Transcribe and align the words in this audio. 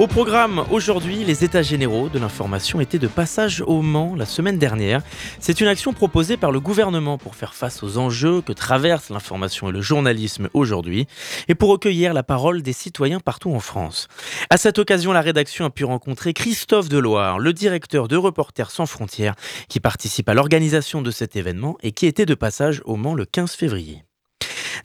Au 0.00 0.06
programme 0.06 0.64
aujourd'hui, 0.70 1.24
les 1.26 1.44
états 1.44 1.60
généraux 1.60 2.08
de 2.08 2.18
l'information 2.18 2.80
étaient 2.80 2.98
de 2.98 3.06
passage 3.06 3.62
au 3.66 3.82
Mans 3.82 4.14
la 4.16 4.24
semaine 4.24 4.56
dernière. 4.56 5.02
C'est 5.40 5.60
une 5.60 5.66
action 5.66 5.92
proposée 5.92 6.38
par 6.38 6.52
le 6.52 6.58
gouvernement 6.58 7.18
pour 7.18 7.34
faire 7.34 7.52
face 7.52 7.82
aux 7.82 7.98
enjeux 7.98 8.40
que 8.40 8.54
traversent 8.54 9.10
l'information 9.10 9.68
et 9.68 9.72
le 9.72 9.82
journalisme 9.82 10.48
aujourd'hui 10.54 11.06
et 11.48 11.54
pour 11.54 11.68
recueillir 11.68 12.14
la 12.14 12.22
parole 12.22 12.62
des 12.62 12.72
citoyens 12.72 13.20
partout 13.20 13.52
en 13.52 13.60
France. 13.60 14.08
À 14.48 14.56
cette 14.56 14.78
occasion, 14.78 15.12
la 15.12 15.20
rédaction 15.20 15.66
a 15.66 15.70
pu 15.70 15.84
rencontrer 15.84 16.32
Christophe 16.32 16.88
Deloire, 16.88 17.38
le 17.38 17.52
directeur 17.52 18.08
de 18.08 18.16
Reporters 18.16 18.70
sans 18.70 18.86
frontières 18.86 19.34
qui 19.68 19.80
participe 19.80 20.30
à 20.30 20.34
l'organisation 20.34 21.02
de 21.02 21.10
cet 21.10 21.36
événement 21.36 21.76
et 21.82 21.92
qui 21.92 22.06
était 22.06 22.24
de 22.24 22.34
passage 22.34 22.80
au 22.86 22.96
Mans 22.96 23.12
le 23.12 23.26
15 23.26 23.52
février. 23.52 24.02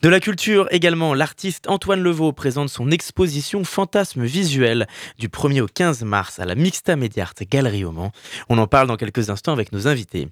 De 0.02 0.10
la 0.10 0.20
culture 0.20 0.68
également, 0.72 1.14
l'artiste 1.14 1.70
Antoine 1.70 2.02
Levaux 2.02 2.34
présente 2.34 2.70
son 2.70 2.92
exposition 2.92 3.64
Fantasmes 3.64 4.26
visuels 4.26 4.88
du 5.18 5.30
1er 5.30 5.62
au 5.62 5.68
15 5.68 6.04
mars 6.04 6.40
à 6.40 6.46
la 6.46 6.56
Mixta 6.56 6.96
Mediart 6.96 7.34
Galerie 7.50 7.86
au 7.86 7.92
Mans. 7.92 8.12
On 8.50 8.58
en 8.58 8.68
parle 8.68 8.88
dans 8.88 8.98
quelques 8.98 9.30
instants 9.30 9.54
avec 9.54 9.72
nos 9.72 9.88
invités. 9.88 10.28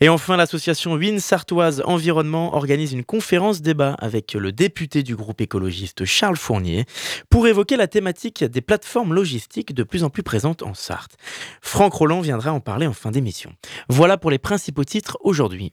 Et 0.00 0.08
enfin, 0.08 0.36
l'association 0.36 0.94
Win 0.94 1.20
Sartoise 1.20 1.82
Environnement 1.86 2.54
organise 2.54 2.92
une 2.92 3.04
conférence 3.04 3.62
débat 3.62 3.96
avec 4.00 4.34
le 4.34 4.52
député 4.52 5.02
du 5.02 5.16
groupe 5.16 5.40
écologiste 5.40 6.04
Charles 6.04 6.36
Fournier 6.36 6.84
pour 7.30 7.46
évoquer 7.46 7.76
la 7.76 7.86
thématique 7.86 8.44
des 8.44 8.60
plateformes 8.60 9.14
logistiques 9.14 9.74
de 9.74 9.82
plus 9.84 10.04
en 10.04 10.10
plus 10.10 10.22
présentes 10.22 10.62
en 10.62 10.74
Sarthe. 10.74 11.16
Franck 11.62 11.94
Roland 11.94 12.20
viendra 12.20 12.52
en 12.52 12.60
parler 12.60 12.86
en 12.86 12.92
fin 12.92 13.10
d'émission. 13.10 13.52
Voilà 13.88 14.18
pour 14.18 14.30
les 14.30 14.38
principaux 14.38 14.84
titres 14.84 15.18
aujourd'hui. 15.20 15.72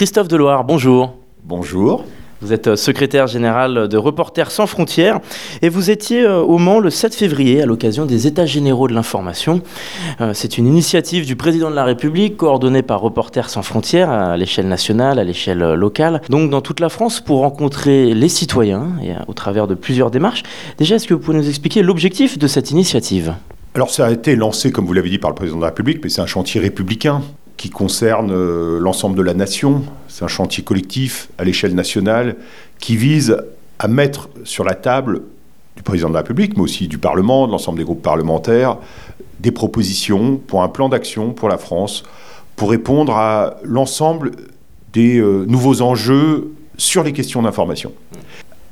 Christophe 0.00 0.28
Deloire, 0.28 0.64
bonjour. 0.64 1.12
Bonjour. 1.44 2.06
Vous 2.40 2.54
êtes 2.54 2.68
euh, 2.68 2.76
secrétaire 2.76 3.26
général 3.26 3.86
de 3.86 3.98
Reporters 3.98 4.50
sans 4.50 4.66
frontières 4.66 5.20
et 5.60 5.68
vous 5.68 5.90
étiez 5.90 6.22
euh, 6.22 6.40
au 6.40 6.56
Mans 6.56 6.78
le 6.78 6.88
7 6.88 7.14
février 7.14 7.60
à 7.60 7.66
l'occasion 7.66 8.06
des 8.06 8.26
États 8.26 8.46
généraux 8.46 8.88
de 8.88 8.94
l'information. 8.94 9.60
Euh, 10.22 10.32
c'est 10.32 10.56
une 10.56 10.66
initiative 10.66 11.26
du 11.26 11.36
président 11.36 11.68
de 11.68 11.74
la 11.74 11.84
République 11.84 12.38
coordonnée 12.38 12.80
par 12.80 13.02
Reporters 13.02 13.50
sans 13.50 13.60
frontières 13.60 14.08
à 14.08 14.38
l'échelle 14.38 14.68
nationale, 14.68 15.18
à 15.18 15.24
l'échelle 15.24 15.74
locale, 15.74 16.22
donc 16.30 16.48
dans 16.48 16.62
toute 16.62 16.80
la 16.80 16.88
France 16.88 17.20
pour 17.20 17.40
rencontrer 17.40 18.14
les 18.14 18.30
citoyens 18.30 18.88
et 19.04 19.10
au 19.28 19.34
travers 19.34 19.66
de 19.66 19.74
plusieurs 19.74 20.10
démarches. 20.10 20.44
Déjà, 20.78 20.94
est-ce 20.94 21.06
que 21.06 21.12
vous 21.12 21.20
pouvez 21.20 21.36
nous 21.36 21.46
expliquer 21.50 21.82
l'objectif 21.82 22.38
de 22.38 22.46
cette 22.46 22.70
initiative? 22.70 23.34
Alors 23.74 23.90
ça 23.90 24.06
a 24.06 24.10
été 24.10 24.34
lancé, 24.34 24.72
comme 24.72 24.86
vous 24.86 24.94
l'avez 24.94 25.10
dit, 25.10 25.18
par 25.18 25.30
le 25.30 25.36
président 25.36 25.58
de 25.58 25.62
la 25.62 25.68
République, 25.68 26.00
mais 26.02 26.08
c'est 26.08 26.22
un 26.22 26.26
chantier 26.26 26.58
républicain 26.60 27.20
qui 27.60 27.68
concerne 27.68 28.32
euh, 28.32 28.78
l'ensemble 28.80 29.18
de 29.18 29.22
la 29.22 29.34
nation. 29.34 29.82
C'est 30.08 30.24
un 30.24 30.28
chantier 30.28 30.64
collectif 30.64 31.28
à 31.36 31.44
l'échelle 31.44 31.74
nationale 31.74 32.36
qui 32.78 32.96
vise 32.96 33.36
à 33.78 33.86
mettre 33.86 34.30
sur 34.44 34.64
la 34.64 34.72
table 34.72 35.20
du 35.76 35.82
président 35.82 36.08
de 36.08 36.14
la 36.14 36.20
République, 36.20 36.56
mais 36.56 36.62
aussi 36.62 36.88
du 36.88 36.96
Parlement, 36.96 37.46
de 37.46 37.52
l'ensemble 37.52 37.76
des 37.76 37.84
groupes 37.84 38.00
parlementaires, 38.00 38.78
des 39.40 39.50
propositions 39.50 40.38
pour 40.38 40.62
un 40.62 40.68
plan 40.68 40.88
d'action 40.88 41.34
pour 41.34 41.50
la 41.50 41.58
France, 41.58 42.02
pour 42.56 42.70
répondre 42.70 43.14
à 43.14 43.58
l'ensemble 43.62 44.30
des 44.94 45.18
euh, 45.18 45.44
nouveaux 45.46 45.82
enjeux 45.82 46.52
sur 46.78 47.02
les 47.02 47.12
questions 47.12 47.42
d'information 47.42 47.92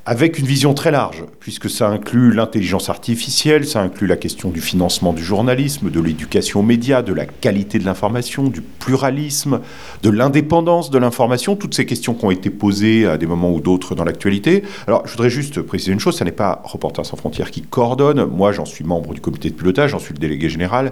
avec 0.08 0.38
une 0.38 0.46
vision 0.46 0.72
très 0.72 0.91
large, 0.91 1.22
puisque 1.38 1.69
ça 1.69 1.86
inclut 1.91 2.32
l'intelligence 2.32 2.88
artificielle, 2.88 3.66
ça 3.66 3.82
inclut 3.82 4.06
la 4.06 4.16
question 4.16 4.48
du 4.48 4.62
financement 4.62 5.12
du 5.12 5.22
journalisme, 5.22 5.91
de 5.91 6.00
l'éducation 6.00 6.60
aux 6.60 6.62
médias, 6.62 7.02
de 7.02 7.12
la 7.12 7.26
qualité 7.26 7.78
de 7.78 7.84
l'information, 7.84 8.44
du 8.44 8.62
pluralisme, 8.62 9.60
de 10.02 10.08
l'indépendance 10.08 10.88
de 10.88 10.96
l'information, 10.96 11.56
toutes 11.56 11.74
ces 11.74 11.84
questions 11.84 12.14
qui 12.14 12.24
ont 12.24 12.30
été 12.30 12.48
posées 12.48 13.06
à 13.06 13.19
des 13.19 13.26
moments 13.26 13.52
ou 13.52 13.60
d'autres 13.60 13.94
dans 13.94 14.04
l'actualité. 14.04 14.62
Alors, 14.86 15.06
je 15.06 15.12
voudrais 15.12 15.28
juste 15.28 15.60
préciser 15.60 15.92
une 15.92 16.00
chose, 16.00 16.16
ce 16.16 16.25
n'est 16.25 16.32
pas 16.32 16.62
Reporters 16.64 17.04
sans 17.04 17.19
frontières 17.19 17.50
qui 17.50 17.60
coordonne, 17.60 18.25
moi 18.25 18.50
j'en 18.50 18.64
suis 18.64 18.84
membre 18.84 19.12
du 19.12 19.20
comité 19.20 19.50
de 19.50 19.54
pilotage, 19.54 19.90
j'en 19.90 19.98
suis 19.98 20.14
le 20.14 20.20
délégué 20.20 20.48
général, 20.48 20.90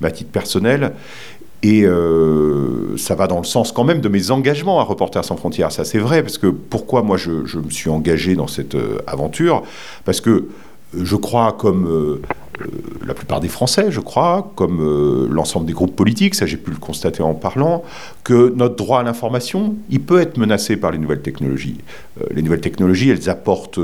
mais 0.00 0.08
à 0.08 0.10
titre 0.10 0.30
personnel, 0.30 0.94
et 1.64 1.86
euh, 1.86 2.94
ça 2.98 3.14
va 3.14 3.26
dans 3.26 3.38
le 3.38 3.44
sens 3.44 3.72
quand 3.72 3.84
même 3.84 4.02
de 4.02 4.08
mes 4.10 4.30
engagements 4.30 4.80
à 4.80 4.82
Reporters 4.82 5.24
sans 5.24 5.36
frontières. 5.36 5.72
Ça, 5.72 5.86
c'est 5.86 5.98
vrai, 5.98 6.22
parce 6.22 6.36
que 6.36 6.48
pourquoi 6.48 7.00
moi 7.00 7.16
je, 7.16 7.30
me 7.30 7.70
suis 7.70 7.88
engagé 7.88 8.34
dans 8.34 8.46
cette 8.46 8.74
euh, 8.74 8.98
aventure? 9.06 9.62
Parce 10.04 10.20
que 10.20 10.48
je 10.94 11.16
crois, 11.16 11.52
comme 11.58 11.88
euh, 11.88 12.20
la 13.06 13.14
plupart 13.14 13.40
des 13.40 13.48
Français, 13.48 13.86
je 13.88 14.00
crois, 14.00 14.52
comme 14.56 15.26
l'ensemble 15.30 15.64
des 15.64 15.72
groupes 15.72 15.96
politiques, 15.96 16.34
ça 16.34 16.44
j'ai 16.44 16.58
pu 16.58 16.70
le 16.70 16.76
constater 16.76 17.22
en 17.22 17.32
parlant, 17.32 17.82
que 18.24 18.52
notre 18.54 18.76
droit 18.76 19.00
à 19.00 19.02
l'information, 19.02 19.74
il 19.88 20.00
peut 20.00 20.20
être 20.20 20.36
menacé 20.36 20.76
par 20.76 20.92
les 20.92 20.98
nouvelles 20.98 21.22
technologies. 21.22 21.78
les 22.30 22.42
nouvelles 22.42 22.60
technologies, 22.60 23.08
elles 23.08 23.28
apportent 23.28 23.80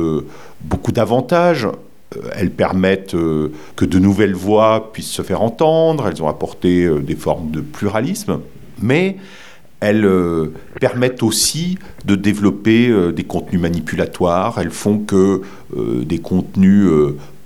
beaucoup 0.62 0.92
d'avantages 0.92 1.66
euh, 1.66 1.72
elles 2.34 2.50
permettent 2.50 3.14
euh, 3.14 3.52
que 3.76 3.84
de 3.84 3.98
nouvelles 3.98 4.34
voix 4.34 4.92
puissent 4.92 5.10
se 5.10 5.22
faire 5.22 5.42
entendre, 5.42 6.08
elles 6.08 6.22
ont 6.22 6.28
apporté 6.28 6.84
euh, 6.84 7.00
des 7.00 7.14
formes 7.14 7.50
de 7.50 7.60
pluralisme, 7.60 8.40
mais 8.80 9.16
elles 9.80 10.06
permettent 10.78 11.22
aussi 11.22 11.78
de 12.04 12.14
développer 12.14 12.92
des 13.14 13.24
contenus 13.24 13.62
manipulatoires, 13.62 14.58
elles 14.58 14.70
font 14.70 14.98
que 14.98 15.40
des 15.74 16.18
contenus 16.18 16.86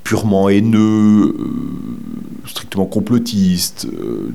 purement 0.02 0.48
haineux, 0.48 1.36
strictement 2.44 2.86
complotistes, 2.86 3.86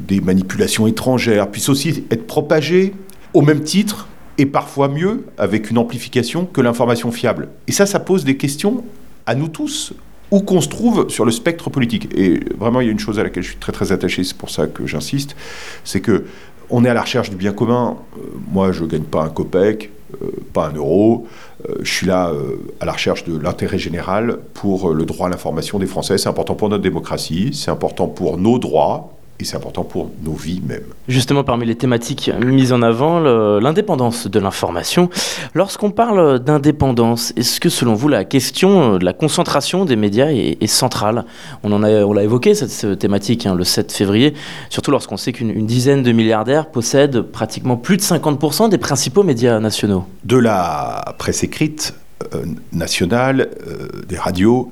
des 0.08 0.22
manipulations 0.22 0.88
étrangères 0.88 1.52
puissent 1.52 1.68
aussi 1.68 2.06
être 2.10 2.26
propagés 2.26 2.94
au 3.34 3.42
même 3.42 3.64
titre 3.64 4.08
et 4.38 4.46
parfois 4.46 4.88
mieux 4.88 5.26
avec 5.38 5.70
une 5.70 5.78
amplification 5.78 6.46
que 6.46 6.62
l'information 6.62 7.12
fiable. 7.12 7.50
Et 7.68 7.74
ça, 7.74 7.86
ça 7.86 8.00
pose 8.00 8.24
des 8.24 8.38
questions 8.38 8.86
à 9.26 9.36
nous 9.36 9.50
tous, 9.50 9.94
où 10.32 10.42
qu'on 10.42 10.62
se 10.62 10.70
trouve 10.70 11.10
sur 11.10 11.26
le 11.26 11.32
spectre 11.32 11.70
politique. 11.70 12.10
Et 12.16 12.40
vraiment, 12.58 12.82
il 12.82 12.86
y 12.86 12.90
a 12.90 12.92
une 12.92 13.00
chose 13.00 13.20
à 13.20 13.24
laquelle 13.24 13.44
je 13.44 13.50
suis 13.50 13.60
très 13.60 13.72
très 13.72 13.92
attaché, 13.92 14.24
c'est 14.24 14.38
pour 14.38 14.50
ça 14.50 14.68
que 14.68 14.86
j'insiste, 14.86 15.36
c'est 15.84 16.02
que 16.02 16.26
on 16.70 16.86
est 16.86 16.90
à 16.90 16.94
la 16.94 17.02
recherche 17.02 17.30
du 17.30 17.36
bien 17.36 17.52
commun. 17.52 17.98
Euh, 18.18 18.22
moi, 18.52 18.72
je 18.72 18.84
ne 18.84 18.88
gagne 18.90 19.04
pas 19.04 19.24
un 19.24 19.30
copec, 19.30 19.90
euh, 20.22 20.28
pas 20.54 20.68
un 20.68 20.74
euro. 20.74 21.28
Euh, 21.68 21.76
je 21.82 21.92
suis 21.92 22.06
là 22.06 22.32
à 22.80 22.86
la 22.86 22.92
recherche 22.92 23.24
de 23.26 23.38
l'intérêt 23.38 23.80
général 23.80 24.38
pour 24.54 24.94
le 24.94 25.06
droit 25.06 25.28
à 25.28 25.30
l'information 25.30 25.80
des 25.80 25.88
Français. 25.88 26.18
C'est 26.18 26.30
important 26.30 26.56
pour 26.56 26.70
notre 26.70 26.84
démocratie, 26.84 27.52
c'est 27.54 27.72
important 27.72 28.08
pour 28.08 28.38
nos 28.38 28.60
droits, 28.60 29.19
et 29.40 29.46
c'est 29.46 29.56
important 29.56 29.84
pour 29.84 30.12
nos 30.22 30.34
vies 30.34 30.62
même. 30.66 30.84
Justement, 31.08 31.46
parmi 31.46 31.66
les 31.66 31.76
thématiques 31.76 32.30
mises 32.44 32.74
en 32.74 32.82
avant, 32.82 33.20
l'indépendance 33.60 34.28
de 34.28 34.38
l'information. 34.38 35.10
Lorsqu'on 35.54 35.92
parle 35.92 36.40
d'indépendance, 36.40 37.32
est-ce 37.38 37.62
que 37.62 37.70
selon 37.70 37.94
vous 37.94 38.10
la 38.10 38.26
question 38.26 38.98
de 38.98 39.06
la 39.06 39.14
concentration 39.14 39.86
des 39.86 39.96
médias 39.96 40.30
est, 40.30 40.68
centrale? 40.68 41.24
On 41.64 41.72
en 41.72 41.84
a, 41.84 42.04
on 42.04 42.12
l'a 42.12 42.24
évoqué 42.24 42.54
cette, 42.54 43.00
thématique 43.00 43.46
hein, 43.46 43.56
le 43.56 43.64
7 43.64 43.94
février, 43.94 44.34
surtout 44.70 44.92
lorsqu'on 44.92 45.18
sait 45.18 45.32
qu'une 45.32 45.66
dizaine 45.66 46.04
de 46.04 46.12
milliardaires 46.12 46.70
possèdent 46.70 47.22
pratiquement 47.22 47.78
plus 47.78 47.96
de 47.96 48.02
50% 48.02 48.70
des 48.70 48.78
principaux 48.78 49.24
médias 49.24 49.60
nationaux. 49.62 50.06
De 50.26 50.38
la 50.38 51.16
presse 51.18 51.44
écrite 51.44 51.94
euh, 52.36 52.44
nationale, 52.74 53.50
euh, 53.68 53.88
des 54.06 54.18
radios 54.18 54.72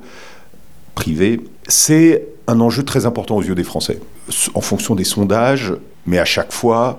privées, 0.94 1.40
c'est 1.68 2.26
un 2.48 2.60
enjeu 2.60 2.82
très 2.82 3.06
important 3.06 3.36
aux 3.36 3.42
yeux 3.42 3.54
des 3.54 3.62
Français. 3.62 4.00
En 4.54 4.62
fonction 4.62 4.94
des 4.94 5.04
sondages, 5.04 5.74
mais 6.06 6.18
à 6.18 6.24
chaque 6.24 6.50
fois, 6.50 6.98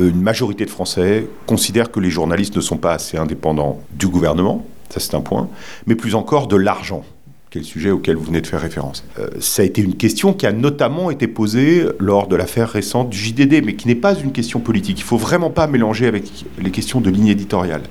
euh, 0.00 0.08
une 0.08 0.20
majorité 0.20 0.64
de 0.64 0.70
Français 0.70 1.26
considèrent 1.46 1.92
que 1.92 2.00
les 2.00 2.10
journalistes 2.10 2.56
ne 2.56 2.62
sont 2.62 2.78
pas 2.78 2.94
assez 2.94 3.18
indépendants 3.18 3.80
du 3.92 4.08
gouvernement, 4.08 4.66
ça 4.88 4.98
c'est 4.98 5.14
un 5.14 5.20
point, 5.20 5.48
mais 5.86 5.94
plus 5.94 6.14
encore 6.14 6.46
de 6.46 6.56
l'argent, 6.56 7.04
quel 7.50 7.64
sujet 7.64 7.90
auquel 7.90 8.16
vous 8.16 8.24
venez 8.24 8.40
de 8.40 8.46
faire 8.46 8.62
référence. 8.62 9.04
Euh, 9.18 9.28
ça 9.40 9.60
a 9.60 9.66
été 9.66 9.82
une 9.82 9.94
question 9.94 10.32
qui 10.32 10.46
a 10.46 10.52
notamment 10.52 11.10
été 11.10 11.28
posée 11.28 11.84
lors 11.98 12.26
de 12.26 12.36
l'affaire 12.36 12.70
récente 12.70 13.10
du 13.10 13.18
JDD, 13.18 13.62
mais 13.62 13.74
qui 13.74 13.88
n'est 13.88 13.94
pas 13.94 14.14
une 14.14 14.32
question 14.32 14.58
politique. 14.58 14.98
Il 15.00 15.02
ne 15.02 15.08
faut 15.08 15.18
vraiment 15.18 15.50
pas 15.50 15.66
mélanger 15.66 16.06
avec 16.06 16.24
les 16.58 16.70
questions 16.70 17.02
de 17.02 17.10
ligne 17.10 17.28
éditoriale. 17.28 17.82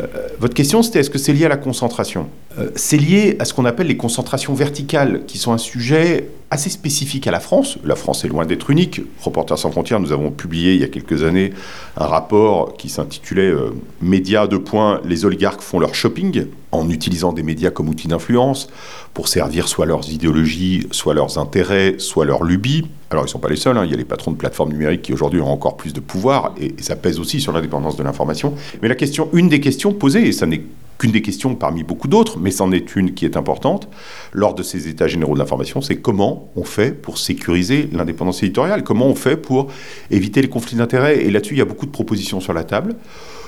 Euh, 0.00 0.06
votre 0.38 0.54
question, 0.54 0.82
c'était 0.82 1.00
est-ce 1.00 1.10
que 1.10 1.18
c'est 1.18 1.32
lié 1.32 1.46
à 1.46 1.48
la 1.48 1.56
concentration 1.56 2.28
euh, 2.58 2.70
C'est 2.76 2.96
lié 2.96 3.36
à 3.38 3.44
ce 3.44 3.54
qu'on 3.54 3.64
appelle 3.64 3.86
les 3.86 3.96
concentrations 3.96 4.54
verticales, 4.54 5.24
qui 5.26 5.38
sont 5.38 5.52
un 5.52 5.58
sujet 5.58 6.28
assez 6.50 6.70
spécifique 6.70 7.26
à 7.26 7.30
la 7.30 7.40
France. 7.40 7.78
La 7.84 7.96
France 7.96 8.24
est 8.24 8.28
loin 8.28 8.46
d'être 8.46 8.70
unique. 8.70 9.02
Reporters 9.20 9.58
sans 9.58 9.70
frontières, 9.70 10.00
nous 10.00 10.12
avons 10.12 10.30
publié 10.30 10.74
il 10.74 10.80
y 10.80 10.84
a 10.84 10.88
quelques 10.88 11.22
années 11.22 11.52
un 11.96 12.06
rapport 12.06 12.76
qui 12.76 12.88
s'intitulait 12.88 13.50
euh, 13.50 13.70
Médias 14.00 14.46
de 14.46 14.56
points, 14.56 15.00
les 15.04 15.24
oligarques 15.24 15.60
font 15.60 15.78
leur 15.78 15.94
shopping 15.94 16.46
en 16.70 16.88
utilisant 16.90 17.32
des 17.32 17.42
médias 17.42 17.70
comme 17.70 17.88
outil 17.88 18.08
d'influence 18.08 18.68
pour 19.14 19.28
servir 19.28 19.68
soit 19.68 19.86
leurs 19.86 20.10
idéologies, 20.10 20.86
soit 20.90 21.14
leurs 21.14 21.38
intérêts, 21.38 21.96
soit 21.98 22.24
leurs 22.24 22.44
lubies. 22.44 22.84
Alors 23.10 23.24
ils 23.24 23.28
ne 23.28 23.30
sont 23.30 23.38
pas 23.38 23.48
les 23.48 23.56
seuls, 23.56 23.76
hein. 23.78 23.84
il 23.84 23.90
y 23.90 23.94
a 23.94 23.96
les 23.96 24.04
patrons 24.04 24.32
de 24.32 24.36
plateformes 24.36 24.70
numériques 24.70 25.02
qui 25.02 25.12
aujourd'hui 25.12 25.40
ont 25.40 25.50
encore 25.50 25.76
plus 25.76 25.92
de 25.92 26.00
pouvoir 26.00 26.54
et, 26.60 26.74
ça 26.80 26.94
pèse 26.94 27.18
aussi 27.18 27.40
sur 27.40 27.52
l'indépendance 27.52 27.96
de 27.96 28.02
l'information. 28.02 28.54
Mais 28.82 28.88
la 28.88 28.94
question, 28.94 29.30
une 29.32 29.48
des 29.48 29.60
questions 29.60 29.92
posées, 29.92 30.28
et 30.28 30.32
ça 30.32 30.46
n'est 30.46 30.62
qu'une 30.98 31.12
des 31.12 31.22
questions 31.22 31.54
parmi 31.54 31.84
beaucoup 31.84 32.08
d'autres, 32.08 32.38
mais 32.38 32.50
c'en 32.50 32.70
est 32.72 32.96
une 32.96 33.14
qui 33.14 33.24
est 33.24 33.36
importante, 33.36 33.88
lors 34.32 34.54
de 34.54 34.62
ces 34.62 34.88
états 34.88 35.06
généraux 35.06 35.34
de 35.34 35.38
l'information, 35.38 35.80
c'est 35.80 35.96
comment 35.96 36.50
on 36.56 36.64
fait 36.64 36.90
pour 36.90 37.18
sécuriser 37.18 37.88
l'indépendance 37.92 38.42
éditoriale, 38.42 38.82
comment 38.82 39.06
on 39.06 39.14
fait 39.14 39.36
pour 39.36 39.68
éviter 40.10 40.42
les 40.42 40.48
conflits 40.48 40.76
d'intérêts? 40.76 41.24
Et 41.24 41.30
là-dessus, 41.30 41.54
il 41.54 41.58
y 41.58 41.62
a 41.62 41.66
beaucoup 41.66 41.86
de 41.86 41.92
propositions 41.92 42.40
sur 42.40 42.52
la 42.52 42.64
table. 42.64 42.96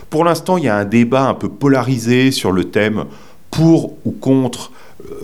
Pour 0.08 0.24
l'instant, 0.24 0.56
il 0.56 0.64
y 0.64 0.68
a 0.68 0.76
un 0.76 0.84
débat 0.84 1.28
un 1.28 1.34
peu 1.34 1.48
polarisé 1.48 2.30
sur 2.30 2.52
le 2.52 2.64
thème 2.64 3.04
pour 3.50 3.96
ou 4.04 4.12
contre 4.12 4.70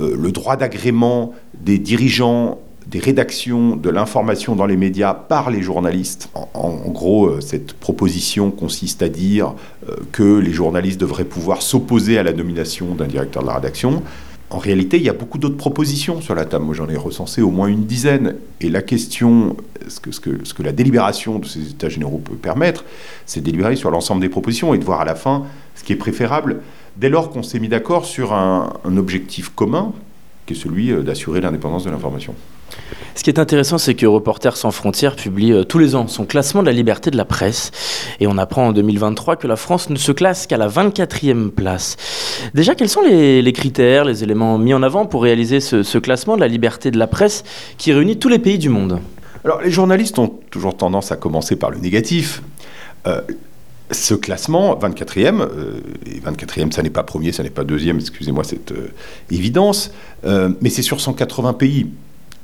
euh, 0.00 0.16
le 0.20 0.32
droit 0.32 0.56
d'agrément 0.56 1.32
des 1.54 1.78
dirigeants 1.78 2.58
des 2.86 2.98
rédactions 3.00 3.74
de 3.74 3.90
l'information 3.90 4.54
dans 4.54 4.66
les 4.66 4.76
médias 4.76 5.12
par 5.12 5.50
les 5.50 5.60
journalistes. 5.60 6.30
En, 6.54 6.76
gros, 6.88 7.26
euh, 7.26 7.40
cette 7.40 7.72
proposition 7.72 8.50
consiste 8.50 9.02
à 9.02 9.08
dire 9.08 9.54
euh, 9.88 9.96
que 10.12 10.38
les 10.38 10.52
journalistes 10.52 11.00
devraient 11.00 11.24
pouvoir 11.24 11.62
s'opposer 11.62 12.16
à 12.18 12.22
la 12.22 12.32
nomination 12.32 12.94
d'un 12.94 13.06
directeur 13.06 13.42
de 13.42 13.48
la 13.48 13.54
rédaction. 13.54 14.02
En 14.50 14.58
réalité, 14.58 14.98
il 14.98 15.02
y 15.02 15.08
a 15.08 15.12
beaucoup 15.12 15.38
d'autres 15.38 15.56
propositions 15.56 16.20
sur 16.20 16.36
la 16.36 16.44
table. 16.44 16.64
Moi, 16.64 16.74
j'en 16.76 16.88
ai 16.88 16.96
recensé 16.96 17.42
au 17.42 17.50
moins 17.50 17.66
une 17.66 17.86
dizaine. 17.86 18.36
Et 18.60 18.68
la 18.68 18.82
question, 18.82 19.56
ce 19.88 19.98
que, 20.20 20.62
la 20.62 20.70
délibération 20.70 21.40
de 21.40 21.46
ces 21.46 21.70
États 21.70 21.88
généraux 21.88 22.18
peut 22.18 22.36
permettre, 22.36 22.84
c'est 23.26 23.40
de 23.40 23.46
délibérer 23.46 23.74
sur 23.74 23.90
l'ensemble 23.90 24.20
des 24.20 24.28
propositions 24.28 24.72
et 24.72 24.78
de 24.78 24.84
voir 24.84 25.00
à 25.00 25.04
la 25.04 25.16
fin 25.16 25.44
ce 25.74 25.82
qui 25.82 25.92
est 25.92 25.96
préférable. 25.96 26.60
Dès 26.96 27.08
lors 27.08 27.30
qu'on 27.30 27.42
s'est 27.42 27.58
mis 27.58 27.68
d'accord 27.68 28.04
sur 28.04 28.32
un, 28.32 28.72
un 28.84 28.96
objectif 28.96 29.48
commun, 29.48 29.92
qui 30.46 30.54
est 30.54 30.56
celui 30.56 30.92
euh, 30.92 31.02
d'assurer 31.02 31.40
l'indépendance 31.40 31.84
de 31.84 31.90
l'information. 31.90 32.34
Ce 33.16 33.22
qui 33.22 33.30
est 33.30 33.38
intéressant, 33.38 33.78
c'est 33.78 33.94
que 33.94 34.04
Reporters 34.04 34.58
sans 34.58 34.70
frontières 34.70 35.16
publie 35.16 35.50
euh, 35.50 35.64
tous 35.64 35.78
les 35.78 35.94
ans 35.94 36.06
son 36.06 36.26
classement 36.26 36.60
de 36.60 36.66
la 36.66 36.72
liberté 36.72 37.10
de 37.10 37.16
la 37.16 37.24
presse. 37.24 37.72
Et 38.20 38.26
on 38.26 38.36
apprend 38.36 38.68
en 38.68 38.72
2023 38.72 39.36
que 39.36 39.46
la 39.46 39.56
France 39.56 39.88
ne 39.88 39.96
se 39.96 40.12
classe 40.12 40.46
qu'à 40.46 40.58
la 40.58 40.68
24e 40.68 41.48
place. 41.48 41.96
Déjà, 42.52 42.74
quels 42.74 42.90
sont 42.90 43.00
les, 43.00 43.52
critères, 43.54 44.04
les 44.04 44.22
éléments 44.22 44.58
mis 44.58 44.74
en 44.74 44.82
avant 44.82 45.06
pour 45.06 45.22
réaliser 45.22 45.60
ce, 45.60 45.96
classement 45.96 46.36
de 46.36 46.40
la 46.40 46.48
liberté 46.48 46.90
de 46.90 46.98
la 46.98 47.06
presse 47.06 47.42
qui 47.78 47.90
réunit 47.90 48.18
tous 48.18 48.28
les 48.28 48.38
pays 48.38 48.58
du 48.58 48.68
monde? 48.68 49.00
Alors, 49.44 49.62
les 49.62 49.70
journalistes 49.70 50.18
ont 50.18 50.28
toujours 50.50 50.76
tendance 50.76 51.10
à 51.10 51.16
commencer 51.16 51.56
par 51.56 51.70
le 51.70 51.78
négatif. 51.78 52.42
Euh, 53.06 53.22
ce 53.90 54.12
classement, 54.12 54.76
24e, 54.76 55.40
euh, 55.40 55.80
et 56.04 56.20
24e, 56.20 56.70
ça 56.70 56.82
n'est 56.82 56.90
pas 56.90 57.02
premier, 57.02 57.32
ça 57.32 57.42
n'est 57.42 57.50
pas 57.50 57.64
deuxième, 57.64 57.98
excusez-moi 57.98 58.44
cette 58.44 58.74
évidence, 59.30 59.90
mais 60.24 60.68
c'est 60.68 60.82
sur 60.82 61.00
180 61.00 61.54
pays. 61.54 61.86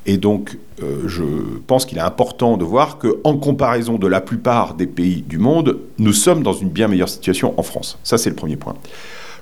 Et 0.05 0.17
donc, 0.17 0.57
euh, 0.81 1.07
je 1.07 1.23
pense 1.67 1.85
qu'il 1.85 1.97
est 1.97 2.01
important 2.01 2.57
de 2.57 2.65
voir 2.65 2.97
qu'en 2.97 3.37
comparaison 3.37 3.97
de 3.97 4.07
la 4.07 4.21
plupart 4.21 4.73
des 4.73 4.87
pays 4.87 5.23
du 5.27 5.37
monde, 5.37 5.79
nous 5.97 6.13
sommes 6.13 6.43
dans 6.43 6.53
une 6.53 6.69
bien 6.69 6.87
meilleure 6.87 7.09
situation 7.09 7.53
en 7.57 7.63
France. 7.63 7.97
Ça, 8.03 8.17
c'est 8.17 8.29
le 8.29 8.35
premier 8.35 8.57
point. 8.57 8.75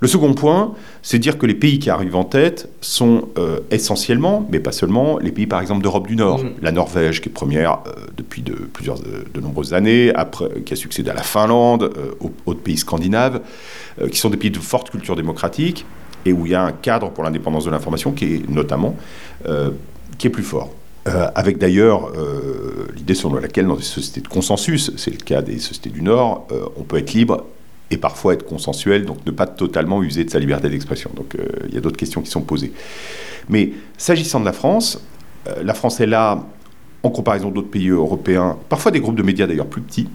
Le 0.02 0.08
second 0.08 0.34
point, 0.34 0.74
c'est 1.04 1.19
dire 1.19 1.38
que 1.38 1.46
les 1.46 1.54
pays 1.54 1.78
qui 1.78 1.92
arrivent 1.92 2.16
en 2.16 2.24
tête 2.24 2.69
sont 2.81 3.30
euh, 3.38 3.60
essentiellement, 3.69 4.48
mais 4.52 4.60
pas 4.60 4.72
seulement, 4.72 5.19
les 5.19 5.31
pays 5.31 5.46
par 5.46 5.62
exemple 5.62 5.84
d'Europe 5.84 6.08
du 6.08 6.16
Nord. 6.16 6.44
Mmh. 6.44 6.50
La 6.64 6.72
Norvège 6.72 7.22
qui 7.22 7.30
est 7.30 7.31
première 7.31 7.74
euh, 7.86 8.07
depuis 8.18 8.42
de, 8.42 8.54
plusieurs, 8.54 8.98
de 9.00 9.40
nombreuses 9.40 9.75
années, 9.75 10.12
après, 10.16 10.62
qui 10.66 10.74
a 10.74 10.75
succédé 10.75 11.12
à 11.12 11.14
la 11.14 11.22
Finlande, 11.22 11.92
aux 12.19 12.31
autres 12.48 12.62
pays 12.62 12.78
scandinaves, 12.78 13.42
qui 14.12 14.18
sont 14.18 14.31
des 14.31 14.38
pays 14.38 14.50
de 14.50 14.57
forte 14.57 14.90
culture 14.90 15.16
démocratique 15.16 15.86
et 16.25 16.34
où 16.34 16.46
il 16.46 16.52
y 16.52 16.56
a 16.56 16.64
un 16.64 16.72
cadre 16.72 17.10
pour 17.12 17.24
l'indépendance 17.24 17.66
de 17.66 17.72
l'information 17.72 18.12
qui 18.12 18.36
est 18.36 18.50
notamment 18.50 18.96
qui 20.21 20.27
est 20.27 20.29
plus 20.29 20.44
fort. 20.44 20.69
Euh, 21.07 21.31
avec 21.33 21.57
d'ailleurs 21.57 22.12
euh, 22.15 22.88
l'idée 22.95 23.15
selon 23.15 23.33
laquelle 23.33 23.65
dans 23.65 23.75
des 23.75 23.81
sociétés 23.81 24.21
de 24.21 24.27
consensus, 24.27 24.91
c'est 24.97 25.09
le 25.09 25.18
cas 25.18 25.41
des 25.41 25.57
sociétés 25.57 25.89
du 25.89 26.03
Nord, 26.03 26.45
euh, 26.51 26.65
on 26.77 26.83
peut 26.83 26.97
être 26.97 27.13
libre 27.13 27.45
et 27.89 27.97
parfois 27.97 28.35
être 28.35 28.45
consensuel, 28.45 29.06
donc 29.06 29.25
ne 29.25 29.31
pas 29.31 29.47
totalement 29.47 30.03
user 30.03 30.23
de 30.23 30.29
sa 30.29 30.38
liberté 30.38 30.69
d'expression. 30.69 31.09
Donc 31.15 31.35
il 31.68 31.73
y 31.73 31.77
a 31.77 31.81
d'autres 31.81 31.97
questions 31.97 32.21
qui 32.21 32.29
sont 32.29 32.41
posées. 32.41 32.71
Mais 33.50 33.73
s'agissant 33.97 34.39
de 34.39 34.45
la 34.45 34.53
France, 34.53 35.01
la 35.62 35.73
France 35.73 36.00
est 36.00 36.06
là 36.06 36.45
en 37.03 37.09
comparaison 37.09 37.50
d'autres 37.50 37.71
pays 37.71 37.89
européens, 37.89 38.57
parfois 38.69 38.91
des 38.91 39.01
groupes 39.01 39.18
de 39.18 39.23
médias 39.23 39.47
d'ailleurs 39.47 39.65
plus 39.65 39.81
petits, 39.81 40.07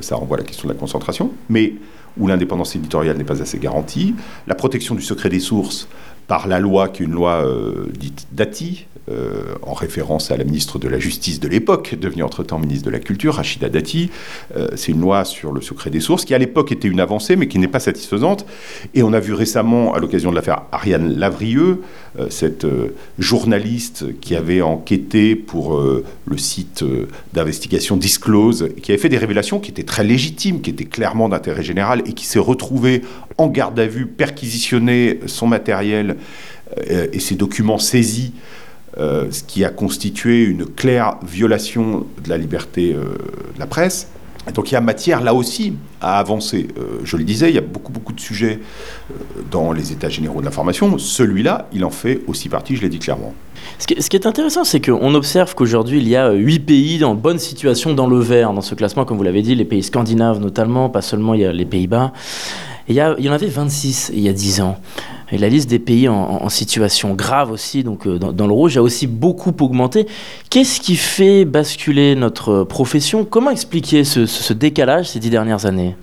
ça 0.00 0.14
renvoie 0.16 0.38
à 0.38 0.40
la 0.40 0.46
question 0.46 0.68
de 0.68 0.72
la 0.72 0.78
concentration, 0.78 1.32
mais 1.50 1.74
où 2.16 2.28
l'indépendance 2.28 2.76
éditoriale 2.76 3.18
n'est 3.18 3.24
pas 3.24 3.42
assez 3.42 3.58
garantie, 3.58 4.14
la 4.46 4.54
protection 4.54 4.94
du 4.94 5.02
secret 5.02 5.28
des 5.28 5.40
sources 5.40 5.88
par 6.28 6.48
la 6.48 6.60
loi 6.60 6.88
qui 6.88 7.02
est 7.02 7.06
une 7.06 7.12
loi 7.12 7.44
dite 7.92 8.26
DATI, 8.32 8.86
euh, 9.10 9.56
en 9.62 9.72
référence 9.72 10.30
à 10.30 10.36
la 10.36 10.44
ministre 10.44 10.78
de 10.78 10.86
la 10.86 11.00
Justice 11.00 11.40
de 11.40 11.48
l'époque, 11.48 11.96
devenue 12.00 12.22
entre-temps 12.22 12.60
ministre 12.60 12.86
de 12.86 12.90
la 12.90 13.00
Culture, 13.00 13.34
Rachida 13.34 13.68
Dati. 13.68 14.10
Euh, 14.56 14.68
c'est 14.76 14.92
une 14.92 15.00
loi 15.00 15.24
sur 15.24 15.50
le 15.50 15.60
secret 15.60 15.90
des 15.90 15.98
sources 15.98 16.24
qui, 16.24 16.34
à 16.34 16.38
l'époque, 16.38 16.70
était 16.70 16.86
une 16.86 17.00
avancée, 17.00 17.34
mais 17.34 17.48
qui 17.48 17.58
n'est 17.58 17.66
pas 17.66 17.80
satisfaisante. 17.80 18.46
Et 18.94 19.02
on 19.02 19.12
a 19.12 19.18
vu 19.18 19.32
récemment, 19.32 19.92
à 19.92 19.98
l'occasion 19.98 20.30
de 20.30 20.36
l'affaire 20.36 20.62
Ariane 20.70 21.18
Lavrieux, 21.18 21.80
euh, 22.16 22.28
cette 22.30 22.64
journaliste 23.18 24.20
qui 24.20 24.36
avait 24.36 24.62
enquêté 24.62 25.34
pour 25.34 25.82
le 26.26 26.38
site 26.38 26.84
d'investigation 27.32 27.96
Disclose, 27.96 28.68
qui 28.82 28.92
avait 28.92 29.00
fait 29.00 29.08
des 29.08 29.18
révélations 29.18 29.58
qui 29.58 29.72
étaient 29.72 29.82
très 29.82 30.04
légitimes, 30.04 30.60
qui 30.60 30.70
étaient 30.70 30.84
clairement 30.84 31.28
d'intérêt 31.28 31.64
général, 31.64 32.04
et 32.06 32.12
qui 32.12 32.24
s'est 32.24 32.38
retrouvée 32.38 33.02
en 33.36 33.48
garde 33.48 33.80
à 33.80 33.86
vue, 33.88 34.06
perquisitionner 34.06 35.18
son 35.26 35.48
matériel 35.48 36.18
et 36.86 37.18
ses 37.18 37.34
documents 37.34 37.78
saisis 37.78 38.32
euh, 38.98 39.30
ce 39.30 39.42
qui 39.42 39.64
a 39.64 39.70
constitué 39.70 40.44
une 40.44 40.66
claire 40.66 41.16
violation 41.26 42.06
de 42.22 42.28
la 42.28 42.36
liberté 42.36 42.94
euh, 42.94 43.14
de 43.54 43.58
la 43.58 43.66
presse. 43.66 44.08
donc 44.54 44.70
il 44.70 44.74
y 44.74 44.76
a 44.76 44.82
matière 44.82 45.22
là 45.22 45.32
aussi 45.32 45.74
à 46.02 46.18
avancer. 46.18 46.68
Euh, 46.76 47.00
je 47.02 47.16
le 47.16 47.24
disais, 47.24 47.48
il 47.48 47.54
y 47.54 47.58
a 47.58 47.62
beaucoup 47.62 47.90
beaucoup 47.90 48.12
de 48.12 48.20
sujets 48.20 48.60
dans 49.50 49.72
les 49.72 49.92
états 49.92 50.10
généraux 50.10 50.40
de 50.40 50.44
l'information. 50.44 50.98
Celui-là, 50.98 51.68
il 51.72 51.86
en 51.86 51.90
fait 51.90 52.20
aussi 52.26 52.50
partie, 52.50 52.76
je 52.76 52.82
l'ai 52.82 52.90
dit 52.90 52.98
clairement. 52.98 53.32
Ce 53.78 53.86
qui, 53.86 54.16
est 54.16 54.26
intéressant, 54.26 54.64
c'est 54.64 54.80
qu'on 54.80 55.14
observe 55.14 55.54
qu'aujourd'hui, 55.54 55.98
il 55.98 56.08
y 56.08 56.16
a 56.16 56.32
huit 56.32 56.60
pays 56.60 57.02
en 57.02 57.14
bonne 57.14 57.38
situation 57.38 57.94
dans 57.94 58.08
le 58.08 58.18
vert 58.18 58.52
dans 58.52 58.60
ce 58.60 58.74
classement, 58.74 59.06
comme 59.06 59.16
vous 59.16 59.22
l'avez 59.22 59.42
dit, 59.42 59.54
les 59.54 59.64
pays 59.64 59.82
scandinaves 59.82 60.40
notamment, 60.40 60.90
pas 60.90 61.00
seulement 61.00 61.32
les 61.32 61.64
Pays-Bas. 61.64 62.12
Il 62.88 62.96
il 63.18 63.24
y 63.24 63.28
en 63.30 63.32
avait 63.32 63.46
26 63.46 64.10
il 64.12 64.20
y 64.20 64.28
a 64.28 64.32
10 64.32 64.60
ans. 64.60 64.76
Et 65.32 65.38
la 65.38 65.48
liste 65.48 65.70
des 65.70 65.78
pays 65.78 66.08
en, 66.08 66.48
situation 66.50 67.14
grave 67.14 67.50
aussi, 67.50 67.82
donc 67.82 68.06
euh, 68.06 68.18
dans, 68.18 68.46
le 68.46 68.52
rouge, 68.52 68.76
a 68.76 68.82
aussi 68.82 69.06
beaucoup 69.06 69.54
augmenté. 69.60 70.06
Qu'est-ce 70.50 70.78
qui 70.78 70.94
fait 70.96 71.46
basculer 71.46 72.14
notre 72.14 72.64
profession? 72.64 73.24
Comment 73.24 73.50
expliquer 73.50 74.04
ce, 74.04 74.52
décalage 74.52 75.08
ces 75.08 75.20
dix 75.20 75.30
dernières 75.30 75.64
années? 75.64 75.96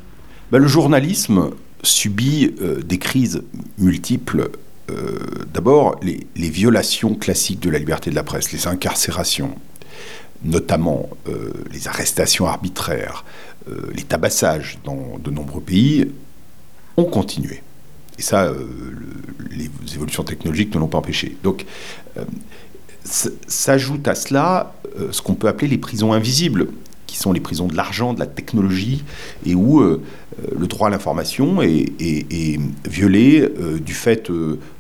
Ben, 0.52 0.58
Le 0.58 0.68
journalisme 0.68 1.52
subit 1.84 2.56
euh, 2.60 2.82
des 2.82 2.98
crises 2.98 3.44
multiples. 3.78 4.50
Euh, 4.90 5.20
d'abord, 5.54 6.00
les, 6.02 6.50
violations 6.50 7.14
classiques 7.14 7.60
de 7.60 7.70
la 7.70 7.78
liberté 7.78 8.10
de 8.10 8.16
la 8.16 8.24
presse, 8.24 8.52
les 8.52 8.66
incarcérations, 8.66 9.54
notamment 10.44 11.08
les 11.72 11.88
arrestations 11.88 12.48
arbitraires, 12.48 13.26
les 13.94 14.04
tabassages 14.04 14.80
dans 14.86 15.20
de 15.22 15.30
nombreux 15.30 15.62
pays, 15.62 16.08
ont 16.98 17.04
continué. 17.04 17.62
Et 18.20 18.22
ça, 18.22 18.44
euh, 18.44 18.54
les 19.50 19.70
évolutions 19.96 20.24
technologiques 20.24 20.76
ne 20.76 20.80
l'ont 20.80 20.88
pas 20.88 20.98
empêché. 20.98 21.38
Donc, 21.42 21.66
euh, 22.18 22.26
s'ajoute 23.06 24.10
à 24.10 24.14
cela 24.14 24.76
euh, 25.00 25.08
ce 25.12 25.22
qu'on 25.22 25.36
peut 25.36 25.48
appeler 25.48 25.70
les 25.70 25.78
prisons 25.78 26.12
invisibles, 26.12 26.68
qui 27.08 27.18
sont 27.18 27.32
les 27.32 27.40
prisons 27.40 27.68
de 27.68 27.78
l'argent, 27.78 28.14
de 28.14 28.20
la 28.20 28.26
technologie, 28.28 29.06
et 29.46 29.56
où 29.56 29.82
le 29.82 30.68
droit 30.68 30.90
à 30.90 30.92
l'information 30.92 31.60
est, 31.64 32.60
violé 32.86 33.50
du 33.84 33.96
fait 33.96 34.32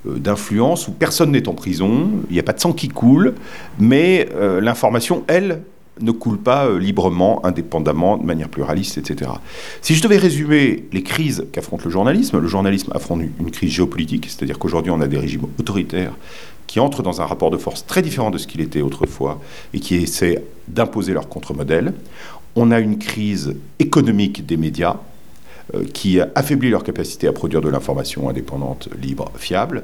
d'influences 0.05 0.87
où 0.87 0.91
personne 0.91 1.31
n'est 1.31 1.47
en 1.47 1.55
prison, 1.55 2.11
il 2.29 2.33
n'y 2.33 2.39
a 2.39 2.43
pas 2.43 2.53
de 2.53 2.59
sang 2.59 2.71
qui 2.71 2.87
coule, 2.87 3.33
mais 3.79 4.29
l'information, 4.61 5.23
elle, 5.27 5.63
ne 6.01 6.11
coule 6.11 6.37
pas 6.37 6.67
euh, 6.67 6.79
librement, 6.79 7.45
indépendamment, 7.45 8.17
de 8.17 8.25
manière 8.25 8.49
pluraliste, 8.49 8.97
etc. 8.97 9.31
Si 9.81 9.95
je 9.95 10.01
devais 10.01 10.17
résumer 10.17 10.85
les 10.91 11.03
crises 11.03 11.45
qu'affronte 11.51 11.83
le 11.83 11.91
journalisme, 11.91 12.39
le 12.39 12.47
journalisme 12.47 12.91
affronte 12.93 13.21
une 13.39 13.51
crise 13.51 13.71
géopolitique, 13.71 14.25
c'est-à-dire 14.27 14.59
qu'aujourd'hui 14.59 14.91
on 14.91 15.01
a 15.01 15.07
des 15.07 15.17
régimes 15.17 15.47
autoritaires 15.59 16.13
qui 16.67 16.79
entrent 16.79 17.01
dans 17.01 17.21
un 17.21 17.25
rapport 17.25 17.49
de 17.49 17.57
force 17.57 17.85
très 17.85 18.01
différent 18.01 18.29
de 18.29 18.37
ce 18.37 18.45
qu'il 18.45 18.61
était 18.61 18.81
autrefois 18.81 19.41
et 19.73 19.79
qui 19.79 19.95
essaient 19.95 20.43
d'imposer 20.67 21.13
leur 21.13 21.27
contre-modèle. 21.27 21.93
On 22.55 22.71
a 22.71 22.79
une 22.79 22.99
crise 22.99 23.55
économique 23.79 24.45
des 24.45 24.57
médias 24.57 24.97
qui 25.93 26.19
affaiblit 26.35 26.69
leur 26.69 26.83
capacité 26.83 27.27
à 27.27 27.31
produire 27.31 27.61
de 27.61 27.69
l'information 27.69 28.29
indépendante, 28.29 28.89
libre, 29.01 29.31
fiable. 29.35 29.83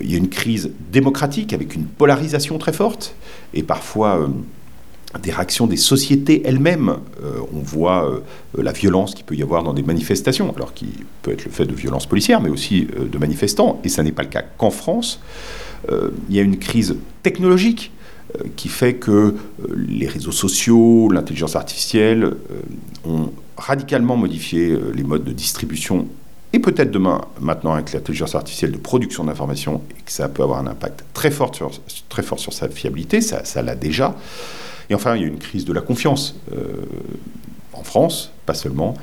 Il 0.00 0.10
y 0.10 0.14
a 0.14 0.18
une 0.18 0.28
crise 0.28 0.70
démocratique 0.90 1.52
avec 1.52 1.74
une 1.74 1.84
polarisation 1.84 2.58
très 2.58 2.72
forte 2.72 3.14
et 3.52 3.62
parfois 3.62 4.28
des 5.22 5.30
réactions 5.30 5.66
des 5.66 5.76
sociétés 5.76 6.42
elles-mêmes. 6.44 6.96
on 7.54 7.60
voit 7.60 8.22
la 8.56 8.72
violence 8.72 9.14
qu'il 9.14 9.24
peut 9.24 9.36
y 9.36 9.42
avoir 9.42 9.62
dans 9.62 9.72
des 9.72 9.82
manifestations, 9.82 10.52
alors 10.54 10.74
qui 10.74 10.88
peut 11.22 11.32
être 11.32 11.44
le 11.44 11.50
fait 11.50 11.66
de 11.66 11.74
violences 11.74 12.06
policières, 12.06 12.40
mais 12.40 12.50
aussi 12.50 12.86
de 12.86 13.18
manifestants, 13.18 13.80
et 13.84 13.88
ça 13.88 14.02
n'est 14.02 14.12
pas 14.12 14.22
le 14.22 14.28
cas 14.28 14.42
qu'en 14.42 14.70
France. 14.70 15.20
il 15.90 16.34
y 16.34 16.38
a 16.38 16.42
une 16.42 16.58
crise 16.58 16.96
technologique 17.22 17.92
euh, 18.40 18.44
qui 18.56 18.68
fait 18.68 18.94
que 18.94 19.10
euh, 19.10 19.34
les 19.76 20.06
réseaux 20.06 20.32
sociaux, 20.32 21.10
l'intelligence 21.12 21.56
artificielle 21.56 22.24
euh, 22.24 22.34
ont 23.04 23.32
radicalement 23.56 24.16
modifié 24.16 24.76
les 24.94 25.02
modes 25.02 25.24
de 25.24 25.32
distribution 25.32 26.08
et 26.52 26.58
peut-être 26.58 26.90
demain, 26.90 27.20
maintenant 27.40 27.74
avec 27.74 27.92
l'intelligence 27.92 28.34
artificielle 28.34 28.72
de 28.72 28.78
production 28.78 29.24
d'informations, 29.24 29.82
et 29.90 30.02
que 30.02 30.10
ça 30.10 30.28
peut 30.28 30.42
avoir 30.42 30.60
un 30.60 30.66
impact 30.66 31.04
très 31.12 31.30
fort 31.30 31.54
sur, 31.54 31.70
très 32.08 32.22
fort 32.22 32.38
sur 32.38 32.52
sa 32.52 32.68
fiabilité, 32.68 33.20
ça 33.20 33.62
l'a 33.62 33.74
déjà. 33.74 34.14
Et 34.90 34.94
enfin, 34.94 35.16
il 35.16 35.22
y 35.22 35.24
a 35.24 35.28
une 35.28 35.38
crise 35.38 35.64
de 35.64 35.72
la 35.72 35.80
confiance 35.80 36.34
en 37.72 37.82
France, 37.82 38.30
pas 38.46 38.54
seulement, 38.54 38.94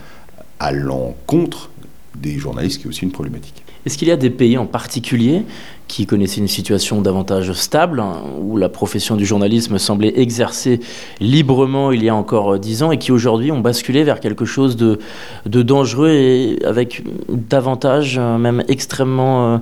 à 0.59 0.71
l'encontre 0.71 1.69
des 2.15 2.37
journalistes, 2.37 2.81
qui 2.81 2.87
est 2.87 2.89
aussi 2.89 3.03
une 3.03 3.11
problématique. 3.11 3.63
Est-ce 3.85 3.97
qu'il 3.97 4.07
y 4.07 4.11
a 4.11 4.17
des 4.17 4.29
pays 4.29 4.57
en 4.57 4.67
particulier 4.67 5.43
qui 5.87 6.05
connaissaient 6.05 6.39
une 6.39 6.47
situation 6.47 7.01
davantage 7.01 7.51
stable, 7.53 7.99
hein, 7.99 8.21
où 8.39 8.55
la 8.55 8.69
profession 8.69 9.15
du 9.15 9.25
journalisme 9.25 9.77
semblait 9.77 10.13
exercer 10.19 10.79
librement 11.19 11.91
il 11.91 12.03
y 12.03 12.09
a 12.09 12.15
encore 12.15 12.53
euh, 12.53 12.59
dix 12.59 12.83
ans, 12.83 12.91
et 12.91 12.97
qui 12.97 13.11
aujourd'hui 13.11 13.51
ont 13.51 13.59
basculé 13.59 14.03
vers 14.03 14.19
quelque 14.19 14.45
chose 14.45 14.77
de, 14.77 14.99
dangereux 15.45 16.11
et 16.11 16.59
avec 16.63 17.03
davantage, 17.27 18.17
euh, 18.19 18.37
même 18.37 18.63
extrêmement, 18.67 19.55
euh, 19.55 19.57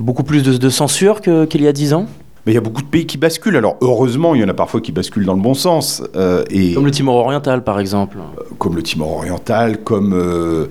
beaucoup 0.00 0.24
plus 0.24 0.42
de, 0.42 0.70
censure 0.70 1.20
qu'il 1.20 1.62
y 1.62 1.68
a 1.68 1.72
dix 1.72 1.92
ans? 1.92 2.06
Mais 2.48 2.52
il 2.52 2.54
y 2.54 2.58
a 2.58 2.62
beaucoup 2.62 2.80
de 2.80 2.86
pays 2.86 3.04
qui 3.04 3.18
basculent. 3.18 3.58
Alors 3.58 3.76
heureusement, 3.82 4.34
il 4.34 4.40
y 4.40 4.44
en 4.44 4.48
a 4.48 4.54
parfois 4.54 4.80
qui 4.80 4.90
basculent 4.90 5.26
dans 5.26 5.34
le 5.34 5.42
bon 5.42 5.52
sens. 5.52 6.02
Euh, 6.16 6.44
et, 6.48 6.72
comme 6.72 6.86
le 6.86 6.90
Timor 6.90 7.16
oriental, 7.16 7.62
par 7.62 7.78
exemple. 7.78 8.16
Euh, 8.16 8.42
comme 8.56 8.74
le 8.74 8.82
Timor 8.82 9.12
oriental, 9.18 9.84
comme 9.84 10.14
euh, 10.14 10.66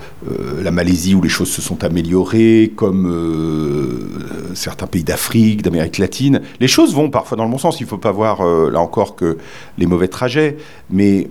la 0.63 0.71
Malaisie 0.71 1.13
où 1.13 1.21
les 1.21 1.29
choses 1.29 1.51
se 1.51 1.61
sont 1.61 1.83
améliorées, 1.83 2.73
comme 2.75 4.09
certains 4.55 4.87
pays 4.87 5.03
d'Afrique, 5.03 5.61
d'Amérique 5.61 5.99
latine. 5.99 6.41
Les 6.59 6.67
choses 6.67 6.95
vont 6.95 7.11
parfois 7.11 7.37
dans 7.37 7.45
le 7.45 7.51
bon 7.51 7.59
sens. 7.59 7.79
Il 7.79 7.83
ne 7.83 7.89
faut 7.89 7.99
pas 7.99 8.11
voir, 8.11 8.43
là 8.43 8.79
encore, 8.79 9.15
que 9.15 9.37
les 9.77 9.85
mauvais 9.85 10.07
trajets. 10.07 10.57
Mais 10.89 11.29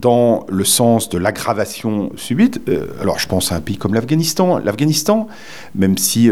dans 0.00 0.46
le 0.48 0.64
sens 0.64 1.08
de 1.08 1.18
l'aggravation 1.18 2.12
subite. 2.14 2.60
alors 3.00 3.18
je 3.18 3.26
pense 3.26 3.50
à 3.50 3.56
un 3.56 3.60
pays 3.60 3.78
comme 3.78 3.94
l'Afghanistan. 3.94 4.60
L'Afghanistan, 4.60 5.26
même 5.74 5.98
si 5.98 6.30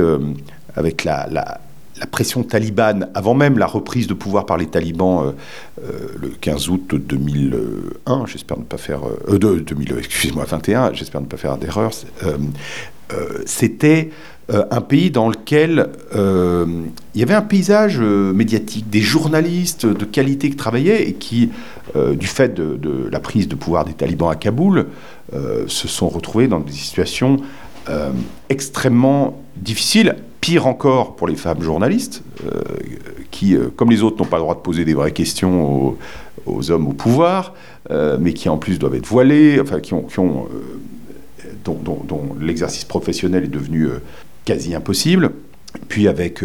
avec 0.77 1.03
la, 1.03 1.27
la 1.29 1.59
pression 2.07 2.43
talibane, 2.43 3.09
avant 3.15 3.35
même 3.35 3.59
la 3.59 3.67
reprise 3.67 4.07
de 4.07 4.15
pouvoir 4.15 4.47
par 4.47 4.57
les 4.57 4.67
talibans 4.67 5.27
euh, 5.27 5.33
euh, 5.85 6.09
le 6.21 6.29
15 6.29 6.69
août 6.69 6.95
2001, 6.95 8.27
j'espère 8.27 8.59
ne 8.59 8.65
pas 8.65 8.79
faire... 8.79 9.01
Euh, 9.29 9.39
de, 9.39 9.59
2000, 9.61 9.95
excusez-moi, 9.99 10.45
21, 10.45 10.93
j'espère 10.93 11.21
ne 11.21 11.27
pas 11.27 11.37
faire 11.37 11.57
d'erreur, 11.57 11.93
c'était 13.47 14.11
un 14.49 14.81
pays 14.81 15.11
dans 15.11 15.29
lequel 15.29 15.89
il 16.15 17.21
y 17.21 17.23
avait 17.23 17.35
un 17.35 17.43
paysage 17.43 17.99
médiatique, 18.01 18.89
des 18.91 19.01
journalistes 19.01 19.87
de 19.87 20.05
qualité 20.05 20.51
qui 20.51 20.57
travaillaient 20.57 21.09
et 21.09 21.15
qui, 21.15 21.51
du 21.95 22.27
fait 22.27 22.55
de, 22.55 23.09
la 23.11 23.21
prise 23.21 23.49
de 23.49 23.55
pouvoir 23.55 23.85
des 23.85 23.93
talibans 23.93 24.31
à 24.31 24.37
Kaboul, 24.37 24.87
se 25.33 25.89
sont 25.89 26.09
retrouvés 26.09 26.49
dans 26.49 26.61
des 26.61 26.73
situations 26.73 27.39
extrêmement 28.49 29.43
difficiles 29.57 30.17
Pire 30.43 30.67
encore 30.67 31.15
pour 31.15 31.29
les 31.29 31.37
femmes 31.37 31.63
journalistes, 31.63 32.25
euh, 32.45 32.63
qui, 33.31 33.55
euh, 33.55 33.69
comme 33.77 33.93
les 33.93 34.03
autres, 34.03 34.17
n'ont 34.19 34.29
pas 34.29 34.39
le 34.39 34.43
droit 34.43 34.57
de 34.57 34.61
poser 34.61 34.85
des 34.85 34.93
vraies 34.93 35.13
questions 35.13 35.97
aux, 36.47 36.71
hommes 36.73 36.89
au 36.89 36.93
pouvoir, 36.93 37.55
euh, 37.93 38.19
mais 38.21 38.33
qui 38.33 38.49
en 38.49 38.59
plus 38.59 38.81
doivent 38.81 38.97
être 38.97 39.07
voilées, 39.07 39.61
enfin, 39.61 39.79
qui 39.79 39.95
ont, 39.95 40.49
dont, 41.65 42.37
l'exercice 42.41 42.85
professionnel 42.85 43.45
est 43.45 43.49
devenu 43.49 43.87
quasi 44.45 44.75
impossible. 44.75 45.31
Puis 45.87 46.09
avec 46.09 46.43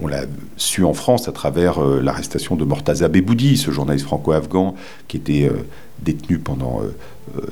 on 0.00 0.08
l'a 0.08 0.22
su 0.56 0.82
en 0.82 0.92
France 0.92 1.28
à 1.28 1.32
travers 1.32 1.80
l'arrestation 1.80 2.56
de 2.56 2.64
Mortaza 2.64 3.06
Beboudi, 3.06 3.56
ce 3.56 3.70
journaliste 3.70 4.06
franco-afghan 4.06 4.74
qui 5.06 5.18
était 5.18 5.48
détenu 6.00 6.38
pendant 6.38 6.80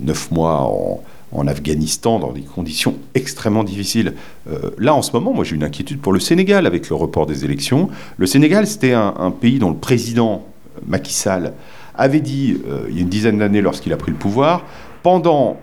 neuf 0.00 0.32
mois 0.32 0.62
en, 0.62 1.00
en 1.32 1.46
Afghanistan 1.46 2.18
dans 2.18 2.32
des 2.32 2.42
conditions 2.42 2.96
extrêmement 3.14 3.64
difficiles. 3.64 4.14
Euh, 4.50 4.70
là, 4.78 4.94
en 4.94 5.02
ce 5.02 5.12
moment, 5.12 5.32
moi 5.32 5.44
j'ai 5.44 5.56
une 5.56 5.64
inquiétude 5.64 6.00
pour 6.00 6.12
le 6.12 6.20
Sénégal 6.20 6.66
avec 6.66 6.88
le 6.88 6.96
report 6.96 7.26
des 7.26 7.44
élections. 7.44 7.88
Le 8.16 8.26
Sénégal, 8.26 8.66
c'était 8.66 8.92
un, 8.92 9.30
pays 9.30 9.58
dont 9.58 9.70
le 9.70 9.76
président 9.76 10.46
euh, 10.76 10.80
Macky 10.86 11.12
Sall 11.12 11.52
avait 11.94 12.20
dit, 12.20 12.58
euh, 12.68 12.86
il 12.88 12.96
y 12.96 12.98
a 12.98 13.02
une 13.02 13.08
dizaine 13.08 13.38
d'années 13.38 13.60
lorsqu'il 13.60 13.92
a 13.92 13.96
pris 13.96 14.10
le 14.10 14.16
pouvoir, 14.16 14.64
pendant 15.02 15.58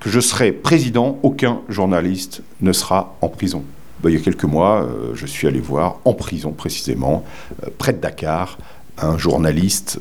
que 0.00 0.10
je 0.10 0.20
serai 0.20 0.52
président, 0.52 1.18
aucun 1.22 1.60
journaliste 1.68 2.42
ne 2.60 2.72
sera 2.72 3.16
en 3.22 3.28
prison. 3.28 3.64
Ben, 4.02 4.10
il 4.10 4.18
y 4.18 4.20
a 4.20 4.22
quelques 4.22 4.44
mois, 4.44 4.86
je 5.14 5.24
suis 5.24 5.48
allé 5.48 5.58
voir 5.58 6.00
en 6.04 6.12
prison 6.12 6.52
précisément, 6.52 7.24
près 7.78 7.94
de 7.94 7.98
Dakar, 7.98 8.58
un 8.98 9.16
journaliste, 9.16 10.00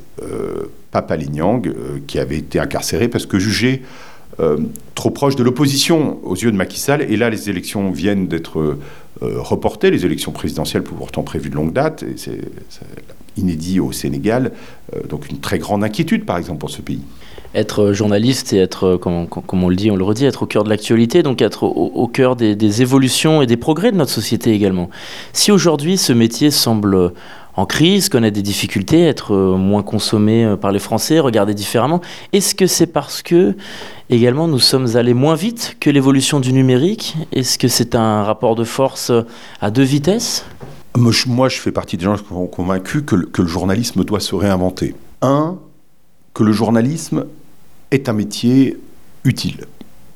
Papa 0.91 1.15
Lignang, 1.15 1.61
qui 2.05 2.19
avait 2.19 2.39
été 2.39 2.59
incarcéré 2.59 3.07
parce 3.07 3.25
que 3.25 3.39
jugé 3.39 3.83
euh, 4.39 4.57
trop 4.95 5.11
proche 5.11 5.35
de 5.35 5.43
l'opposition 5.43 6.19
aux 6.23 6.35
yeux 6.35 6.51
de 6.51 6.57
Macky 6.57 6.79
Sall. 6.79 7.01
Et 7.03 7.17
là, 7.17 7.29
les 7.29 7.49
élections 7.49 7.91
viennent 7.91 8.27
d'être 8.27 8.59
euh, 8.59 8.77
reportées, 9.21 9.91
les 9.91 10.05
élections 10.05 10.31
présidentielles 10.31 10.83
pourtant 10.83 11.23
prévues 11.23 11.49
de 11.49 11.55
longue 11.55 11.73
date, 11.73 12.03
et 12.03 12.15
c'est 12.17 12.39
inédit 13.37 13.79
au 13.79 13.91
Sénégal. 13.91 14.51
Euh, 14.95 15.01
donc 15.07 15.29
une 15.29 15.39
très 15.39 15.59
grande 15.59 15.83
inquiétude, 15.83 16.25
par 16.25 16.37
exemple, 16.37 16.59
pour 16.59 16.69
ce 16.69 16.81
pays 16.81 17.01
être 17.53 17.93
journaliste 17.93 18.51
et 18.51 18.57
être, 18.57 18.97
comme, 18.97 19.27
on 19.53 19.69
le 19.69 19.77
dit, 19.77 19.89
on 19.89 19.95
le 19.95 20.03
redit, 20.03 20.25
être 20.25 20.43
au 20.43 20.45
cœur 20.45 20.65
de 20.65 20.69
l'actualité, 20.69 21.23
donc 21.23 21.41
être 21.41 21.63
au, 21.63 22.07
cœur 22.09 22.35
des, 22.35 22.53
des, 22.53 22.81
évolutions 22.81 23.41
et 23.41 23.45
des 23.45 23.55
progrès 23.55 23.93
de 23.93 23.95
notre 23.95 24.11
société 24.11 24.51
également. 24.51 24.89
Si 25.31 25.53
aujourd'hui 25.53 25.95
ce 25.95 26.11
métier 26.11 26.51
semble 26.51 27.13
en 27.57 27.65
crise, 27.65 28.09
connaître 28.09 28.35
des 28.35 28.41
difficultés, 28.41 29.01
être 29.01 29.33
euh, 29.33 29.55
moins 29.55 29.83
consommé 29.83 30.43
euh, 30.43 30.57
par 30.57 30.71
les 30.71 30.79
Français, 30.79 31.19
regarder 31.19 31.53
différemment. 31.53 32.01
Est-ce 32.33 32.53
que 32.53 32.67
c'est 32.67 32.87
parce 32.87 33.21
que 33.21 33.55
également 34.09 34.47
nous 34.47 34.59
sommes 34.59 34.95
allés 34.97 35.13
moins 35.13 35.35
vite 35.35 35.77
que 35.79 35.89
l'évolution 35.89 36.39
du 36.39 36.51
numérique? 36.51 37.15
Est-ce 37.31 37.57
que 37.57 37.67
c'est 37.67 37.95
un 37.95 38.23
rapport 38.23 38.55
de 38.55 38.63
force 38.63 39.09
euh, 39.09 39.21
à 39.61 39.71
deux 39.71 39.83
vitesses? 39.83 40.45
Moi, 40.97 41.49
je 41.49 41.59
fais 41.59 41.73
partie 41.73 41.97
des 41.97 42.05
gens 42.05 42.15
qui 42.15 42.25
sont 42.27 42.47
convaincus 42.47 43.03
que, 43.05 43.17
que 43.17 43.41
le 43.41 43.47
journalisme 43.47 44.05
doit 44.05 44.21
se 44.21 44.33
réinventer. 44.33 44.95
Un, 45.21 45.57
que 46.33 46.43
le 46.43 46.53
journalisme 46.53 47.25
est 47.91 48.07
un 48.07 48.13
métier 48.13 48.77
utile. 49.25 49.65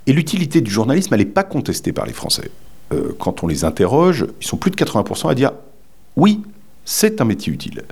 Et 0.07 0.13
l'utilité 0.13 0.61
du 0.61 0.71
journalisme, 0.71 1.13
elle 1.13 1.19
n'est 1.19 1.25
pas 1.25 1.43
contestée 1.43 1.91
par 1.91 2.05
les 2.05 2.13
Français. 2.13 2.49
quand 3.19 3.43
on 3.43 3.47
les 3.47 3.65
interroge, 3.65 4.25
ils 4.39 4.47
sont 4.47 4.55
plus 4.55 4.71
de 4.71 4.77
80% 4.77 5.29
à 5.29 5.35
dire 5.35 5.51
oui, 6.15 6.41
c'est 6.89 7.21
un 7.21 7.23
métier 7.23 7.53
utile. 7.53 7.83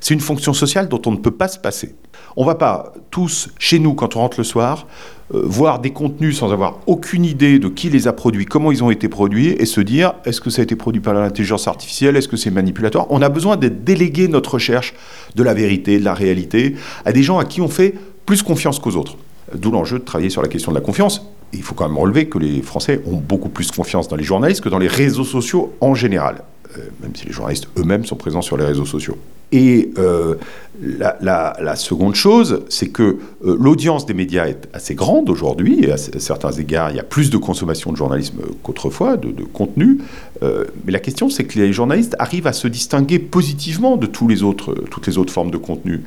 C'est 0.00 0.12
une 0.12 0.20
fonction 0.20 0.52
sociale 0.52 0.90
dont 0.90 1.00
on 1.06 1.12
ne 1.12 1.16
peut 1.16 1.30
pas 1.30 1.48
se 1.48 1.58
passer. 1.58 1.94
On 2.36 2.42
ne 2.42 2.46
va 2.46 2.56
pas 2.56 2.92
tous, 3.10 3.48
chez 3.58 3.78
nous, 3.78 3.94
quand 3.94 4.16
on 4.16 4.18
rentre 4.18 4.38
le 4.38 4.44
soir, 4.44 4.86
euh, 5.32 5.40
voir 5.46 5.78
des 5.78 5.94
contenus 5.94 6.36
sans 6.36 6.52
avoir 6.52 6.80
aucune 6.86 7.24
idée 7.24 7.58
de 7.58 7.68
qui 7.68 7.88
les 7.88 8.06
a 8.06 8.12
produits, 8.12 8.44
comment 8.44 8.70
ils 8.70 8.84
ont 8.84 8.90
été 8.90 9.08
produits, 9.08 9.52
et 9.52 9.64
se 9.64 9.80
dire 9.80 10.12
est-ce 10.26 10.42
que 10.42 10.50
ça 10.50 10.60
a 10.60 10.62
été 10.64 10.76
produit 10.76 11.00
par 11.00 11.14
l'intelligence 11.14 11.66
artificielle, 11.68 12.16
est-ce 12.16 12.28
que 12.28 12.36
c'est 12.36 12.50
manipulatoire? 12.50 13.06
On 13.08 13.22
a 13.22 13.30
besoin 13.30 13.56
de 13.56 13.68
déléguer 13.68 14.28
notre 14.28 14.54
recherche 14.54 14.92
de 15.34 15.42
la 15.42 15.54
vérité, 15.54 15.98
de 15.98 16.04
la 16.04 16.12
réalité, 16.12 16.76
à 17.06 17.12
des 17.12 17.22
gens 17.22 17.38
à 17.38 17.46
qui 17.46 17.62
on 17.62 17.68
fait 17.68 17.94
plus 18.26 18.42
confiance 18.42 18.78
qu'aux 18.78 18.96
autres. 18.96 19.16
D'où 19.54 19.70
l'enjeu 19.70 19.98
de 19.98 20.04
travailler 20.04 20.30
sur 20.30 20.42
la 20.42 20.48
question 20.48 20.70
de 20.70 20.76
la 20.76 20.84
confiance. 20.84 21.22
il 21.54 21.62
faut 21.62 21.74
quand 21.74 21.88
même 21.88 21.96
relever 21.96 22.28
que 22.28 22.38
les 22.38 22.60
Français 22.60 23.00
ont 23.06 23.16
beaucoup 23.16 23.48
plus 23.48 23.70
confiance 23.70 24.06
dans 24.06 24.16
les 24.16 24.24
journalistes 24.24 24.60
que 24.60 24.68
dans 24.68 24.78
les 24.78 24.88
réseaux 24.88 25.24
sociaux 25.24 25.72
en 25.80 25.94
général. 25.94 26.42
Euh, 26.78 26.82
même 27.00 27.14
si 27.14 27.26
les 27.26 27.32
journalistes 27.32 27.68
eux-mêmes 27.78 28.04
sont 28.04 28.16
présents 28.16 28.42
sur 28.42 28.56
les 28.56 28.64
réseaux 28.64 28.86
sociaux. 28.86 29.16
Et 29.52 29.90
euh, 29.98 30.34
la, 30.80 31.76
seconde 31.76 32.14
chose, 32.14 32.62
c'est 32.68 32.88
que 32.88 33.02
euh, 33.02 33.56
l'audience 33.60 34.06
des 34.06 34.14
médias 34.14 34.46
est 34.46 34.68
assez 34.72 34.94
grande 34.94 35.30
aujourd'hui, 35.30 35.84
et 35.84 35.92
à, 35.92 35.96
certains 35.96 36.50
égards, 36.52 36.90
il 36.90 36.96
y 36.96 37.00
a 37.00 37.04
plus 37.04 37.30
de 37.30 37.36
consommation 37.36 37.92
de 37.92 37.96
journalisme 37.96 38.40
qu'autrefois, 38.62 39.16
de, 39.16 39.44
contenu. 39.44 39.98
mais 40.42 40.92
la 40.92 40.98
question, 40.98 41.28
c'est 41.28 41.44
que 41.44 41.58
les 41.58 41.72
journalistes 41.72 42.16
arrivent 42.18 42.46
à 42.46 42.52
se 42.52 42.66
distinguer 42.68 43.18
positivement 43.18 43.96
de 43.96 44.06
toutes 44.06 44.30
les 44.30 44.42
autres 44.42 45.32
formes 45.32 45.50
de 45.50 45.58
contenu 45.58 46.02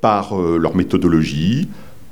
par 0.00 0.36
leur 0.36 0.74
méthodologie, 0.74 1.68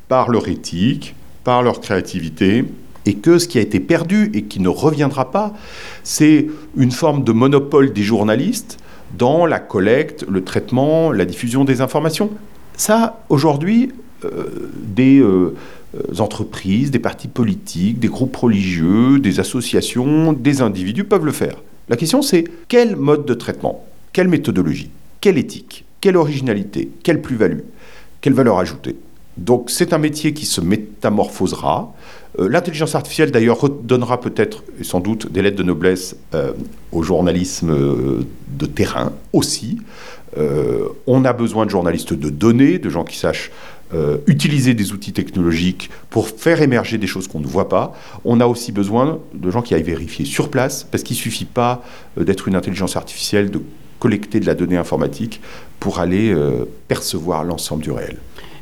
par 0.09 0.31
leur 0.31 0.49
éthique, 0.49 1.15
par 1.45 1.63
leur 1.63 1.81
créativité, 1.81 2.65
et 3.07 3.15
que 3.15 3.39
ce 3.39 3.49
qui 3.49 3.59
a 3.59 3.61
été 3.61 3.81
perdu 3.81 4.31
et 4.35 4.43
qui 4.43 4.61
ne 4.61 4.69
reviendra 4.69 5.31
pas, 5.31 5.55
c'est 6.03 6.49
une 6.77 6.91
forme 6.91 7.25
de 7.25 7.33
monopole 7.33 7.93
des 7.93 8.03
journalistes 8.03 8.79
dans 9.17 9.47
la 9.47 9.61
collecte, 9.61 10.25
le 10.29 10.43
traitement, 10.45 11.13
la 11.13 11.25
diffusion 11.25 11.65
des 11.65 11.81
informations. 11.81 12.31
Ça, 12.77 13.23
aujourd'hui, 13.29 13.93
euh, 14.25 14.71
des, 14.83 15.21
euh, 15.21 15.55
entreprises, 16.19 16.91
des 16.91 16.99
partis 16.99 17.29
politiques, 17.29 17.99
des 17.99 18.09
groupes 18.09 18.37
religieux, 18.37 19.19
des 19.19 19.41
associations, 19.41 20.35
des 20.35 20.61
individus 20.61 21.05
peuvent 21.05 21.25
le 21.25 21.33
faire. 21.33 21.63
La 21.89 21.97
question 21.97 22.21
c'est 22.21 22.45
quel 22.69 22.97
mode 22.97 23.25
de 23.25 23.33
traitement, 23.33 23.87
quelle 24.13 24.29
méthodologie, 24.29 24.91
quelle 25.21 25.39
éthique, 25.39 25.85
quelle 26.01 26.17
originalité, 26.17 26.91
quelle 27.03 27.23
plus-value, 27.23 27.61
quelle 28.21 28.35
valeur 28.35 28.59
ajoutée? 28.59 28.97
Donc 29.37 29.71
c'est 29.71 29.93
un 29.93 29.99
métier 29.99 30.33
qui 30.33 30.47
se 30.47 30.61
métamorphosera. 30.61 31.93
Euh, 32.39 32.49
l'intelligence 32.49 32.95
artificielle 32.95 33.31
d'ailleurs 33.31 33.69
donnera 33.69 34.21
peut-être 34.21 34.65
sans 34.83 35.01
doute 35.01 35.31
des 35.31 35.43
lettres 35.43 35.57
de 35.57 35.63
noblesse 35.63 36.17
euh, 36.35 36.53
au 36.93 37.03
journalisme 37.03 37.71
euh, 37.71 38.27
de 38.49 38.67
terrain 38.67 39.13
aussi. 39.33 39.79
on 41.07 41.25
a 41.25 41.33
besoin 41.33 41.65
de 41.65 41.71
journalistes 41.71 42.13
de 42.13 42.29
données, 42.29 42.79
de 42.79 42.91
gens 42.91 43.05
qui 43.05 43.17
sachent 43.17 43.51
utiliser 44.27 44.75
des 44.75 44.93
outils 44.93 45.15
technologiques 45.15 45.89
pour 46.11 46.29
faire 46.29 46.61
émerger 46.61 46.99
des 46.99 47.07
choses 47.07 47.27
qu'on 47.27 47.41
ne 47.41 47.47
voit 47.47 47.71
pas. 47.71 47.95
On 48.25 48.41
a 48.41 48.47
aussi 48.47 48.71
besoin 48.71 49.19
de 49.33 49.51
gens 49.51 49.63
qui 49.63 49.75
aillent 49.75 49.91
vérifier 49.95 50.27
sur 50.27 50.51
place, 50.51 50.85
parce 50.85 51.03
qu'il 51.05 51.17
ne 51.17 51.23
suffit 51.23 51.47
pas 51.47 51.83
d'être 52.19 52.49
une 52.49 52.57
intelligence 52.57 52.97
artificielle, 52.97 53.51
de 53.51 53.63
collecter 53.99 54.39
de 54.41 54.47
la 54.47 54.55
donnée 54.55 54.77
informatique 54.77 55.41
pour 55.81 56.01
aller 56.01 56.35
percevoir 56.89 57.45
l'ensemble 57.45 57.83
du 57.83 57.93
réel. 57.93 58.19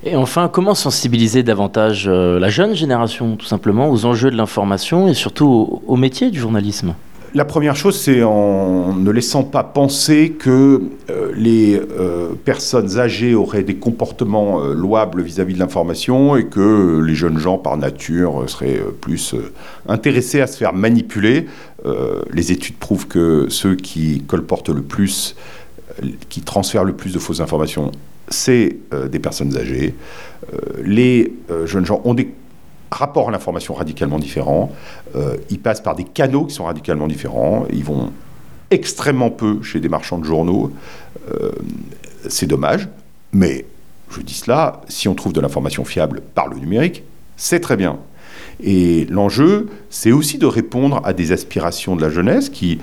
Et 0.06 0.16
enfin, 0.16 0.48
comment 0.52 0.74
sensibiliser 0.74 1.42
davantage 1.42 2.04
euh, 2.08 2.38
la 2.38 2.50
jeune 2.50 2.74
génération, 2.74 3.36
tout 3.36 3.46
simplement, 3.46 3.88
aux 3.88 4.04
enjeux 4.04 4.30
de 4.30 4.36
l'information 4.36 5.08
et 5.08 5.14
surtout 5.14 5.80
au, 5.86 5.96
métier 5.96 6.30
du 6.30 6.38
journalisme? 6.38 6.94
La 7.32 7.46
première 7.46 7.74
chose, 7.74 7.98
c'est 7.98 8.22
en 8.22 8.92
ne 8.92 9.10
laissant 9.10 9.44
pas 9.44 9.64
penser 9.64 10.32
que 10.38 10.82
euh, 11.08 11.32
les 11.34 11.80
euh, 11.80 12.34
personnes 12.44 12.98
âgées 12.98 13.34
auraient 13.34 13.62
des 13.62 13.76
comportements 13.76 14.60
louables 14.60 15.22
vis-à-vis 15.22 15.54
de 15.54 15.58
l'information 15.58 16.36
et 16.36 16.44
que 16.44 17.00
les 17.00 17.14
jeunes 17.14 17.38
gens, 17.38 17.56
par 17.56 17.78
nature, 17.78 18.44
seraient 18.46 18.82
plus 19.00 19.34
intéressés 19.88 20.42
à 20.42 20.46
se 20.46 20.58
faire 20.58 20.74
manipuler. 20.74 21.46
les 22.30 22.52
études 22.52 22.76
prouvent 22.76 23.08
que 23.08 23.46
ceux 23.48 23.74
qui 23.74 24.22
colportent 24.26 24.68
le 24.68 24.82
plus, 24.82 25.34
qui 26.28 26.42
transfèrent 26.42 26.84
le 26.84 26.92
plus 26.92 27.14
de 27.14 27.18
fausses 27.18 27.40
informations 27.40 27.90
c'est 28.28 28.76
euh, 28.92 29.08
des 29.08 29.18
personnes 29.18 29.56
âgées. 29.56 29.94
Euh, 30.52 30.58
les 30.82 31.32
euh, 31.50 31.66
jeunes 31.66 31.86
gens 31.86 32.00
ont 32.04 32.14
des 32.14 32.32
rapports 32.90 33.28
à 33.28 33.32
l'information 33.32 33.74
radicalement 33.74 34.20
différents. 34.20 34.70
ils 35.50 35.58
passent 35.58 35.80
par 35.80 35.96
des 35.96 36.04
canaux 36.04 36.44
qui 36.44 36.54
sont 36.54 36.64
radicalement 36.64 37.08
différents. 37.08 37.66
Ils 37.72 37.82
vont 37.82 38.12
extrêmement 38.70 39.30
peu 39.30 39.62
chez 39.62 39.80
des 39.80 39.88
marchands 39.88 40.18
de 40.18 40.24
journaux. 40.24 40.70
c'est 42.28 42.46
dommage, 42.46 42.88
mais 43.32 43.64
je 44.10 44.20
dis 44.20 44.34
cela, 44.34 44.80
si 44.88 45.08
on 45.08 45.16
trouve 45.16 45.32
de 45.32 45.40
l'information 45.40 45.84
fiable 45.84 46.22
par 46.36 46.46
le 46.46 46.56
numérique, 46.56 47.02
c'est 47.36 47.58
très 47.58 47.76
bien. 47.76 47.98
Et 48.62 49.06
l'enjeu, 49.06 49.66
c'est 49.90 50.12
aussi 50.12 50.38
de 50.38 50.46
répondre 50.46 51.00
à 51.02 51.12
des 51.12 51.32
aspirations 51.32 51.96
de 51.96 52.02
la 52.02 52.10
jeunesse 52.10 52.48
qui 52.48 52.78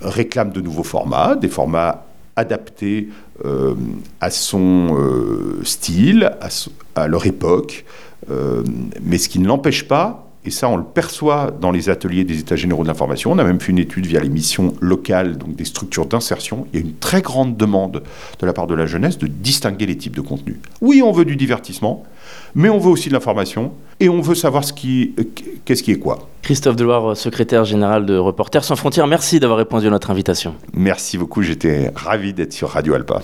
réclament 0.00 0.52
de 0.52 0.60
nouveaux 0.60 0.84
formats, 0.84 1.34
des 1.34 1.48
formats 1.48 2.05
adaptés 2.36 3.08
euh, 3.44 3.74
à 4.20 4.30
son 4.30 4.96
euh, 4.98 5.60
style, 5.64 6.32
à, 6.94 7.08
leur 7.08 7.26
époque, 7.26 7.84
euh, 8.30 8.62
mais 9.02 9.18
ce 9.18 9.28
qui 9.28 9.38
ne 9.38 9.46
l'empêche 9.46 9.88
pas 9.88 10.26
et 10.46 10.50
ça 10.50 10.68
on 10.68 10.76
le 10.76 10.84
perçoit 10.84 11.50
dans 11.60 11.72
les 11.72 11.90
ateliers 11.90 12.24
des 12.24 12.38
États 12.38 12.56
généraux 12.56 12.84
de 12.84 12.88
l'information. 12.88 13.32
On 13.32 13.38
a 13.38 13.44
même 13.44 13.60
fait 13.60 13.72
une 13.72 13.78
étude 13.78 14.06
via 14.06 14.20
les 14.20 14.28
missions 14.28 14.74
locales, 14.80 15.36
donc 15.36 15.56
des 15.56 15.64
structures 15.64 16.06
d'insertion. 16.06 16.66
Il 16.72 16.80
y 16.80 16.82
a 16.82 16.86
une 16.86 16.94
très 16.94 17.20
grande 17.20 17.56
demande 17.56 18.02
de 18.38 18.46
la 18.46 18.52
part 18.52 18.66
de 18.66 18.74
la 18.74 18.86
jeunesse 18.86 19.18
de 19.18 19.26
distinguer 19.26 19.86
les 19.86 19.96
types 19.96 20.14
de 20.14 20.20
contenus. 20.20 20.56
Oui, 20.80 21.02
on 21.02 21.10
veut 21.10 21.24
du 21.24 21.36
divertissement, 21.36 22.04
mais 22.54 22.68
on 22.68 22.78
veut 22.78 22.90
aussi 22.90 23.08
de 23.08 23.14
l'information 23.14 23.72
et 24.00 24.08
on 24.08 24.20
veut 24.20 24.34
savoir 24.34 24.64
ce 24.64 24.72
qui, 24.72 25.14
qu'est-ce 25.64 25.82
qui 25.82 25.92
est 25.92 25.98
quoi. 25.98 26.28
Christophe 26.42 26.76
Deloire, 26.76 27.16
secrétaire 27.16 27.64
général 27.64 28.06
de 28.06 28.16
Reporters 28.16 28.64
sans 28.64 28.76
frontières, 28.76 29.06
merci 29.06 29.40
d'avoir 29.40 29.58
répondu 29.58 29.86
à 29.86 29.90
notre 29.90 30.10
invitation. 30.10 30.54
Merci 30.74 31.18
beaucoup, 31.18 31.42
j'étais 31.42 31.92
ravi 31.94 32.32
d'être 32.32 32.52
sur 32.52 32.70
Radio 32.70 32.94
Alpa. 32.94 33.22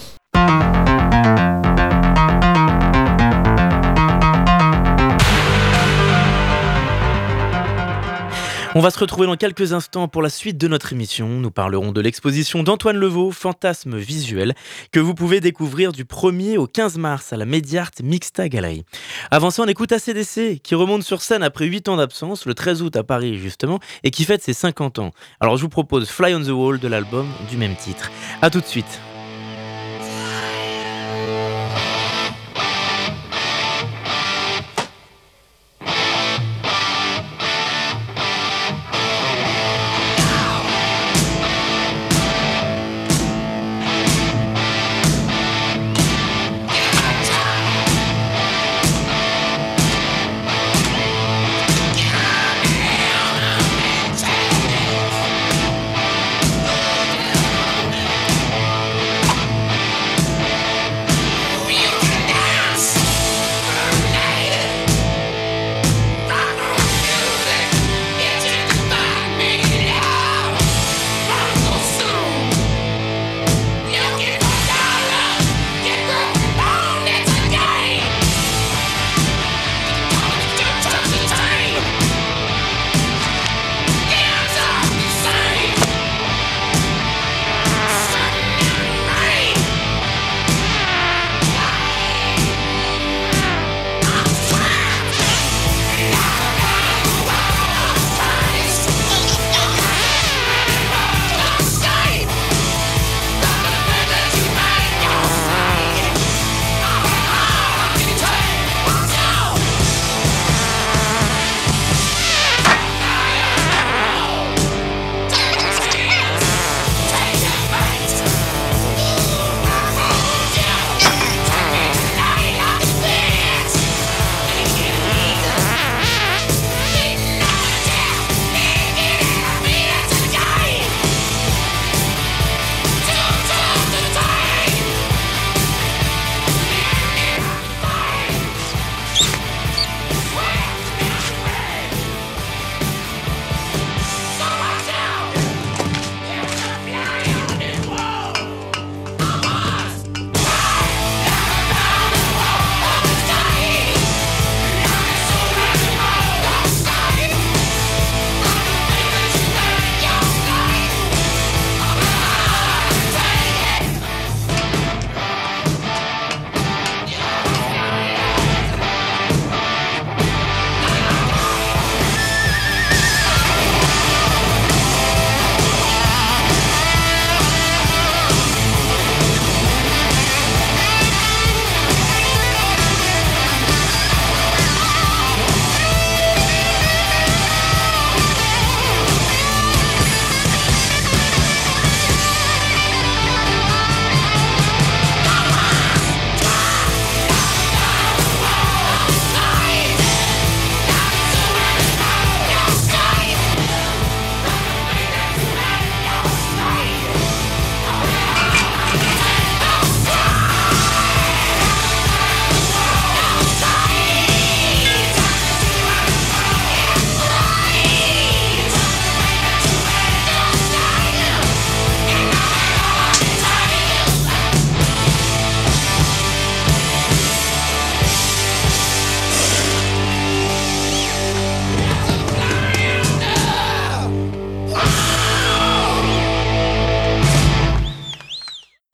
On 8.75 8.81
va 8.81 8.91
se 8.91 8.99
retrouver 8.99 9.26
dans 9.26 9.37
quelques 9.37 9.75
instants 9.75 10.09
pour 10.09 10.23
la 10.23 10.31
suite 10.31 10.57
de 10.57 10.67
notre 10.67 10.95
émission. 10.95 11.29
Nous 11.29 11.50
parlerons 11.50 11.93
de 11.93 12.00
l'exposition 12.00 12.62
d'Antoine 12.62 12.97
Levaux, 12.97 13.31
Fantasmes 13.31 13.99
visuels, 13.99 14.55
que 14.92 14.99
vous 14.99 15.14
pouvez 15.14 15.40
découvrir 15.40 15.92
du 15.92 16.05
1er 16.05 16.57
au 16.57 16.66
15 16.66 16.97
mars 16.97 17.35
à 17.35 17.37
la 17.37 17.44
Mediart 17.44 17.90
Mixta 18.03 18.49
Gallery. 18.49 18.87
Avant 19.31 19.51
ça, 19.51 19.62
on 19.62 19.66
écoute 19.66 19.92
ACDC, 19.92 20.62
qui 20.62 20.75
remonte 20.75 21.03
sur 21.03 21.20
scène 21.20 21.42
après 21.42 21.66
8 21.66 21.90
ans 21.90 21.97
d'absence, 21.99 22.47
le 22.47 22.55
13 22.55 22.81
août 22.81 22.97
à 22.97 23.05
Paris 23.05 23.37
justement, 23.37 23.79
et 24.05 24.11
qui 24.11 24.25
fête 24.25 24.42
ses 24.42 24.55
50 24.55 25.01
ans. 25.01 25.11
Alors 25.40 25.59
je 25.59 25.62
vous 25.62 25.68
propose 25.68 26.09
Fly 26.09 26.35
on 26.35 26.40
the 26.40 26.49
Wall 26.49 26.79
de 26.79 26.88
l'album 26.88 27.29
du 27.51 27.59
même 27.59 27.77
titre. 27.77 28.11
A 28.40 28.49
tout 28.49 28.61
de 28.61 28.66
suite. 28.66 29.03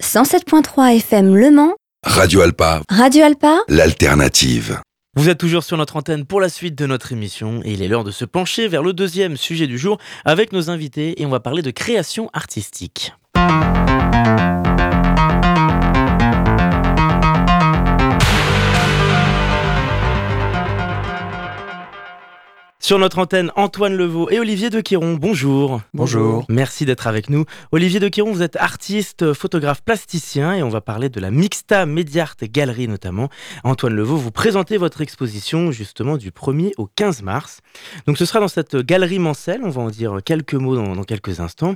107.3 0.09 0.97
FM 0.97 1.37
Le 1.37 1.51
Mans. 1.51 1.75
Radio 2.03 2.40
Alpa. 2.40 2.81
Radio 2.88 3.27
Alpa. 3.27 3.59
L'alternative. 3.68 4.81
Vous 5.14 5.29
êtes 5.29 5.37
toujours 5.37 5.62
sur 5.62 5.77
notre 5.77 5.97
antenne 5.97 6.25
pour 6.25 6.40
la 6.40 6.49
suite 6.49 6.75
de 6.75 6.87
notre 6.87 7.12
émission 7.12 7.61
et 7.62 7.73
il 7.73 7.83
est 7.83 7.88
l'heure 7.88 8.05
de 8.05 8.11
se 8.11 8.25
pencher 8.25 8.68
vers 8.68 8.83
le 8.83 8.94
deuxième 8.94 9.37
sujet 9.37 9.66
du 9.66 9.77
jour 9.77 9.99
avec 10.25 10.53
nos 10.55 10.71
invités 10.71 11.21
et 11.21 11.27
on 11.27 11.29
va 11.29 11.40
parler 11.40 11.61
de 11.61 11.71
création 11.71 12.31
artistique. 12.33 13.12
Sur 22.81 23.01
notre 23.01 23.19
antenne, 23.19 23.51
Antoine 23.57 23.97
Levaux 23.97 24.31
et 24.31 24.38
Olivier 24.38 24.71
de 24.71 24.81
Quiron. 24.81 25.14
Bonjour. 25.14 25.83
Bonjour. 25.95 26.45
Merci 26.49 26.85
d'être 26.85 27.09
avec 27.09 27.29
nous. 27.29 27.45
Olivier 27.73 27.99
de 27.99 28.09
Quiron, 28.09 28.33
vous 28.33 28.41
êtes 28.41 28.55
artiste, 28.55 29.33
photographe, 29.33 29.83
plasticien 29.83 30.55
et 30.55 30.62
on 30.62 30.69
va 30.69 30.81
parler 30.81 31.09
de 31.09 31.19
la 31.19 31.33
Mixta 31.33 31.87
Mediart 31.87 32.37
Galerie 32.41 32.87
notamment. 32.87 33.31
Antoine 33.64 33.95
Levaux, 33.95 34.17
vous 34.17 34.31
présentez 34.31 34.77
votre 34.77 35.01
exposition 35.01 35.73
justement 35.73 36.17
du 36.17 36.31
1er 36.31 36.71
au 36.79 36.87
15 36.87 37.23
mars. 37.23 37.62
Donc 38.07 38.17
ce 38.17 38.25
sera 38.25 38.38
dans 38.38 38.49
cette 38.49 38.77
galerie 38.77 39.19
Mancel, 39.19 39.61
on 39.64 39.71
va 39.71 39.83
en 39.83 39.91
dire 39.91 40.19
quelques 40.25 40.55
mots 40.55 40.77
dans, 40.77 40.95
dans 40.95 41.05
quelques 41.05 41.41
instants. 41.41 41.75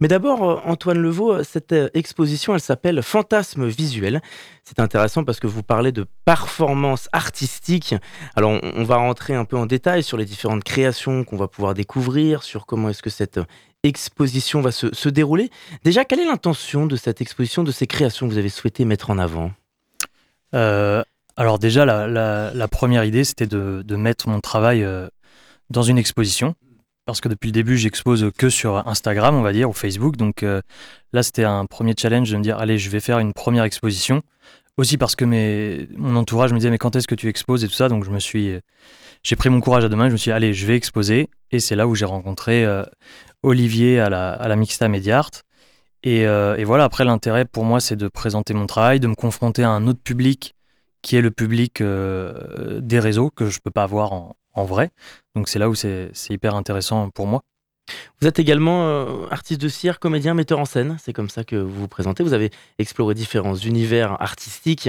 Mais 0.00 0.08
d'abord, 0.08 0.62
Antoine 0.66 0.98
Levaux, 0.98 1.42
cette 1.42 1.74
exposition, 1.94 2.52
elle 2.52 2.60
s'appelle 2.60 3.02
Fantasme 3.02 3.66
visuel. 3.66 4.20
C'est 4.62 4.78
intéressant 4.78 5.24
parce 5.24 5.40
que 5.40 5.46
vous 5.46 5.62
parlez 5.62 5.90
de 5.90 6.06
performance 6.26 7.08
artistique. 7.12 7.94
Alors 8.36 8.50
on, 8.50 8.60
on 8.76 8.84
va 8.84 8.96
rentrer 8.96 9.34
un 9.34 9.46
peu 9.46 9.56
en 9.56 9.64
détail 9.64 10.02
sur 10.02 10.18
les 10.18 10.33
différentes 10.34 10.64
créations 10.64 11.22
qu'on 11.24 11.36
va 11.36 11.46
pouvoir 11.48 11.74
découvrir, 11.74 12.42
sur 12.42 12.66
comment 12.66 12.88
est-ce 12.88 13.02
que 13.02 13.10
cette 13.10 13.38
exposition 13.84 14.60
va 14.60 14.72
se, 14.72 15.08
dérouler. 15.08 15.50
Déjà, 15.84 16.04
quelle 16.04 16.20
est 16.20 16.26
l'intention 16.26 16.86
de 16.86 16.96
cette 16.96 17.20
exposition, 17.20 17.62
de 17.62 17.70
ces 17.70 17.86
créations 17.86 18.26
que 18.26 18.32
vous 18.32 18.38
avez 18.38 18.48
souhaité 18.48 18.84
mettre 18.84 19.10
en 19.10 19.18
avant? 19.18 19.52
Euh, 20.54 21.02
alors 21.36 21.58
déjà, 21.58 21.84
la, 21.84 22.68
première 22.68 23.04
idée, 23.04 23.24
c'était 23.24 23.46
de, 23.46 23.96
mettre 23.96 24.28
mon 24.28 24.40
travail 24.40 24.82
euh, 24.82 25.08
dans 25.70 25.82
une 25.82 25.98
exposition. 25.98 26.54
Parce 27.06 27.20
que 27.20 27.28
depuis 27.28 27.48
le 27.48 27.52
début, 27.52 27.76
j'expose 27.76 28.30
que 28.36 28.48
sur 28.48 28.88
Instagram, 28.88 29.34
on 29.34 29.42
va 29.42 29.52
dire, 29.52 29.68
ou 29.68 29.74
Facebook. 29.74 30.16
Donc 30.16 30.42
euh, 30.42 30.62
là, 31.12 31.22
c'était 31.22 31.44
un 31.44 31.66
premier 31.66 31.94
challenge 31.96 32.30
de 32.30 32.36
me 32.38 32.42
dire, 32.42 32.58
allez, 32.58 32.78
je 32.78 32.88
vais 32.88 33.00
faire 33.00 33.18
une 33.18 33.34
première 33.34 33.64
exposition. 33.64 34.22
Aussi 34.76 34.96
parce 34.96 35.14
que 35.14 35.24
mes, 35.24 35.86
mon 35.96 36.16
entourage 36.16 36.52
me 36.52 36.58
disait, 36.58 36.70
mais 36.70 36.78
quand 36.78 36.96
est-ce 36.96 37.06
que 37.06 37.14
tu 37.14 37.28
exposes 37.28 37.62
et 37.62 37.68
tout 37.68 37.74
ça? 37.74 37.88
Donc 37.88 38.04
je 38.04 38.10
me 38.10 38.18
suis, 38.18 38.58
j'ai 39.24 39.36
pris 39.36 39.48
mon 39.48 39.60
courage 39.60 39.84
à 39.84 39.88
deux 39.88 39.96
mains. 39.96 40.08
Je 40.08 40.12
me 40.12 40.18
suis 40.18 40.28
dit, 40.28 40.32
allez, 40.32 40.52
je 40.52 40.66
vais 40.66 40.76
exposer. 40.76 41.28
Et 41.50 41.58
c'est 41.58 41.74
là 41.74 41.88
où 41.88 41.94
j'ai 41.94 42.04
rencontré 42.04 42.64
euh, 42.64 42.84
Olivier 43.42 43.98
à 43.98 44.10
la, 44.10 44.32
à 44.32 44.48
la 44.48 44.54
Mixta 44.54 44.86
Mediart. 44.88 45.30
Et, 46.02 46.26
euh, 46.26 46.56
et 46.56 46.64
voilà, 46.64 46.84
après, 46.84 47.04
l'intérêt 47.04 47.46
pour 47.46 47.64
moi, 47.64 47.80
c'est 47.80 47.96
de 47.96 48.06
présenter 48.08 48.52
mon 48.52 48.66
travail, 48.66 49.00
de 49.00 49.08
me 49.08 49.14
confronter 49.14 49.64
à 49.64 49.70
un 49.70 49.86
autre 49.86 50.02
public 50.02 50.54
qui 51.00 51.16
est 51.16 51.22
le 51.22 51.30
public 51.30 51.80
euh, 51.80 52.80
des 52.80 53.00
réseaux 53.00 53.30
que 53.30 53.48
je 53.48 53.60
peux 53.60 53.70
pas 53.70 53.82
avoir 53.82 54.12
en, 54.12 54.64
vrai. 54.64 54.90
Donc 55.34 55.48
c'est 55.48 55.58
là 55.58 55.68
où 55.68 55.74
c'est 55.74 56.12
hyper 56.30 56.54
intéressant 56.54 57.10
pour 57.10 57.26
moi. 57.26 57.42
Vous 58.20 58.26
êtes 58.28 58.38
également 58.38 59.28
artiste 59.30 59.60
de 59.60 59.68
cire, 59.68 59.98
comédien, 59.98 60.32
metteur 60.32 60.58
en 60.58 60.64
scène. 60.64 60.96
C'est 61.02 61.12
comme 61.12 61.28
ça 61.28 61.44
que 61.44 61.56
vous 61.56 61.80
vous 61.80 61.88
présentez. 61.88 62.22
Vous 62.22 62.32
avez 62.32 62.50
exploré 62.78 63.14
différents 63.14 63.56
univers 63.56 64.22
artistiques 64.22 64.88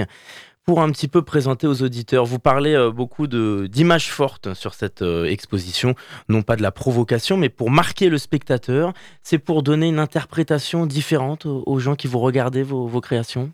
pour 0.66 0.82
un 0.82 0.90
petit 0.90 1.06
peu 1.06 1.22
présenter 1.22 1.68
aux 1.68 1.82
auditeurs. 1.82 2.24
Vous 2.26 2.40
parlez 2.40 2.74
euh, 2.74 2.90
beaucoup 2.90 3.28
d'images 3.28 4.10
fortes 4.10 4.52
sur 4.54 4.74
cette 4.74 5.00
euh, 5.02 5.24
exposition, 5.26 5.94
non 6.28 6.42
pas 6.42 6.56
de 6.56 6.62
la 6.62 6.72
provocation, 6.72 7.36
mais 7.36 7.48
pour 7.48 7.70
marquer 7.70 8.08
le 8.08 8.18
spectateur. 8.18 8.92
C'est 9.22 9.38
pour 9.38 9.62
donner 9.62 9.86
une 9.88 10.00
interprétation 10.00 10.84
différente 10.84 11.46
aux, 11.46 11.62
aux 11.66 11.78
gens 11.78 11.94
qui 11.94 12.08
vous 12.08 12.18
regardez 12.18 12.64
vos, 12.64 12.88
vos 12.88 13.00
créations? 13.00 13.52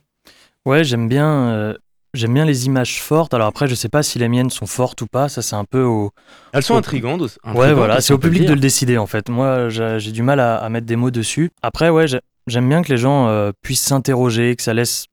Ouais, 0.65 0.85
j'aime 0.85 1.07
bien, 1.07 1.49
euh, 1.51 1.75
j'aime 2.15 2.33
bien 2.33 2.47
les 2.47 2.65
images 2.65 3.03
fortes. 3.03 3.35
Alors 3.35 3.49
après, 3.49 3.69
je 3.69 3.75
sais 3.75 3.91
pas 3.91 4.03
si 4.03 4.19
les 4.19 4.29
miennes 4.31 4.49
sont 4.51 4.67
fortes 4.67 5.03
ou 5.03 5.07
pas. 5.07 5.29
Ça, 5.29 5.43
c'est 5.43 5.57
un 5.57 5.65
peu 5.67 5.83
au. 5.83 6.13
Elles 6.55 6.63
sont 6.63 6.75
Au- 6.75 6.79
intrigantes. 6.79 7.21
aussi- 7.21 7.37
Ouais, 7.45 7.75
voilà, 7.75 8.01
c'est 8.01 8.15
au 8.15 8.19
public 8.19 8.47
de 8.47 8.55
le 8.55 8.61
décider 8.61 8.97
en 8.97 9.07
fait. 9.07 9.29
Moi, 9.29 9.69
j'ai 9.69 10.13
du 10.13 10.23
mal 10.23 10.41
à, 10.41 10.57
à 10.57 10.69
mettre 10.71 10.87
des 10.87 10.97
mots 10.97 11.11
dessus. 11.11 11.51
Après, 11.61 11.91
ouais, 11.91 12.07
j'ai- 12.09 12.21
j'aime 12.47 12.69
bien 12.71 12.81
que 12.83 12.89
les 12.91 12.97
gens 12.97 13.29
euh, 13.29 13.51
puissent 13.63 13.83
s'interroger, 13.85 14.57
que 14.57 14.63
ça 14.63 14.73
laisse, 14.73 15.07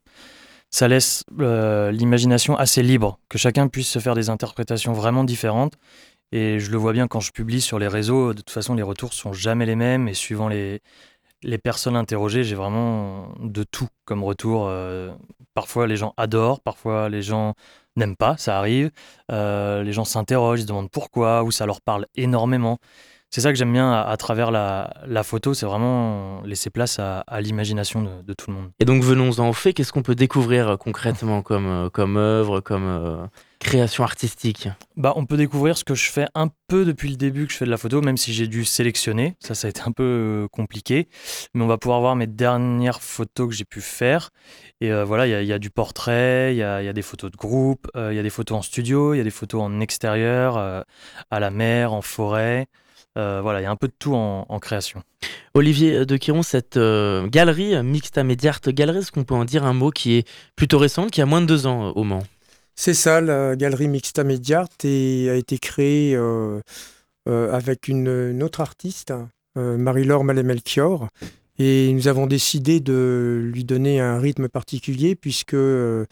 ça 0.70 0.88
laisse 0.88 1.24
euh, 1.40 1.92
l'imagination 1.92 2.56
assez 2.58 2.84
libre, 2.84 3.20
que 3.30 3.38
chacun 3.38 3.68
puisse 3.68 3.90
se 3.90 4.00
faire 4.00 4.16
des 4.16 4.30
interprétations 4.30 4.94
vraiment 4.94 5.24
différentes. 5.24 5.74
Et 6.32 6.60
je 6.60 6.72
le 6.72 6.78
vois 6.78 6.94
bien 6.94 7.08
quand 7.08 7.20
je 7.22 7.32
publie 7.32 7.62
sur 7.62 7.80
les 7.80 7.88
réseaux. 7.88 8.34
De 8.34 8.38
toute 8.40 8.52
façon, 8.52 8.76
les 8.76 8.84
retours 8.84 9.14
sont 9.14 9.34
jamais 9.34 9.66
les 9.66 9.76
mêmes 9.76 10.08
et 10.08 10.14
suivant 10.14 10.48
les 10.48 10.82
les 11.44 11.58
personnes 11.58 11.96
interrogées, 11.96 12.44
j'ai 12.44 12.56
vraiment 12.56 13.34
de 13.40 13.64
tout 13.64 13.88
comme 14.06 14.24
retour. 14.24 14.68
Euh, 14.68 15.12
parfois, 15.54 15.88
les 15.88 15.96
gens 15.96 16.14
adorent, 16.18 16.62
parfois 16.62 17.10
les 17.10 17.22
gens 17.22 17.54
n'aiment 17.96 18.18
pas, 18.18 18.38
ça 18.38 18.58
arrive. 18.58 18.92
Euh, 19.32 19.84
les 19.84 19.94
gens 19.94 20.06
s'interrogent, 20.06 20.60
ils 20.60 20.64
se 20.64 20.68
demandent 20.68 20.92
pourquoi, 20.92 21.44
ou 21.44 21.52
ça 21.52 21.66
leur 21.66 21.82
parle 21.82 22.08
énormément. 22.16 22.80
C'est 23.32 23.42
ça 23.42 23.52
que 23.52 23.58
j'aime 23.60 23.72
bien 23.72 23.92
à, 23.92 24.02
à 24.02 24.18
travers 24.18 24.50
la, 24.50 24.92
la 25.06 25.22
photo, 25.24 25.54
c'est 25.54 25.68
vraiment 25.68 26.42
laisser 26.46 26.72
place 26.72 26.98
à, 26.98 27.20
à 27.28 27.42
l'imagination 27.42 28.02
de, 28.02 28.22
de 28.24 28.34
tout 28.34 28.50
le 28.50 28.56
monde. 28.56 28.72
Et 28.80 28.86
donc 28.86 29.04
venons-en 29.04 29.50
au 29.50 29.54
fait, 29.54 29.74
qu'est-ce 29.74 29.94
qu'on 29.94 30.02
peut 30.02 30.16
découvrir 30.16 30.70
euh, 30.70 30.78
concrètement 30.78 31.44
comme, 31.44 31.68
euh, 31.68 31.90
comme 31.92 32.18
œuvre, 32.18 32.60
comme 32.60 32.88
euh, 32.88 33.24
création 33.60 34.04
artistique? 34.04 34.70
Bah, 34.98 35.14
on 35.16 35.28
peut 35.28 35.38
découvrir 35.38 35.78
ce 35.78 35.84
que 35.84 35.94
je 35.94 36.10
fais 36.10 36.26
un 36.34 36.48
peu 36.68 36.86
depuis 36.86 37.10
le 37.10 37.18
début 37.18 37.46
que 37.46 37.54
je 37.54 37.58
fais 37.58 37.66
de 37.66 37.70
la 37.70 37.78
photo, 37.78 38.02
même 38.02 38.18
si 38.18 38.34
j'ai 38.34 38.48
dû 38.48 38.66
sélectionner. 38.66 39.36
Ça, 39.40 39.54
ça 39.54 39.68
a 39.68 39.70
été 39.70 39.82
un 39.86 39.92
peu 39.92 40.48
compliqué. 40.52 41.08
Mais 41.54 41.64
on 41.64 41.68
va 41.68 41.78
pouvoir 41.78 42.00
voir 42.00 42.16
mes 42.16 42.26
dernières 42.28 43.00
photos 43.02 43.50
que 43.50 43.54
j'ai 43.54 43.66
pu 43.66 43.82
faire. 43.82 44.32
Et 44.82 44.92
euh, 44.92 45.06
voilà, 45.06 45.28
il 45.28 45.30
y 45.30 45.34
a- 45.36 45.42
il 45.44 45.48
y, 45.48 45.54
a 45.54 45.60
du 45.60 45.70
portrait, 45.70 46.56
il 46.56 46.58
y 46.58 46.64
a, 46.64 46.82
il 46.82 46.86
y 46.86 46.90
a 46.90 46.94
des 46.94 47.04
photos 47.04 47.30
de 47.30 47.38
groupe, 47.38 47.88
euh, 47.96 48.12
il 48.12 48.16
y 48.16 48.20
a 48.20 48.24
des 48.24 48.32
photos 48.32 48.58
en 48.58 48.62
studio, 48.64 49.14
il 49.14 49.18
y 49.18 49.22
a 49.22 49.24
des 49.24 49.30
photos 49.30 49.62
en 49.62 49.80
extérieur, 49.82 50.58
à 50.58 51.40
la 51.40 51.52
mer, 51.52 51.94
en 51.94 52.02
forêt. 52.02 52.66
Euh, 53.18 53.42
voilà, 53.42 53.60
il 53.60 53.64
y 53.64 53.66
a 53.66 53.72
un 53.72 53.76
peu 53.76 53.88
de 53.88 53.94
tout 53.98 54.16
en, 54.16 54.46
en 54.48 54.60
création. 54.60 55.02
Olivier 55.54 56.06
de 56.06 56.18
Quiron, 56.18 56.44
cette 56.44 56.78
euh, 56.78 57.28
galerie, 57.28 57.76
euh, 57.76 57.84
Mixta 57.84 58.24
Mediart 58.24 58.62
Galerie, 58.68 59.00
est-ce 59.00 59.12
qu'on 59.12 59.24
peut 59.24 59.36
en 59.36 59.46
dire 59.46 59.66
un 59.66 59.74
mot 59.74 59.90
qui 59.90 60.18
est 60.18 60.28
plutôt 60.56 60.78
récente, 60.78 61.12
qui 61.12 61.22
a 61.22 61.26
moins 61.26 61.42
de 61.42 61.48
deux 61.48 61.66
ans 61.66 61.88
euh, 61.88 61.92
au 61.96 62.04
Mans? 62.04 62.24
C'est 62.76 62.94
ça, 62.94 63.20
la 63.20 63.56
galerie 63.56 63.90
Mixta 63.90 64.24
Mediart 64.24 64.70
et 64.84 65.30
a 65.30 65.36
été 65.36 65.58
créée 65.58 66.16
euh, 66.16 66.62
euh, 67.28 67.52
avec 67.52 67.88
une, 67.88 68.08
une 68.08 68.42
autre 68.44 68.62
artiste, 68.62 69.12
euh, 69.58 69.78
Marie-Laure 69.78 70.24
Malé-Melchior. 70.24 71.10
Et 71.58 71.92
nous 71.92 72.08
avons 72.08 72.26
décidé 72.26 72.80
de 72.80 73.42
lui 73.52 73.66
donner 73.66 74.00
un 74.00 74.18
rythme 74.18 74.48
particulier 74.48 75.16
puisque 75.16 75.56
euh, 75.56 76.06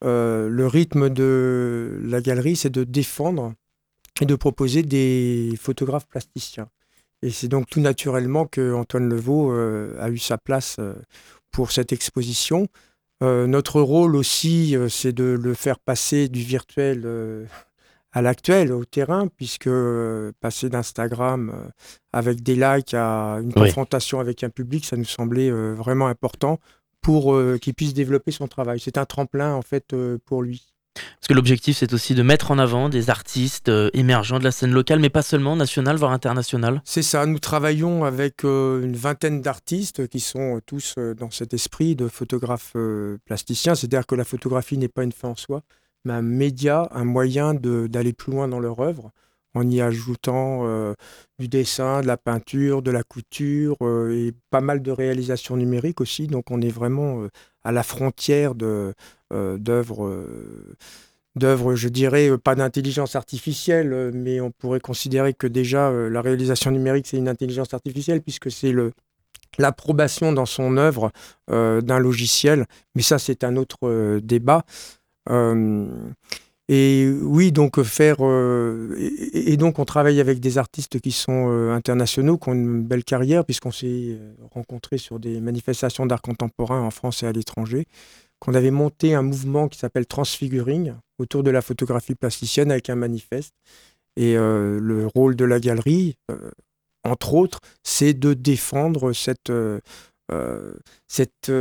le 0.00 0.66
rythme 0.68 1.10
de 1.10 1.98
la 2.04 2.20
galerie, 2.20 2.54
c'est 2.54 2.70
de 2.70 2.84
défendre 2.84 3.52
et 4.20 4.26
de 4.26 4.34
proposer 4.34 4.82
des 4.82 5.54
photographes 5.58 6.06
plasticiens. 6.06 6.68
Et 7.22 7.30
c'est 7.30 7.48
donc 7.48 7.68
tout 7.68 7.80
naturellement 7.80 8.46
que 8.46 8.74
Antoine 8.74 9.08
Levaux 9.08 9.52
euh, 9.52 9.96
a 10.00 10.10
eu 10.10 10.18
sa 10.18 10.38
place 10.38 10.76
euh, 10.80 10.94
pour 11.52 11.70
cette 11.70 11.92
exposition. 11.92 12.66
Euh, 13.22 13.46
notre 13.46 13.80
rôle 13.80 14.16
aussi, 14.16 14.76
c'est 14.88 15.12
de 15.12 15.38
le 15.40 15.54
faire 15.54 15.78
passer 15.78 16.28
du 16.28 16.40
virtuel 16.40 17.06
à 18.10 18.20
l'actuel, 18.20 18.72
au 18.72 18.84
terrain, 18.84 19.28
puisque 19.28 19.70
passer 20.40 20.68
d'Instagram 20.68 21.70
avec 22.12 22.42
des 22.42 22.56
likes 22.56 22.94
à 22.94 23.38
une 23.40 23.48
Oui. 23.48 23.52
confrontation 23.54 24.18
avec 24.18 24.42
un 24.42 24.50
public, 24.50 24.84
ça 24.84 24.96
nous 24.96 25.04
semblait 25.04 25.50
vraiment 25.50 26.08
important 26.08 26.58
pour 27.00 27.38
qu'il 27.60 27.74
puisse 27.74 27.94
développer 27.94 28.32
son 28.32 28.48
travail. 28.48 28.80
C'est 28.80 28.98
un 28.98 29.04
tremplin, 29.04 29.54
en 29.54 29.62
fait, 29.62 29.94
pour 30.24 30.42
lui. 30.42 30.71
Parce 30.94 31.28
que 31.28 31.34
l'objectif, 31.34 31.78
c'est 31.78 31.92
aussi 31.92 32.14
de 32.14 32.22
mettre 32.22 32.50
en 32.50 32.58
avant 32.58 32.88
des 32.88 33.10
artistes 33.10 33.68
euh, 33.68 33.90
émergents 33.94 34.38
de 34.38 34.44
la 34.44 34.50
scène 34.50 34.72
locale, 34.72 34.98
mais 34.98 35.08
pas 35.08 35.22
seulement, 35.22 35.56
nationale, 35.56 35.96
voire 35.96 36.12
internationale. 36.12 36.82
C'est 36.84 37.02
ça, 37.02 37.24
nous 37.26 37.38
travaillons 37.38 38.04
avec 38.04 38.44
euh, 38.44 38.82
une 38.82 38.96
vingtaine 38.96 39.40
d'artistes 39.40 40.08
qui 40.08 40.20
sont 40.20 40.56
euh, 40.56 40.60
tous 40.64 40.96
dans 41.18 41.30
cet 41.30 41.54
esprit 41.54 41.96
de 41.96 42.08
photographes 42.08 42.72
euh, 42.76 43.18
plasticiens. 43.24 43.74
C'est-à-dire 43.74 44.06
que 44.06 44.14
la 44.14 44.24
photographie 44.24 44.76
n'est 44.76 44.88
pas 44.88 45.04
une 45.04 45.12
fin 45.12 45.28
en 45.28 45.36
soi, 45.36 45.62
mais 46.04 46.12
un 46.12 46.22
média, 46.22 46.88
un 46.90 47.04
moyen 47.04 47.54
d'aller 47.54 48.12
plus 48.12 48.32
loin 48.32 48.48
dans 48.48 48.60
leur 48.60 48.80
œuvre, 48.80 49.12
en 49.54 49.68
y 49.68 49.80
ajoutant 49.80 50.94
du 51.38 51.48
dessin, 51.48 52.00
de 52.00 52.06
la 52.06 52.16
peinture, 52.16 52.82
de 52.82 52.90
la 52.90 53.02
couture 53.02 53.76
et 54.10 54.32
pas 54.50 54.60
mal 54.60 54.82
de 54.82 54.90
réalisations 54.90 55.56
numériques 55.56 56.00
aussi. 56.00 56.26
Donc 56.26 56.50
on 56.50 56.60
est 56.60 56.70
vraiment 56.70 57.26
à 57.64 57.72
la 57.72 57.82
frontière 57.82 58.54
de, 58.54 58.94
d'œuvres. 59.30 60.26
d'œuvres, 61.34 61.74
je 61.74 61.88
dirais, 61.88 62.36
pas 62.38 62.54
d'intelligence 62.54 63.16
artificielle, 63.16 64.10
mais 64.14 64.40
on 64.40 64.50
pourrait 64.50 64.80
considérer 64.80 65.34
que 65.34 65.46
déjà 65.46 65.90
la 65.90 66.20
réalisation 66.20 66.70
numérique, 66.70 67.06
c'est 67.06 67.18
une 67.18 67.28
intelligence 67.28 67.72
artificielle, 67.74 68.22
puisque 68.22 68.50
c'est 68.50 68.74
l'approbation 69.58 70.32
dans 70.32 70.46
son 70.46 70.76
œuvre 70.76 71.10
d'un 71.48 71.98
logiciel. 71.98 72.66
Mais 72.94 73.02
ça, 73.02 73.18
c'est 73.18 73.44
un 73.44 73.56
autre 73.56 74.18
débat. 74.20 74.64
Euh, 76.70 76.74
Et 76.74 77.10
oui, 77.10 77.52
donc 77.52 77.82
faire. 77.82 78.18
et, 78.20 79.56
donc, 79.56 79.78
on 79.78 79.84
travaille 79.84 80.20
avec 80.20 80.40
des 80.40 80.58
artistes 80.58 81.00
qui 81.00 81.12
sont 81.12 81.48
internationaux, 81.70 82.38
qui 82.38 82.48
ont 82.48 82.54
une 82.54 82.82
belle 82.82 83.04
carrière, 83.04 83.44
puisqu'on 83.44 83.72
s'est 83.72 84.18
rencontrés 84.52 84.98
sur 84.98 85.18
des 85.18 85.40
manifestations 85.40 86.06
d'art 86.06 86.22
contemporain 86.22 86.80
en 86.80 86.90
France 86.90 87.22
et 87.22 87.26
à 87.26 87.32
l'étranger. 87.32 87.86
Qu'on 88.38 88.54
avait 88.54 88.72
monté 88.72 89.14
un 89.14 89.22
mouvement 89.22 89.68
qui 89.68 89.78
s'appelle 89.78 90.06
Transfiguring 90.06 90.94
autour 91.18 91.42
de 91.42 91.50
la 91.50 91.62
photographie 91.62 92.14
plasticienne 92.14 92.72
avec 92.72 92.90
un 92.90 92.96
manifeste. 92.96 93.54
Et 94.16 94.34
le 94.34 95.08
rôle 95.14 95.36
de 95.36 95.44
la 95.44 95.60
galerie, 95.60 96.16
entre 97.04 97.34
autres, 97.34 97.60
c'est 97.84 98.14
de 98.14 98.34
défendre 98.34 99.12
cette, 99.12 99.52
cette 101.06 101.52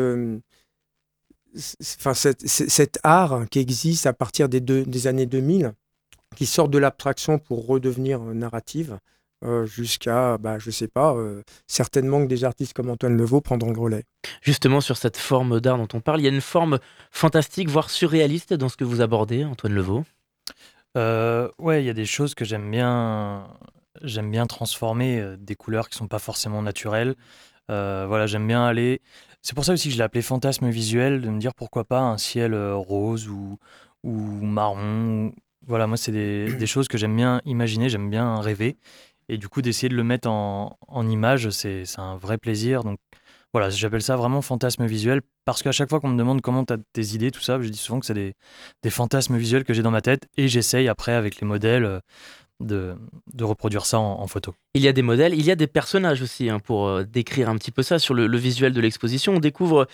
enfin, 1.56 2.14
cet 2.14 3.00
art 3.04 3.46
qui 3.50 3.60
existe 3.60 4.06
à 4.06 4.14
partir 4.14 4.50
des, 4.50 4.62
des 4.62 5.08
années 5.08 5.26
2000, 5.26 5.74
qui 6.36 6.46
sort 6.46 6.70
de 6.70 6.78
l'abstraction 6.78 7.40
pour 7.40 7.66
redevenir 7.66 8.20
narrative, 8.22 9.00
euh, 9.44 9.66
jusqu'à, 9.66 10.38
bah, 10.38 10.60
je 10.60 10.70
sais 10.70 10.88
pas, 10.88 11.16
euh, 11.16 11.42
certainement 11.66 12.22
que 12.22 12.28
des 12.28 12.44
artistes 12.44 12.74
comme 12.74 12.92
Antoine 12.92 13.18
Levaux 13.18 13.42
prendront 13.42 13.72
le 13.72 13.80
relais. 13.80 14.04
Justement, 14.42 14.82
sur 14.82 14.98
cette 14.98 15.18
forme 15.18 15.60
d'art 15.60 15.78
dont 15.78 15.88
on 15.94 16.00
parle, 16.00 16.22
il 16.22 16.26
y 16.26 16.28
a 16.28 16.32
une 16.32 16.42
forme 16.42 16.78
fantastique, 17.10 17.68
voire 17.68 17.90
surréaliste 17.90 18.54
dans 18.54 18.70
ce 18.70 18.78
que 18.78 18.84
vous 18.84 19.02
abordez, 19.02 19.44
Antoine 19.44 19.74
Levaux? 19.74 20.04
Euh, 20.96 21.50
Ouais, 21.58 21.82
il 21.82 21.88
y 21.88 21.90
a 21.90 21.94
des 21.94 22.06
choses 22.06 22.36
que 22.36 22.46
j'aime 22.46 22.70
bien, 22.70 23.48
j'aime 24.04 24.30
bien 24.30 24.46
transformer, 24.46 25.20
euh, 25.20 25.38
des 25.38 25.56
couleurs 25.56 25.90
qui 25.90 25.98
sont 25.98 26.08
pas 26.08 26.20
forcément 26.20 26.62
naturelles. 26.62 27.16
voilà, 27.68 28.28
j'aime 28.28 28.46
bien 28.48 28.64
aller 28.64 29.02
c'est 29.41 29.56
pour 29.56 29.65
ça 29.65 29.73
aussi 29.73 29.88
que 29.88 29.93
je 29.93 29.97
l'ai 29.97 30.04
appelé 30.04 30.21
fantasme 30.21 30.69
visuel, 30.69 31.21
de 31.21 31.30
me 31.30 31.39
dire 31.39 31.54
pourquoi 31.56 31.84
pas 31.84 32.01
un 32.01 32.17
ciel 32.17 32.54
euh, 32.54 32.75
rose 32.75 33.27
ou, 33.27 33.58
ou 34.04 34.12
marron. 34.12 35.34
Voilà, 35.65 35.88
moi, 35.88 35.97
c'est 35.97 36.12
des, 36.12 36.67
choses 36.67 36.88
que 36.88 36.97
j'aime 36.97 37.15
bien 37.15 37.41
imaginer, 37.45 37.89
j'aime 37.89 38.10
bien 38.10 38.39
rêver. 38.39 38.77
Et 39.30 39.38
du 39.38 39.47
coup, 39.49 39.62
d'essayer 39.62 39.89
de 39.89 39.95
le 39.95 40.04
mettre 40.04 40.30
en, 40.30 40.77
en 40.88 41.08
image, 41.08 41.49
c'est 41.51 41.86
un 41.97 42.17
vrai 42.17 42.38
plaisir. 42.38 42.84
Donc 42.84 42.99
voilà, 43.54 43.69
j'appelle 43.69 44.01
ça 44.01 44.15
vraiment 44.15 44.41
fantasme 44.41 44.86
visuel 44.86 45.21
parce 45.45 45.63
qu'à 45.63 45.71
chaque 45.71 45.89
fois 45.89 45.99
qu'on 45.99 46.10
me 46.10 46.17
demande 46.17 46.41
comment 46.41 46.63
tu 46.65 46.73
as 46.73 46.77
tes 46.93 47.13
idées, 47.15 47.32
tout 47.32 47.41
ça, 47.41 47.62
je 47.62 47.69
dis 47.69 47.77
souvent 47.77 47.99
que 47.99 48.06
c'est 48.06 48.13
des, 48.13 48.34
des 48.84 48.89
fantasmes 48.89 49.38
visuels 49.38 49.63
que 49.63 49.73
j'ai 49.73 49.82
dans 49.82 49.91
ma 49.91 50.01
tête 50.01 50.27
et 50.38 50.47
j'essaye 50.47 50.88
après 50.88 51.13
avec 51.13 51.41
les 51.41 51.47
modèles 51.47 52.01
euh, 52.71 52.95
de, 53.34 53.43
reproduire 53.43 53.86
ça 53.86 54.00
en, 54.00 54.28
photo. 54.28 54.54
Il 54.74 54.82
y 54.82 54.88
a 54.88 54.93
des 54.93 55.02
modèles, 55.02 55.34
il 55.34 55.45
y 55.45 55.52
a 55.52 55.56
des 55.56 55.67
personnages 55.67 56.21
aussi, 56.21 56.50
hein, 56.50 56.60
pour 56.60 56.88
euh, 56.88 57.04
décrire 57.04 57.50
un 57.50 57.56
petit 57.56 57.71
peu 57.71 57.84
ça 57.84 58.00
sur 58.00 58.13
le, 58.13 58.38
visuel 58.38 58.74
de 58.74 58.82
l'exposition. 58.82 59.36
On 59.36 59.39
découvre 59.39 59.88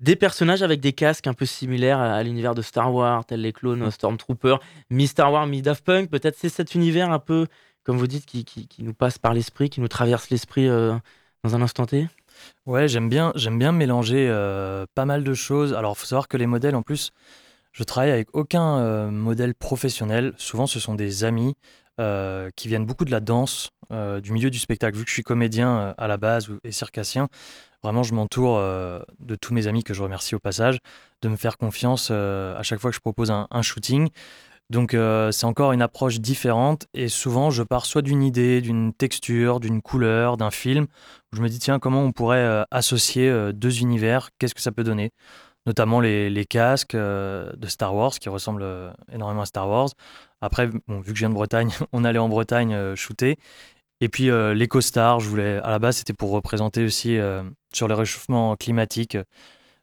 des 0.00 0.16
personnages 0.16 0.62
avec 0.62 0.80
des 0.80 0.92
casques 0.92 1.26
un 1.26 1.34
peu 1.34 1.46
similaires 1.46 1.98
à, 1.98 2.22
l'univers 2.22 2.54
de 2.54 2.62
Star 2.62 2.92
Wars, 2.92 3.24
tels 3.24 3.40
les 3.40 3.52
clones 3.52 3.86
mm. 3.86 3.90
Stormtrooper, 3.90 4.56
mi-Star 4.90 5.32
Wars, 5.32 5.46
mi-Daft 5.46 5.84
Punk. 5.84 6.10
Peut-être 6.10 6.36
c'est 6.38 6.48
cet 6.48 6.74
univers 6.74 7.10
un 7.10 7.18
peu, 7.18 7.46
comme 7.84 7.96
vous 7.96 8.06
dites, 8.06 8.26
qui, 8.26 8.68
nous 8.80 8.94
passe 8.94 9.18
par 9.18 9.34
l'esprit, 9.34 9.70
qui 9.70 9.80
nous 9.80 9.88
traverse 9.88 10.30
l'esprit 10.30 10.68
euh, 10.68 10.94
dans 11.44 11.54
un 11.54 11.62
instant 11.62 11.86
T 11.86 12.08
Ouais, 12.66 12.88
j'aime 12.88 13.08
bien, 13.08 13.32
j'aime 13.34 13.58
bien 13.58 13.72
mélanger 13.72 14.26
euh, 14.28 14.86
pas 14.94 15.04
mal 15.04 15.24
de 15.24 15.34
choses. 15.34 15.74
Alors, 15.74 15.94
il 15.96 16.00
faut 16.00 16.06
savoir 16.06 16.28
que 16.28 16.36
les 16.36 16.46
modèles, 16.46 16.74
en 16.74 16.82
plus, 16.82 17.12
je 17.72 17.84
travaille 17.84 18.10
avec 18.10 18.28
aucun 18.32 19.10
modèle 19.10 19.54
professionnel. 19.54 20.32
Souvent, 20.38 20.66
ce 20.66 20.80
sont 20.80 20.94
des 20.94 21.24
amis. 21.24 21.54
Euh, 22.00 22.48
qui 22.56 22.66
viennent 22.68 22.86
beaucoup 22.86 23.04
de 23.04 23.10
la 23.10 23.20
danse, 23.20 23.72
euh, 23.92 24.22
du 24.22 24.32
milieu 24.32 24.48
du 24.48 24.58
spectacle. 24.58 24.96
Vu 24.96 25.04
que 25.04 25.10
je 25.10 25.12
suis 25.12 25.22
comédien 25.22 25.78
euh, 25.78 25.94
à 25.98 26.08
la 26.08 26.16
base 26.16 26.48
et 26.64 26.72
circassien, 26.72 27.28
vraiment 27.82 28.02
je 28.02 28.14
m'entoure 28.14 28.58
de 28.58 29.34
tous 29.36 29.52
mes 29.52 29.66
amis 29.66 29.82
que 29.84 29.92
je 29.92 30.02
remercie 30.02 30.34
au 30.34 30.38
passage, 30.38 30.78
de 31.20 31.28
me 31.28 31.36
faire 31.36 31.58
confiance 31.58 32.10
à 32.10 32.62
chaque 32.62 32.78
fois 32.78 32.90
que 32.90 32.96
je 32.96 33.00
propose 33.00 33.30
un, 33.30 33.62
shooting. 33.62 34.08
Donc 34.70 34.96
c'est 35.30 35.44
encore 35.46 35.72
une 35.72 35.82
approche 35.82 36.20
différente 36.20 36.86
et 36.94 37.08
souvent 37.08 37.50
je 37.50 37.62
pars 37.62 37.86
soit 37.86 38.02
d'une 38.02 38.22
idée, 38.22 38.60
d'une 38.60 38.92
texture, 38.92 39.60
d'une 39.60 39.80
couleur, 39.80 40.36
d'un 40.36 40.50
film, 40.50 40.86
je 41.32 41.40
me 41.40 41.48
dis 41.48 41.58
tiens 41.58 41.78
comment 41.78 42.02
on 42.02 42.12
pourrait 42.12 42.64
associer 42.70 43.52
deux 43.54 43.80
univers, 43.80 44.28
qu'est-ce 44.38 44.54
que 44.54 44.60
ça 44.60 44.72
peut 44.72 44.84
donner? 44.84 45.10
Notamment 45.66 46.00
les, 46.00 46.44
casques 46.48 46.96
de 46.96 47.66
Star 47.66 47.94
Wars 47.94 48.12
qui 48.12 48.28
ressemblent 48.28 48.92
énormément 49.12 49.42
à 49.42 49.46
Star 49.46 49.68
Wars, 49.68 49.90
après, 50.40 50.66
vu 50.66 50.80
que 50.88 51.08
je 51.08 51.12
viens 51.12 51.28
de 51.28 51.34
Bretagne, 51.34 51.70
on 51.92 52.04
allait 52.04 52.18
en 52.18 52.28
Bretagne 52.28 52.74
euh, 52.74 52.96
shooter. 52.96 53.36
Et 54.00 54.08
puis 54.08 54.30
euh, 54.30 54.54
l'éco-star, 54.54 55.20
je 55.20 55.28
voulais, 55.28 55.58
à 55.58 55.70
la 55.70 55.78
base, 55.78 55.98
c'était 55.98 56.14
pour 56.14 56.30
représenter 56.30 56.84
aussi 56.84 57.18
euh, 57.18 57.42
sur 57.72 57.86
le 57.86 57.94
réchauffement 57.94 58.56
climatique. 58.56 59.18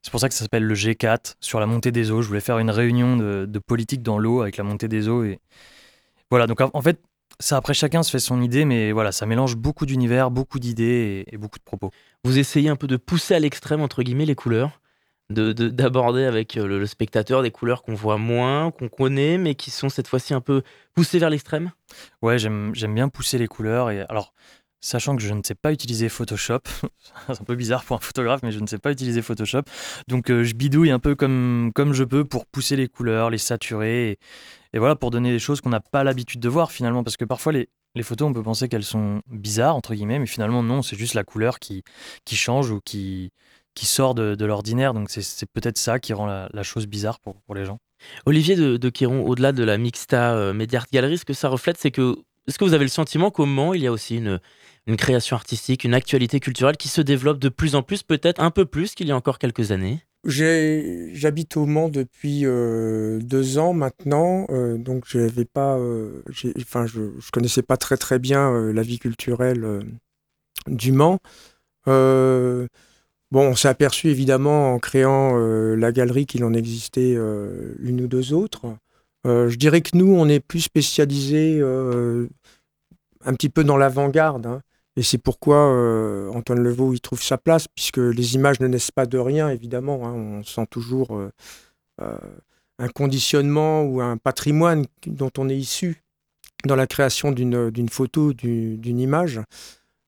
C'est 0.02 0.10
pour 0.10 0.20
ça 0.20 0.28
que 0.28 0.34
ça 0.34 0.44
s'appelle 0.44 0.64
le 0.64 0.74
G4, 0.74 1.36
sur 1.40 1.60
la 1.60 1.68
montée 1.68 1.92
des 1.92 2.10
eaux. 2.10 2.22
Je 2.22 2.28
voulais 2.28 2.42
faire 2.42 2.58
une 2.58 2.72
réunion 2.72 3.18
de, 3.18 3.60
politique 3.60 4.02
dans 4.02 4.18
l'eau 4.18 4.42
avec 4.42 4.58
la 4.58 4.64
montée 4.64 4.88
des 4.88 5.08
eaux. 5.08 5.24
Et 5.24 5.40
voilà, 6.32 6.48
donc 6.48 6.62
en 6.62 6.82
fait, 6.82 7.00
ça 7.40 7.58
après 7.58 7.74
chacun 7.74 8.02
se 8.04 8.10
fait 8.10 8.20
son 8.20 8.42
idée, 8.42 8.66
mais 8.66 8.92
voilà, 8.92 9.12
ça 9.12 9.26
mélange 9.26 9.56
beaucoup 9.56 9.86
d'univers, 9.86 10.32
beaucoup 10.32 10.60
d'idées 10.60 11.26
et, 11.28 11.36
et, 11.36 11.38
beaucoup 11.38 11.60
de 11.60 11.64
propos. 11.64 11.92
Vous 12.24 12.40
essayez 12.40 12.70
un 12.70 12.76
peu 12.76 12.88
de 12.88 12.98
pousser 12.98 13.36
à 13.36 13.40
l'extrême, 13.40 13.82
entre 13.82 14.02
guillemets, 14.02 14.26
les 14.26 14.36
couleurs 14.36 14.80
d'aborder 15.30 16.24
avec 16.24 16.58
euh, 16.58 16.68
le, 16.68 16.86
spectateur 16.86 17.44
des 17.44 17.52
couleurs 17.52 17.84
qu'on 17.84 17.96
voit 17.96 18.18
moins, 18.18 18.72
qu'on 18.72 18.88
connaît, 18.88 19.38
mais 19.38 19.56
qui 19.56 19.72
sont 19.72 19.90
cette 19.90 20.08
fois-ci 20.08 20.34
un 20.34 20.42
peu 20.42 20.62
poussées 20.94 21.20
vers 21.20 21.30
l'extrême? 21.30 21.72
Ouais, 22.22 22.40
j'aime 22.40 22.74
bien 22.74 23.10
pousser 23.10 23.38
les 23.38 23.48
couleurs. 23.48 23.92
Et 23.92 24.02
alors, 24.10 24.34
sachant 24.80 25.16
que 25.16 25.22
je 25.22 25.34
ne 25.34 25.42
sais 25.44 25.56
pas 25.56 25.72
utiliser 25.72 26.10
Photoshop, 26.10 26.62
c'est 27.28 27.42
un 27.42 27.46
peu 27.46 27.56
bizarre 27.56 27.84
pour 27.84 27.98
un 27.98 28.00
photographe, 28.00 28.42
mais 28.44 28.52
je 28.52 28.60
ne 28.60 28.68
sais 28.68 28.78
pas 28.78 28.92
utiliser 28.92 29.22
Photoshop. 29.22 29.64
Donc, 30.08 30.30
euh, 30.30 30.44
je 30.44 30.54
bidouille 30.54 30.92
un 30.92 31.00
peu 31.00 31.16
comme, 31.16 31.72
comme 31.76 31.94
je 31.94 32.04
peux 32.04 32.24
pour 32.24 32.46
pousser 32.46 32.76
les 32.76 32.88
couleurs, 32.88 33.30
les 33.30 33.38
saturer. 33.38 34.20
Et, 34.74 34.80
voilà, 34.80 34.96
pour 34.96 35.12
donner 35.12 35.32
des 35.32 35.40
choses 35.40 35.62
qu'on 35.62 35.70
n'a 35.70 35.80
pas 35.80 36.04
l'habitude 36.04 36.40
de 36.40 36.50
voir 36.50 36.72
finalement. 36.72 37.04
Parce 37.04 37.18
que 37.18 37.26
parfois, 37.26 37.52
les, 37.52 37.70
les 37.96 38.04
photos, 38.04 38.30
on 38.30 38.34
peut 38.34 38.44
penser 38.44 38.70
qu'elles 38.70 38.84
sont 38.84 39.22
bizarres, 39.28 39.76
entre 39.76 39.94
guillemets, 39.94 40.20
mais 40.20 40.28
finalement, 40.28 40.64
non, 40.64 40.82
c'est 40.82 40.98
juste 40.98 41.16
la 41.16 41.24
couleur 41.24 41.60
qui, 41.60 41.84
qui 42.26 42.36
change 42.36 42.72
ou 42.72 42.80
qui 42.80 43.32
qui 43.78 43.86
sort 43.86 44.16
de, 44.16 44.46
l'ordinaire. 44.46 44.94
Donc 44.94 45.10
c'est 45.12 45.50
peut-être 45.52 45.78
ça 45.78 46.00
qui 46.00 46.12
rend 46.12 46.26
la, 46.26 46.64
chose 46.64 46.88
bizarre 46.88 47.20
pour, 47.20 47.56
les 47.56 47.64
gens. 47.64 47.78
Olivier 48.26 48.56
de, 48.56 48.78
de 48.78 49.06
au-delà 49.06 49.52
de 49.52 49.64
la 49.64 49.78
Mixta 49.78 50.34
euh, 50.34 50.54
Media 50.54 50.80
Art 50.80 50.88
Gallery, 50.92 51.20
ce 51.20 51.26
que 51.26 51.34
ça 51.34 51.48
reflète, 51.48 51.78
c'est 51.78 51.92
que 51.92 52.16
est-ce 52.48 52.58
que 52.58 52.64
vous 52.64 52.74
avez 52.74 52.86
le 52.86 52.90
sentiment 52.90 53.30
qu'au 53.30 53.46
Mans, 53.46 53.74
il 53.74 53.82
y 53.82 53.88
a 53.88 53.92
aussi 53.92 54.18
une, 54.18 54.40
une 54.88 54.98
création 54.98 55.36
artistique, 55.36 55.84
une 55.84 55.94
actualité 55.94 56.40
culturelle 56.40 56.78
qui 56.78 56.88
se 56.88 57.02
développe 57.02 57.40
de 57.40 57.50
plus 57.50 57.76
en 57.76 57.84
plus, 57.84 58.04
peut-être 58.04 58.42
un 58.42 58.52
peu 58.52 58.66
plus 58.66 58.96
qu'il 58.96 59.08
y 59.08 59.12
a 59.12 59.16
encore 59.16 59.38
quelques 59.38 59.72
années? 59.72 60.00
J'habite 60.26 61.56
au 61.58 61.66
Mans 61.66 61.90
depuis 61.90 62.46
euh, 62.46 63.20
deux 63.22 63.60
ans 63.60 63.74
maintenant, 63.74 64.48
euh, 64.50 64.78
donc 64.78 65.04
j'avais 65.08 65.46
pas, 65.46 65.78
enfin 66.60 66.88
je, 66.88 67.12
je 67.20 67.32
connaissais 67.32 67.62
pas 67.62 67.78
très 67.78 67.98
très 67.98 68.18
bien 68.18 68.72
la 68.74 68.82
vie 68.82 68.98
culturelle 68.98 69.84
du 70.68 70.92
Mans. 70.92 71.20
Bon, 73.30 73.50
on 73.50 73.56
s'est 73.56 73.68
aperçu 73.68 74.08
évidemment 74.08 74.74
en 74.74 74.80
créant 74.80 75.38
euh, 75.38 75.76
la 75.76 75.92
galerie 75.92 76.26
qu'il 76.26 76.46
en 76.46 76.54
existait 76.54 77.14
euh, 77.14 77.76
une 77.80 78.00
ou 78.02 78.08
deux 78.08 78.32
autres. 78.32 78.68
Euh, 79.26 79.50
je 79.50 79.58
dirais 79.58 79.82
que 79.82 79.98
nous, 79.98 80.14
on 80.14 80.30
est 80.30 80.40
plus 80.40 80.62
spécialisé 80.62 81.62
un 81.62 83.34
petit 83.34 83.50
peu 83.50 83.66
dans 83.66 83.76
l'avant-garde. 83.76 84.46
Hein. 84.46 84.62
et 84.96 85.04
c'est 85.04 85.18
pourquoi 85.18 85.58
Antoine 86.34 86.60
Levaux 86.60 86.94
y 86.94 87.02
trouve 87.02 87.22
sa 87.22 87.38
place, 87.38 87.68
puisque 87.68 87.98
les 87.98 88.36
images 88.36 88.62
ne 88.62 88.68
naissent 88.68 88.92
pas 88.92 89.06
de 89.06 89.18
rien, 89.18 89.50
évidemment. 89.50 90.08
Hein. 90.08 90.14
on 90.14 90.44
sent 90.44 90.68
toujours 90.70 91.22
un 92.00 92.88
conditionnement 92.96 93.84
ou 93.84 94.00
un 94.00 94.16
patrimoine 94.16 94.86
dont 95.06 95.32
on 95.38 95.50
est 95.50 95.58
issu 95.58 96.02
dans 96.66 96.78
la 96.78 96.88
création 96.88 97.32
d'une 97.34 97.90
photo, 97.90 98.32
d'une 98.32 99.00
image. 99.00 99.42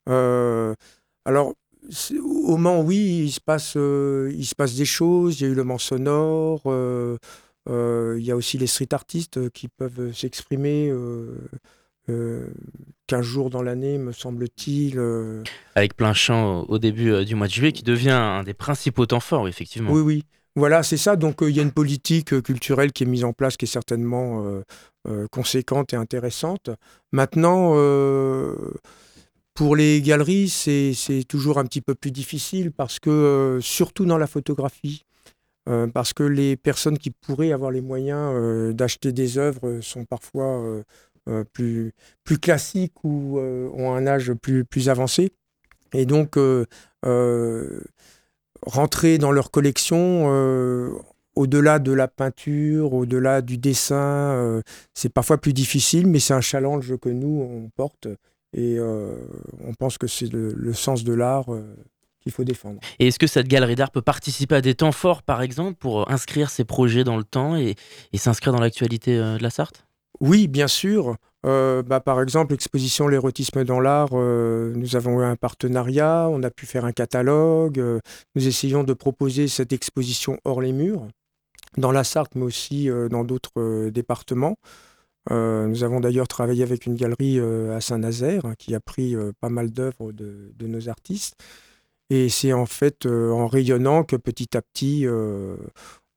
alors, 0.05 1.53
au 2.21 2.57
Mans, 2.57 2.81
oui, 2.81 3.23
il 3.25 3.31
se, 3.31 3.39
passe, 3.39 3.73
euh, 3.75 4.31
il 4.35 4.45
se 4.45 4.55
passe 4.55 4.75
des 4.75 4.85
choses. 4.85 5.39
Il 5.39 5.43
y 5.43 5.47
a 5.47 5.49
eu 5.49 5.55
le 5.55 5.63
Mans 5.63 5.77
sonore. 5.77 6.61
Euh, 6.65 7.17
euh, 7.69 8.15
il 8.19 8.25
y 8.25 8.31
a 8.31 8.35
aussi 8.35 8.57
les 8.57 8.67
street 8.67 8.93
artistes 8.93 9.49
qui 9.51 9.67
peuvent 9.67 10.13
s'exprimer 10.13 10.91
15 12.07 13.21
jours 13.21 13.49
dans 13.49 13.61
l'année, 13.61 13.97
me 13.97 14.11
semble-t-il. 14.11 14.99
Avec 15.75 15.95
plein 15.95 16.13
champ 16.13 16.63
au 16.63 16.79
début 16.79 17.23
du 17.25 17.35
mois 17.35 17.47
de 17.47 17.51
juillet, 17.51 17.71
qui 17.71 17.83
devient 17.83 18.09
un 18.11 18.43
des 18.43 18.53
principaux 18.53 19.05
temps 19.05 19.19
forts, 19.19 19.47
effectivement. 19.47 19.91
Oui, 19.91 20.01
oui. 20.01 20.23
Voilà, 20.55 20.81
c'est 20.81 20.97
ça. 20.97 21.15
Donc, 21.15 21.37
il 21.41 21.51
y 21.51 21.59
a 21.59 21.63
une 21.63 21.71
politique 21.71 22.41
culturelle 22.41 22.91
qui 22.91 23.03
est 23.03 23.05
mise 23.07 23.23
en 23.23 23.33
place, 23.33 23.57
qui 23.57 23.65
est 23.65 23.67
certainement 23.67 24.43
conséquente 25.31 25.93
et 25.93 25.95
intéressante. 25.95 26.71
Maintenant, 27.11 27.75
pour 29.59 29.75
les 29.75 30.01
galeries, 30.01 30.47
c'est 30.47 31.25
toujours 31.27 31.59
un 31.59 31.65
petit 31.65 31.81
peu 31.81 31.93
plus 31.93 32.11
difficile 32.11 32.71
parce 32.71 32.97
que, 32.97 33.09
euh, 33.09 33.59
surtout 33.59 34.05
dans 34.05 34.17
la 34.17 34.25
photographie, 34.25 35.03
euh, 35.67 35.85
parce 35.87 36.13
que 36.13 36.23
les 36.23 36.55
personnes 36.55 36.97
qui 36.97 37.11
pourraient 37.11 37.51
avoir 37.51 37.69
les 37.69 37.81
moyens 37.81 38.31
euh, 38.33 38.71
d'acheter 38.71 39.11
des 39.11 39.37
œuvres 39.37 39.81
sont 39.81 40.05
parfois 40.05 40.63
plus, 41.51 41.93
classiques 42.41 43.03
ou 43.03 43.37
ont 43.37 43.93
un 43.93 44.07
âge 44.07 44.31
plus, 44.31 44.63
plus 44.63 44.87
avancé. 44.87 45.33
Et 45.91 46.05
donc, 46.05 46.39
rentrer 48.65 49.17
dans 49.17 49.33
leur 49.33 49.51
collection 49.51 50.25
au-delà 51.35 51.79
de 51.79 51.91
la 51.91 52.07
peinture, 52.07 52.93
au-delà 52.93 53.41
du 53.41 53.57
dessin, 53.57 54.61
c'est 54.93 55.09
parfois 55.09 55.37
plus 55.37 55.51
difficile, 55.51 56.07
mais 56.07 56.19
c'est 56.19 56.33
un 56.33 56.39
challenge 56.39 56.95
que 56.95 57.09
nous, 57.09 57.41
on 57.41 57.69
porte. 57.75 58.07
Et 58.53 58.79
on 58.79 59.73
pense 59.77 59.97
que 59.97 60.07
c'est 60.07 60.31
le, 60.31 60.73
sens 60.73 61.03
de 61.03 61.13
l'art 61.13 61.47
qu'il 62.21 62.31
faut 62.31 62.43
défendre. 62.43 62.79
Et 62.97 63.07
est-ce 63.07 63.19
que 63.19 63.27
cette 63.27 63.47
galerie 63.47 63.75
d'art 63.75 63.91
peut 63.91 64.01
participer 64.01 64.55
à 64.55 64.61
des 64.61 64.75
temps 64.75 64.91
forts, 64.91 65.23
par 65.23 65.41
exemple, 65.41 65.75
pour 65.75 66.09
inscrire 66.11 66.49
ses 66.49 66.65
projets 66.65 67.03
dans 67.03 67.17
le 67.17 67.23
temps 67.23 67.55
et, 67.55 67.75
s'inscrire 68.15 68.53
dans 68.53 68.61
l'actualité 68.61 69.17
de 69.17 69.41
la 69.41 69.49
Sarthe? 69.49 69.85
Oui, 70.19 70.47
bien 70.47 70.67
sûr. 70.67 71.15
Euh, 71.45 71.81
bah, 71.83 71.99
par 72.01 72.21
exemple, 72.21 72.51
l'exposition 72.51 73.07
L'érotisme 73.07 73.63
dans 73.63 73.79
l'art, 73.79 74.09
euh, 74.13 74.73
nous 74.75 74.95
avons 74.95 75.21
eu 75.21 75.23
un 75.23 75.35
partenariat, 75.35 76.27
on 76.29 76.43
a 76.43 76.49
pu 76.49 76.65
faire 76.65 76.85
un 76.85 76.91
catalogue, 76.91 77.79
euh, 77.79 77.99
nous 78.35 78.47
essayons 78.47 78.83
de 78.83 78.93
proposer 78.93 79.47
cette 79.47 79.71
exposition 79.71 80.37
hors 80.43 80.59
les 80.59 80.73
murs, 80.73 81.07
dans 81.77 81.91
la 81.91 82.03
Sarthe, 82.03 82.35
mais 82.35 82.43
aussi 82.43 82.89
dans 83.11 83.23
d'autres 83.23 83.89
départements. 83.89 84.57
Nous 85.29 85.83
avons 85.83 85.99
d'ailleurs 85.99 86.27
travaillé 86.27 86.63
avec 86.63 86.85
une 86.85 86.95
galerie 86.95 87.39
à 87.39 87.81
Saint-Nazaire 87.81 88.45
hein, 88.45 88.55
qui 88.57 88.73
a 88.73 88.79
pris 88.79 89.15
pas 89.39 89.49
mal 89.49 89.69
d'œuvres 89.69 90.11
de, 90.11 90.51
nos 90.61 90.89
artistes. 90.89 91.35
Et 92.09 92.29
c'est 92.29 92.53
en 92.53 92.65
fait 92.65 93.05
en 93.05 93.47
rayonnant 93.47 94.03
que 94.03 94.15
petit 94.15 94.57
à 94.57 94.61
petit, 94.61 95.05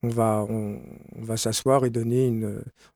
on 0.02 0.08
va, 0.08 1.36
s'asseoir 1.36 1.84
et 1.84 1.90
donner 1.90 2.32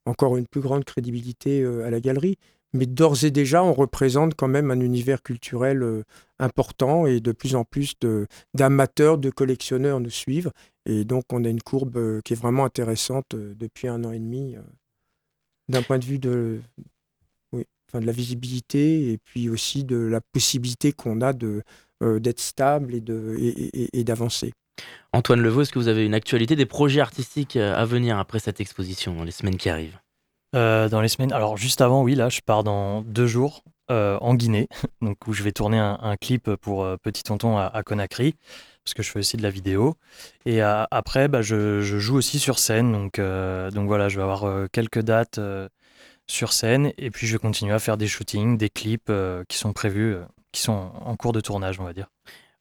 encore 0.05 0.37
une 0.37 0.47
plus 0.47 0.61
grande 0.61 0.85
crédibilité 0.85 1.63
euh, 1.63 1.85
à 1.87 1.91
la 1.91 2.01
galerie. 2.01 2.37
Mais 2.73 2.87
d'ores 2.87 3.25
et 3.25 3.31
déjà, 3.31 3.63
on 3.63 3.73
représente 3.73 4.35
quand 4.35 4.49
même 4.49 4.71
un 4.71 4.81
univers 4.81 5.23
culturel 5.23 5.83
euh, 5.83 6.03
important 6.39 7.07
et 7.07 7.21
de 7.21 7.33
plus 7.33 7.55
en 7.55 7.65
plus 7.65 7.95
d'amateurs, 8.55 9.19
de, 9.19 9.31
collectionneurs 9.31 10.01
nous 10.01 10.11
suivent. 10.11 10.51
Et 10.85 11.05
donc, 11.05 11.25
on 11.33 11.45
a 11.45 11.49
une 11.49 11.63
courbe 11.63 11.97
euh, 11.97 12.21
qui 12.25 12.33
est 12.33 12.37
vraiment 12.37 12.65
intéressante 12.65 13.35
depuis 13.35 13.89
un 13.89 14.05
an 14.05 14.13
et 14.13 14.19
demi, 14.19 14.57
d'un 15.69 15.83
point 15.83 15.99
de 15.99 16.05
vue 16.05 16.19
de, 16.19 16.61
oui, 17.53 17.65
enfin, 17.89 18.01
de 18.01 18.07
la 18.07 18.13
visibilité 18.13 19.13
et 19.13 19.19
puis 19.19 19.49
aussi 19.49 19.85
de 19.85 19.97
la 19.97 20.21
possibilité 20.21 20.93
qu'on 20.93 21.21
a 21.21 21.33
d'être 21.33 22.41
stable 22.41 22.95
et 22.95 24.05
d'avancer. 24.05 24.53
Antoine 25.13 25.41
Levaux, 25.41 25.63
est-ce 25.63 25.73
que 25.73 25.79
vous 25.79 25.89
avez 25.89 26.05
une 26.05 26.15
actualité 26.15 26.57
des 26.57 26.67
projets 26.67 27.01
artistiques 27.01 27.57
euh, 27.57 27.75
à 27.75 27.85
venir 27.85 28.19
après 28.19 28.39
cette 28.39 28.61
exposition 28.61 29.15
dans 29.15 29.25
les 29.25 29.31
semaines 29.31 29.57
qui 29.57 29.69
arrivent? 29.69 29.99
Euh, 30.55 30.89
Dans 30.89 31.01
les 31.01 31.09
semaines, 31.09 31.33
alors 31.33 31.57
juste 31.57 31.81
avant, 31.81 32.03
oui, 32.03 32.15
là, 32.15 32.29
je 32.29 32.41
pars 32.41 32.65
dans 32.65 33.03
deux 33.03 33.27
jours 33.27 33.63
euh, 33.91 34.19
en 34.21 34.35
Guinée, 34.35 34.69
donc 35.01 35.27
où 35.27 35.33
je 35.33 35.43
vais 35.43 35.53
tourner 35.53 35.79
un, 35.79 36.17
clip 36.17 36.55
pour 36.57 36.87
Petit 37.03 37.23
Tonton 37.23 37.57
à, 37.57 37.83
Conakry, 37.85 38.35
parce 38.87 38.95
que 38.95 39.03
je 39.03 39.11
fais 39.11 39.19
aussi 39.19 39.37
de 39.37 39.43
la 39.43 39.51
vidéo. 39.51 39.97
Et 40.45 40.63
après, 40.63 41.27
bah, 41.27 41.43
je, 41.43 41.81
joue 41.81 42.17
aussi 42.17 42.39
sur 42.39 42.59
scène, 42.61 42.93
donc, 42.93 43.21
donc 43.21 43.89
voilà, 43.89 44.09
je 44.09 44.17
vais 44.17 44.23
avoir 44.23 44.71
quelques 44.71 45.03
dates 45.03 45.41
sur 46.29 46.53
scène, 46.53 46.93
et 46.97 47.11
puis 47.11 47.27
je 47.27 47.33
vais 47.33 47.39
continuer 47.39 47.75
à 47.75 47.81
faire 47.81 47.97
des 47.97 48.07
shootings, 48.07 48.57
des 48.57 48.71
clips 48.71 49.13
qui 49.49 49.59
sont 49.59 49.73
prévus, 49.73 50.17
qui 50.53 50.63
sont 50.63 50.93
en 51.01 51.17
cours 51.17 51.33
de 51.33 51.41
tournage, 51.41 51.81
on 51.81 51.85
va 51.85 51.93
dire. 51.93 52.07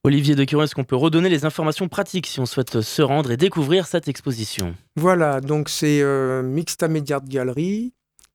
Olivier 0.06 0.36
de 0.36 0.44
Quiron, 0.44 0.62
est-ce 0.62 0.76
qu'on 0.76 0.84
peut 0.84 0.96
redonner 0.96 1.30
les 1.30 1.46
informations 1.46 1.88
pratiques 1.88 2.28
si 2.28 2.40
on 2.40 2.46
souhaite 2.46 2.82
se 2.82 3.02
rendre 3.02 3.32
et 3.32 3.38
découvrir 3.38 3.88
cette 3.88 4.08
exposition? 4.08 4.76
Voilà, 4.96 5.42
donc 5.42 5.68
c'est 5.68 6.00
euh, 6.00 6.44
Mixta 6.44 6.88
Media 6.88 7.20
Gallery, 7.20 7.92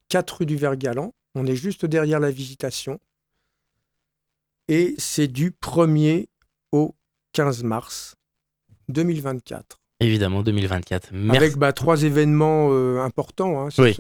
4 0.08 0.38
rue 0.38 0.46
du 0.46 0.56
Vert-Galant. 0.56 1.14
On 1.36 1.46
est 1.46 1.54
juste 1.54 1.86
derrière 1.86 2.18
la 2.18 2.32
visitation. 2.32 2.98
Et 4.66 4.96
c'est 4.98 5.28
du 5.28 5.52
1er 5.52 6.26
au 6.72 6.96
15 7.32 7.62
mars 7.64 8.14
2024. 8.88 9.78
Évidemment, 10.00 10.42
2024. 10.42 11.10
Merci. 11.12 11.36
Avec 11.36 11.56
bah, 11.56 11.72
trois 11.72 12.02
événements 12.04 12.68
euh, 12.70 13.00
importants. 13.00 13.66
Hein, 13.66 13.68
oui. 13.78 13.94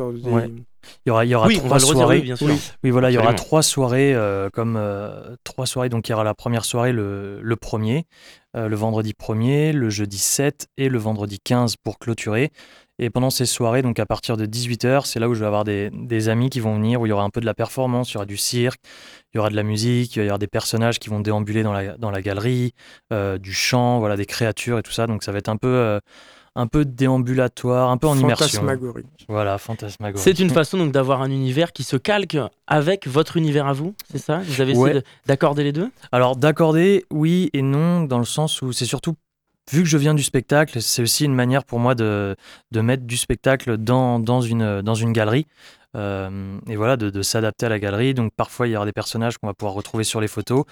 Il 1.06 1.08
y 1.08 1.10
aura, 1.10 1.24
il 1.24 1.30
y 1.30 1.34
aura 1.34 1.48
trois 1.48 1.78
soirées. 1.78 2.20
bien 2.20 2.36
sûr. 2.36 2.48
Oui. 2.82 2.90
voilà, 2.90 3.10
il 3.10 3.14
y 3.14 3.18
aura 3.18 3.34
trois 3.34 3.62
soirées, 3.62 4.14
euh, 4.14 4.48
comme 4.50 4.76
euh, 4.76 5.36
trois 5.44 5.66
soirées. 5.66 5.88
Donc, 5.88 6.08
il 6.08 6.12
y 6.12 6.14
aura 6.14 6.24
la 6.24 6.34
première 6.34 6.64
soirée 6.64 6.92
le, 6.92 7.40
le 7.42 7.56
premier, 7.56 8.06
euh, 8.56 8.68
le 8.68 8.76
vendredi 8.76 9.12
1er, 9.12 9.72
le 9.72 9.90
jeudi 9.90 10.18
7 10.18 10.68
et 10.76 10.88
le 10.88 10.98
vendredi 10.98 11.38
15 11.42 11.76
pour 11.76 11.98
clôturer. 11.98 12.50
Et 12.98 13.08
pendant 13.08 13.30
ces 13.30 13.46
soirées, 13.46 13.80
donc 13.80 13.98
à 13.98 14.04
partir 14.04 14.36
de 14.36 14.44
18h, 14.44 15.06
c'est 15.06 15.20
là 15.20 15.28
où 15.28 15.34
je 15.34 15.40
vais 15.40 15.46
avoir 15.46 15.64
des, 15.64 15.90
des, 15.90 16.28
amis 16.28 16.50
qui 16.50 16.60
vont 16.60 16.74
venir, 16.74 17.00
où 17.00 17.06
il 17.06 17.08
y 17.08 17.12
aura 17.12 17.24
un 17.24 17.30
peu 17.30 17.40
de 17.40 17.46
la 17.46 17.54
performance, 17.54 18.10
il 18.10 18.14
y 18.14 18.16
aura 18.18 18.26
du 18.26 18.36
cirque, 18.36 18.80
il 19.32 19.36
y 19.36 19.40
aura 19.40 19.50
de 19.50 19.56
la 19.56 19.62
musique, 19.62 20.16
il 20.16 20.24
y 20.24 20.28
aura 20.28 20.38
des 20.38 20.46
personnages 20.46 20.98
qui 20.98 21.08
vont 21.08 21.20
déambuler 21.20 21.62
dans 21.62 21.72
la, 21.72 21.96
dans 21.96 22.10
la 22.10 22.22
galerie, 22.22 22.74
du 23.10 23.52
chant, 23.52 23.98
voilà, 23.98 24.16
des 24.16 24.26
créatures 24.26 24.78
et 24.78 24.82
tout 24.82 24.92
ça. 24.92 25.06
Donc 25.06 25.22
ça 25.22 25.32
va 25.32 25.38
être 25.38 25.48
un 25.48 25.56
peu 25.56 26.00
un 26.56 26.66
peu 26.66 26.84
déambulatoire, 26.84 27.90
un 27.90 27.96
peu 27.96 28.08
en 28.08 28.18
immersion. 28.18 28.46
Fantasmagorique. 28.46 29.06
Voilà, 29.28 29.56
fantasmagorique. 29.56 30.22
C'est 30.22 30.40
une 30.40 30.50
façon 30.50 30.78
donc 30.78 30.90
d'avoir 30.90 31.22
un 31.22 31.30
univers 31.30 31.72
qui 31.72 31.84
se 31.84 31.96
calque 31.96 32.36
avec 32.66 33.06
votre 33.06 33.36
univers 33.36 33.68
à 33.68 33.72
vous, 33.72 33.94
c'est 34.10 34.18
ça? 34.18 34.40
Vous 34.40 34.60
avez 34.60 34.72
essayé 34.72 35.02
d'accorder 35.26 35.62
les 35.62 35.72
deux? 35.72 35.90
Alors 36.10 36.34
d'accorder, 36.34 37.06
oui 37.10 37.50
et 37.52 37.62
non, 37.62 38.02
dans 38.02 38.18
le 38.18 38.24
sens 38.24 38.62
où 38.62 38.72
c'est 38.72 38.84
surtout 38.84 39.14
vu 39.70 39.84
que 39.84 39.88
je 39.88 39.96
viens 39.96 40.14
du 40.14 40.24
spectacle, 40.24 40.82
c'est 40.82 41.02
aussi 41.02 41.24
une 41.24 41.34
manière 41.34 41.64
pour 41.64 41.78
moi 41.78 41.94
de, 41.94 42.34
de 42.72 42.80
mettre 42.80 43.04
du 43.04 43.16
spectacle 43.16 43.76
dans, 43.76 44.18
dans, 44.18 44.40
une, 44.40 44.82
dans 44.82 44.96
une 44.96 45.12
galerie. 45.12 45.46
Euh, 45.96 46.58
et 46.68 46.76
voilà, 46.76 46.96
de, 46.96 47.22
s'adapter 47.22 47.66
à 47.66 47.68
la 47.68 47.78
galerie. 47.78 48.14
Donc 48.14 48.32
parfois, 48.34 48.68
il 48.68 48.72
y 48.72 48.76
aura 48.76 48.86
des 48.86 48.92
personnages 48.92 49.38
qu'on 49.38 49.46
va 49.46 49.54
pouvoir 49.54 49.74
retrouver 49.74 50.04
sur 50.04 50.20
les 50.20 50.28
photos. 50.28 50.64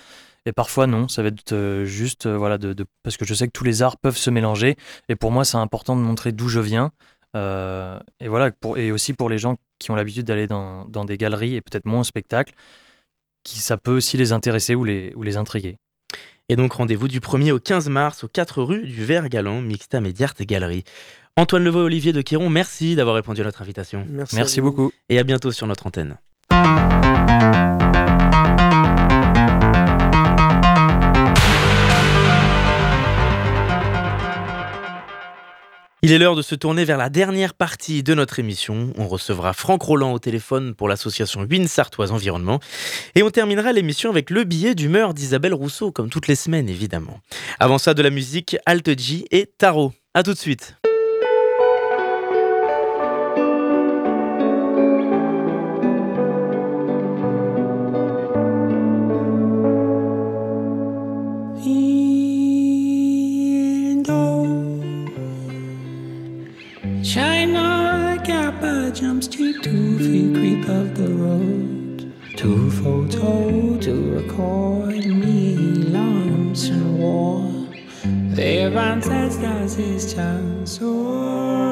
Et 0.46 0.52
parfois, 0.52 0.86
non, 0.86 1.08
ça 1.08 1.22
va 1.22 1.28
être 1.28 1.52
euh, 1.52 1.84
juste, 1.84 2.26
euh, 2.26 2.36
voilà, 2.36 2.58
parce 3.02 3.16
que 3.16 3.24
je 3.24 3.34
sais 3.34 3.46
que 3.46 3.52
tous 3.52 3.64
les 3.64 3.82
arts 3.82 3.98
peuvent 3.98 4.16
se 4.16 4.30
mélanger. 4.30 4.76
Et 5.08 5.16
pour 5.16 5.30
moi, 5.30 5.44
c'est 5.44 5.56
important 5.56 5.96
de 5.96 6.00
montrer 6.00 6.32
d'où 6.32 6.48
je 6.48 6.60
viens. 6.60 6.92
et 7.34 8.28
voilà, 8.28 8.50
et 8.76 8.92
aussi 8.92 9.12
pour 9.14 9.28
les 9.28 9.38
gens 9.38 9.56
qui 9.78 9.90
ont 9.90 9.94
l'habitude 9.94 10.26
d'aller 10.26 10.46
dans, 10.46 10.86
des 11.04 11.16
galeries 11.16 11.54
et 11.54 11.60
peut-être 11.60 11.86
moins 11.86 12.00
au 12.00 12.04
spectacle, 12.04 12.54
qui, 13.44 13.58
ça 13.60 13.76
peut 13.76 13.92
aussi 13.96 14.16
les 14.16 14.32
intéresser 14.32 14.74
ou 14.74 14.84
les, 14.84 15.36
intriguer. 15.36 15.76
Et 16.48 16.56
donc 16.56 16.72
rendez-vous 16.72 17.08
du 17.08 17.20
1er 17.20 17.52
au 17.52 17.60
15 17.60 17.90
mars 17.90 18.24
aux 18.24 18.28
4 18.28 18.62
rues 18.62 18.86
du 18.86 19.04
Vert 19.04 19.28
Galant, 19.28 19.60
Mixta 19.60 20.00
Mediart 20.00 20.34
Galerie. 20.40 20.84
Antoine 21.38 21.62
Levaux 21.62 21.82
et 21.82 21.84
Olivier 21.84 22.12
de 22.12 22.20
Quiron, 22.20 22.50
merci 22.50 22.96
d'avoir 22.96 23.14
répondu 23.14 23.42
à 23.42 23.44
notre 23.44 23.62
invitation. 23.62 24.04
Merci, 24.10 24.34
merci 24.34 24.60
beaucoup. 24.60 24.90
Et 25.08 25.20
à 25.20 25.22
bientôt 25.22 25.52
sur 25.52 25.68
notre 25.68 25.86
antenne. 25.86 26.16
Il 36.02 36.10
est 36.10 36.18
l'heure 36.18 36.34
de 36.34 36.42
se 36.42 36.56
tourner 36.56 36.84
vers 36.84 36.98
la 36.98 37.08
dernière 37.08 37.54
partie 37.54 38.02
de 38.02 38.14
notre 38.14 38.40
émission. 38.40 38.92
On 38.98 39.06
recevra 39.06 39.52
Franck 39.52 39.82
Roland 39.82 40.12
au 40.12 40.18
téléphone 40.18 40.74
pour 40.74 40.88
l'association 40.88 41.46
Win 41.48 41.68
Sartoise 41.68 42.10
Environnement. 42.10 42.58
Et 43.14 43.22
on 43.22 43.30
terminera 43.30 43.72
l'émission 43.72 44.10
avec 44.10 44.30
le 44.30 44.42
billet 44.42 44.74
d'humeur 44.74 45.14
d'Isabelle 45.14 45.54
Rousseau, 45.54 45.92
comme 45.92 46.10
toutes 46.10 46.26
les 46.26 46.34
semaines 46.34 46.68
évidemment. 46.68 47.20
Avant 47.60 47.78
ça, 47.78 47.94
de 47.94 48.02
la 48.02 48.10
musique 48.10 48.56
Alt 48.66 48.98
G 48.98 49.24
et 49.30 49.46
Tarot. 49.46 49.92
A 50.14 50.24
tout 50.24 50.32
de 50.32 50.38
suite. 50.38 50.74
To 73.88 74.10
record 74.10 75.06
me 75.06 75.56
lumps 75.56 76.68
and 76.68 76.98
war. 76.98 77.50
Their 78.36 78.70
his 79.76 80.12
chance. 80.12 80.78
Oh. 80.82 81.67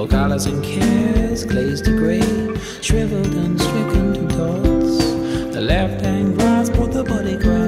All 0.00 0.08
colors 0.08 0.46
and 0.46 0.64
cares 0.64 1.44
glazed 1.44 1.84
to 1.84 1.94
grey, 1.94 2.22
shriveled 2.80 3.34
and 3.34 3.60
stricken 3.60 4.14
to 4.14 4.22
dots. 4.34 4.96
The 5.54 5.60
left 5.60 6.00
hand 6.00 6.38
grasp 6.38 6.74
what 6.76 6.92
the 6.92 7.04
body 7.04 7.36
grasp 7.36 7.59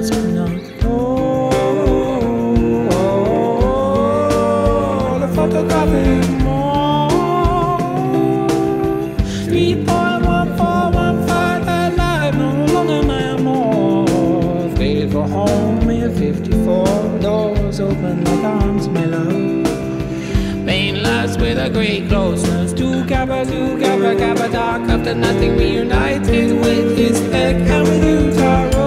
closeness 22.07 22.73
to 22.73 23.05
Kappa, 23.05 23.45
to 23.45 23.77
Kappa, 23.79 24.15
Kappa, 24.15 24.49
dark 24.51 24.89
after 24.89 25.15
nothing 25.15 25.57
reunited 25.57 26.51
with 26.59 26.97
his 26.97 27.19
head 27.31 27.55
and 27.55 27.83
with 27.83 28.03
you, 28.03 28.31
Taro. 28.33 28.82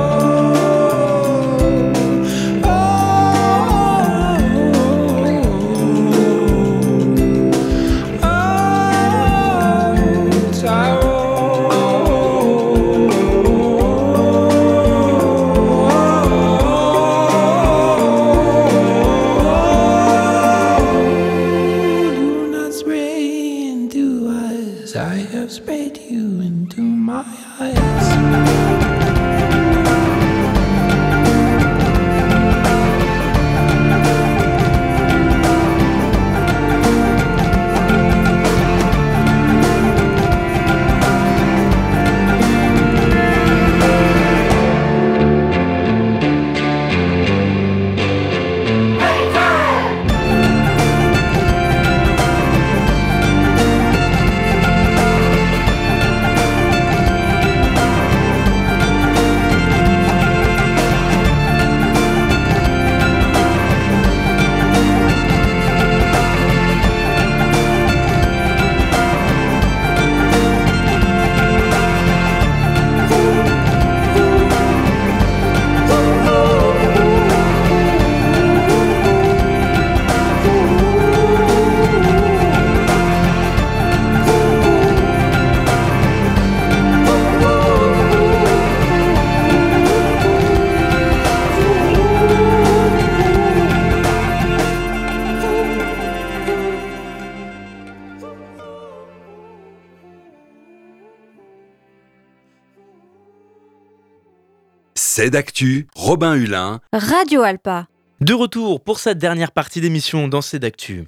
C'est 105.19 105.31
d'actu, 105.31 105.87
Robin 105.95 106.35
Hulin, 106.35 106.83
Radio 106.93 107.41
Alpa. 107.41 107.87
De 108.21 108.35
retour 108.35 108.83
pour 108.83 108.99
cette 108.99 109.17
dernière 109.17 109.51
partie 109.51 109.81
d'émission 109.81 110.29
dans 110.29 110.43
C'est 110.43 110.59
d'actu. 110.59 111.07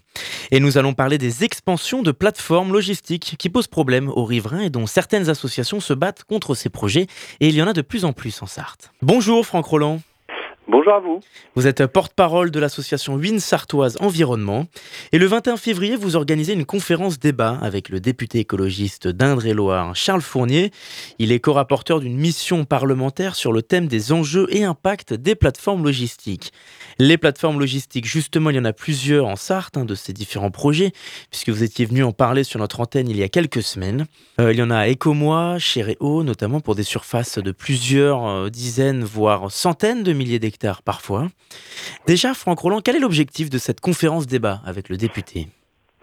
Et 0.50 0.60
nous 0.60 0.78
allons 0.78 0.94
parler 0.94 1.18
des 1.18 1.44
expansions 1.44 2.00
de 2.00 2.10
plateformes 2.10 2.72
logistiques 2.72 3.36
qui 3.38 3.50
posent 3.50 3.66
problème 3.66 4.08
aux 4.08 4.24
riverains 4.24 4.62
et 4.62 4.70
dont 4.70 4.86
certaines 4.86 5.28
associations 5.28 5.80
se 5.80 5.92
battent 5.92 6.24
contre 6.24 6.54
ces 6.54 6.70
projets. 6.70 7.06
Et 7.40 7.48
il 7.48 7.54
y 7.54 7.60
en 7.60 7.66
a 7.66 7.74
de 7.74 7.82
plus 7.82 8.06
en 8.06 8.14
plus 8.14 8.40
en 8.40 8.46
Sarthe. 8.46 8.92
Bonjour 9.02 9.44
Franck 9.44 9.66
Roland. 9.66 10.00
Bonjour 10.70 10.92
à 10.92 11.00
vous. 11.00 11.20
Vous 11.54 11.66
êtes 11.66 11.86
porte-parole 11.86 12.50
de 12.50 12.60
l'association 12.60 13.14
Win 13.14 13.40
Sartoise 13.40 13.96
Environnement. 14.00 14.66
Et 15.12 15.18
le 15.18 15.24
21 15.24 15.56
février, 15.56 15.96
vous 15.96 16.14
organisez 16.14 16.52
une 16.52 16.66
conférence 16.66 17.18
débat 17.18 17.58
avec 17.62 17.88
le 17.88 18.00
député 18.00 18.40
écologiste 18.40 19.08
d'Indre-et-Loire, 19.08 19.96
Charles 19.96 20.20
Fournier. 20.20 20.70
Il 21.18 21.32
est 21.32 21.40
co-rapporteur 21.40 22.00
d'une 22.00 22.18
mission 22.18 22.66
parlementaire 22.66 23.34
sur 23.34 23.50
le 23.50 23.62
thème 23.62 23.86
des 23.86 24.12
enjeux 24.12 24.46
et 24.50 24.64
impacts 24.64 25.14
des 25.14 25.34
plateformes 25.34 25.84
logistiques. 25.84 26.52
Les 26.98 27.16
plateformes 27.16 27.58
logistiques, 27.58 28.06
justement, 28.06 28.50
il 28.50 28.56
y 28.56 28.60
en 28.60 28.66
a 28.66 28.74
plusieurs 28.74 29.26
en 29.26 29.36
Sarthe 29.36 29.78
hein, 29.78 29.86
de 29.86 29.94
ces 29.94 30.12
différents 30.12 30.50
projets, 30.50 30.92
puisque 31.30 31.48
vous 31.48 31.62
étiez 31.62 31.86
venu 31.86 32.04
en 32.04 32.12
parler 32.12 32.44
sur 32.44 32.60
notre 32.60 32.80
antenne 32.80 33.08
il 33.08 33.16
y 33.16 33.22
a 33.22 33.30
quelques 33.30 33.62
semaines. 33.62 34.04
Euh, 34.38 34.52
il 34.52 34.58
y 34.58 34.62
en 34.62 34.70
a 34.70 34.76
à 34.76 34.90
Ecomois, 34.90 35.58
chez 35.58 35.80
Réau, 35.80 36.24
notamment 36.24 36.60
pour 36.60 36.74
des 36.74 36.82
surfaces 36.82 37.38
de 37.38 37.52
plusieurs 37.52 38.26
euh, 38.26 38.50
dizaines, 38.50 39.02
voire 39.02 39.50
centaines 39.50 40.02
de 40.02 40.12
milliers 40.12 40.38
d'hectares 40.38 40.57
parfois. 40.84 41.26
Déjà, 42.06 42.34
Franck 42.34 42.60
Roland, 42.60 42.80
quel 42.84 42.96
est 42.96 43.00
l'objectif 43.00 43.50
de 43.50 43.58
cette 43.58 43.80
conférence 43.80 44.26
débat 44.26 44.60
avec 44.66 44.88
le 44.88 44.96
député? 44.96 45.46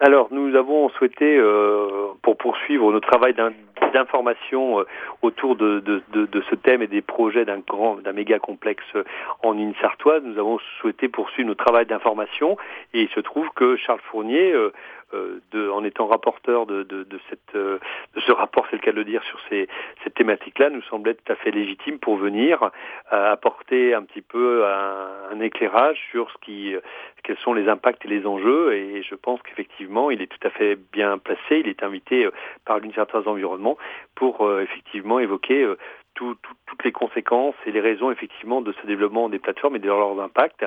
Alors, 0.00 0.28
nous 0.30 0.54
avons 0.54 0.90
souhaité, 0.90 1.38
euh, 1.38 2.05
pour 2.22 2.36
poursuivre 2.36 2.90
notre 2.92 3.06
travail 3.08 3.34
d'in- 3.34 3.52
d'information 3.92 4.80
euh, 4.80 4.84
autour 5.22 5.56
de, 5.56 5.80
de- 5.80 6.02
de- 6.12 6.26
de 6.26 6.42
ce 6.50 6.54
thème 6.54 6.82
et 6.82 6.86
des 6.86 7.02
projets 7.02 7.44
d'un 7.44 7.58
grand, 7.58 7.96
d'un 7.96 8.12
méga 8.12 8.38
complexe 8.38 8.84
euh, 8.94 9.04
en 9.42 9.56
une 9.56 9.74
sartoise, 9.76 10.22
nous 10.24 10.38
avons 10.38 10.58
souhaité 10.80 11.08
poursuivre 11.08 11.48
notre 11.48 11.64
travail 11.64 11.86
d'information 11.86 12.56
et 12.94 13.02
il 13.02 13.08
se 13.10 13.20
trouve 13.20 13.48
que 13.54 13.76
Charles 13.76 14.00
Fournier, 14.10 14.52
euh, 14.52 14.72
euh, 15.14 15.40
de- 15.52 15.70
en 15.70 15.84
étant 15.84 16.06
rapporteur 16.06 16.66
de, 16.66 16.82
de- 16.82 17.04
de 17.04 17.18
cette, 17.30 17.54
de 17.54 17.80
ce 18.26 18.32
rapport, 18.32 18.66
c'est 18.70 18.76
le 18.76 18.82
cas 18.82 18.90
de 18.90 18.96
le 18.96 19.04
dire, 19.04 19.22
sur 19.24 19.38
ces, 19.48 19.68
cette 20.02 20.14
thématique-là, 20.14 20.70
nous 20.70 20.82
semblait 20.82 21.14
tout 21.14 21.32
à 21.32 21.36
fait 21.36 21.52
légitime 21.52 21.98
pour 22.00 22.16
venir 22.16 22.70
apporter 23.10 23.94
un 23.94 24.02
petit 24.02 24.20
peu 24.22 24.64
un, 24.66 25.06
un 25.32 25.40
éclairage 25.40 25.98
sur 26.10 26.30
ce 26.32 26.38
qui, 26.44 26.74
quels 27.22 27.36
sont 27.38 27.54
les 27.54 27.68
impacts 27.68 28.04
et 28.04 28.08
les 28.08 28.26
enjeux. 28.26 28.74
Et 28.74 29.02
je 29.02 29.14
pense 29.14 29.40
qu'effectivement, 29.42 30.10
il 30.10 30.22
est 30.22 30.26
tout 30.26 30.44
à 30.46 30.50
fait 30.50 30.76
bien 30.92 31.18
placé. 31.18 31.60
Il 31.60 31.68
est 31.68 31.82
invité 31.82 32.05
euh, 32.12 32.30
par 32.64 32.78
l'Université 32.78 33.28
Environnement 33.28 33.76
pour 34.14 34.46
euh, 34.46 34.62
effectivement 34.62 35.18
évoquer 35.18 35.62
euh, 35.62 35.76
tout- 36.14 36.36
tout- 36.42 36.54
toutes 36.66 36.84
les 36.84 36.92
conséquences 36.92 37.54
et 37.66 37.72
les 37.72 37.80
raisons 37.80 38.10
effectivement 38.10 38.62
de 38.62 38.72
ce 38.80 38.86
développement 38.86 39.28
des 39.28 39.38
plateformes 39.38 39.76
et 39.76 39.78
de 39.78 39.86
leurs 39.88 40.18
impacts 40.20 40.64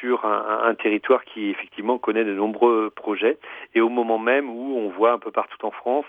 sur 0.00 0.24
un, 0.24 0.74
territoire 0.74 1.24
qui 1.24 1.48
effectivement 1.50 1.98
connaît 1.98 2.24
de 2.24 2.34
nombreux 2.34 2.90
projets 2.90 3.38
et 3.74 3.80
au 3.80 3.88
moment 3.88 4.18
même 4.18 4.50
où 4.50 4.76
on 4.78 4.88
voit 4.90 5.12
un 5.12 5.18
peu 5.18 5.30
partout 5.30 5.64
en 5.64 5.70
France 5.70 6.04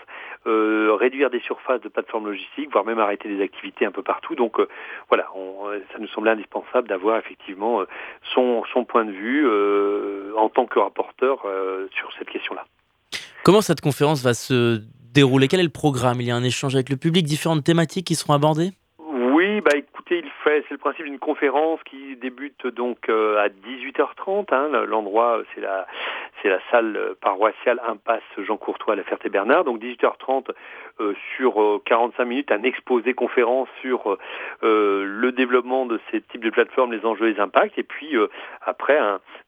réduire 0.45 1.29
des 1.29 1.39
surfaces 1.39 1.81
de 1.81 1.89
plateformes 1.89 2.25
logistiques, 2.25 2.71
voire 2.71 2.85
même 2.85 2.99
arrêter 2.99 3.29
des 3.29 3.41
activités 3.41 3.85
un 3.85 3.91
peu 3.91 4.03
partout. 4.03 4.35
Donc 4.35 4.59
voilà, 5.09 5.27
ça 5.93 5.99
nous 5.99 6.07
semblait 6.07 6.31
indispensable 6.31 6.87
d'avoir 6.87 7.17
effectivement 7.17 7.83
son, 8.33 8.63
point 8.85 9.05
de 9.05 9.11
vue 9.11 9.47
en 10.35 10.49
tant 10.49 10.65
que 10.65 10.79
rapporteur 10.79 11.45
sur 11.93 12.11
cette 12.17 12.29
question-là. 12.29 12.65
Comment 13.43 13.59
cette 13.59 13.81
conférence 13.81 14.23
va 14.23 14.33
se 14.33 14.81
dérouler? 15.13 15.49
Quel 15.49 15.59
est 15.59 15.63
le 15.63 15.69
programme? 15.69 16.21
Il 16.21 16.27
y 16.27 16.31
a 16.31 16.35
un 16.35 16.43
échange 16.43 16.75
avec 16.75 16.89
le 16.89 16.95
public, 16.95 17.25
différentes 17.25 17.65
thématiques 17.65 18.07
qui 18.07 18.15
seront 18.15 18.31
abordées? 18.31 18.71
Oui, 18.99 19.59
bah 19.59 19.71
il 20.11 20.29
fait, 20.43 20.63
c'est 20.67 20.71
le 20.71 20.77
principe 20.77 21.05
d'une 21.05 21.19
conférence 21.19 21.79
qui 21.83 22.15
débute 22.15 22.67
donc 22.67 23.09
euh, 23.09 23.37
à 23.37 23.49
18h30. 23.49 24.53
Hein, 24.53 24.85
l'endroit, 24.85 25.41
c'est 25.53 25.61
la, 25.61 25.87
c'est 26.41 26.49
la 26.49 26.59
salle 26.71 26.95
euh, 26.95 27.13
paroissiale 27.19 27.81
Impasse 27.87 28.21
Jean 28.37 28.57
Courtois 28.57 28.93
à 28.93 28.97
la 28.97 29.03
Ferté-Bernard. 29.03 29.63
Donc 29.63 29.81
18h30 29.81 30.49
euh, 30.99 31.13
sur 31.35 31.61
euh, 31.61 31.81
45 31.85 32.25
minutes, 32.25 32.51
un 32.51 32.63
exposé 32.63 33.13
conférence 33.13 33.67
sur 33.81 34.17
euh, 34.63 35.03
le 35.05 35.31
développement 35.31 35.85
de 35.85 35.99
ces 36.11 36.21
types 36.21 36.43
de 36.43 36.49
plateformes, 36.49 36.93
les 36.93 37.05
enjeux 37.05 37.29
et 37.29 37.33
les 37.33 37.39
impacts. 37.39 37.77
Et 37.79 37.83
puis 37.83 38.15
euh, 38.15 38.27
après, 38.61 38.99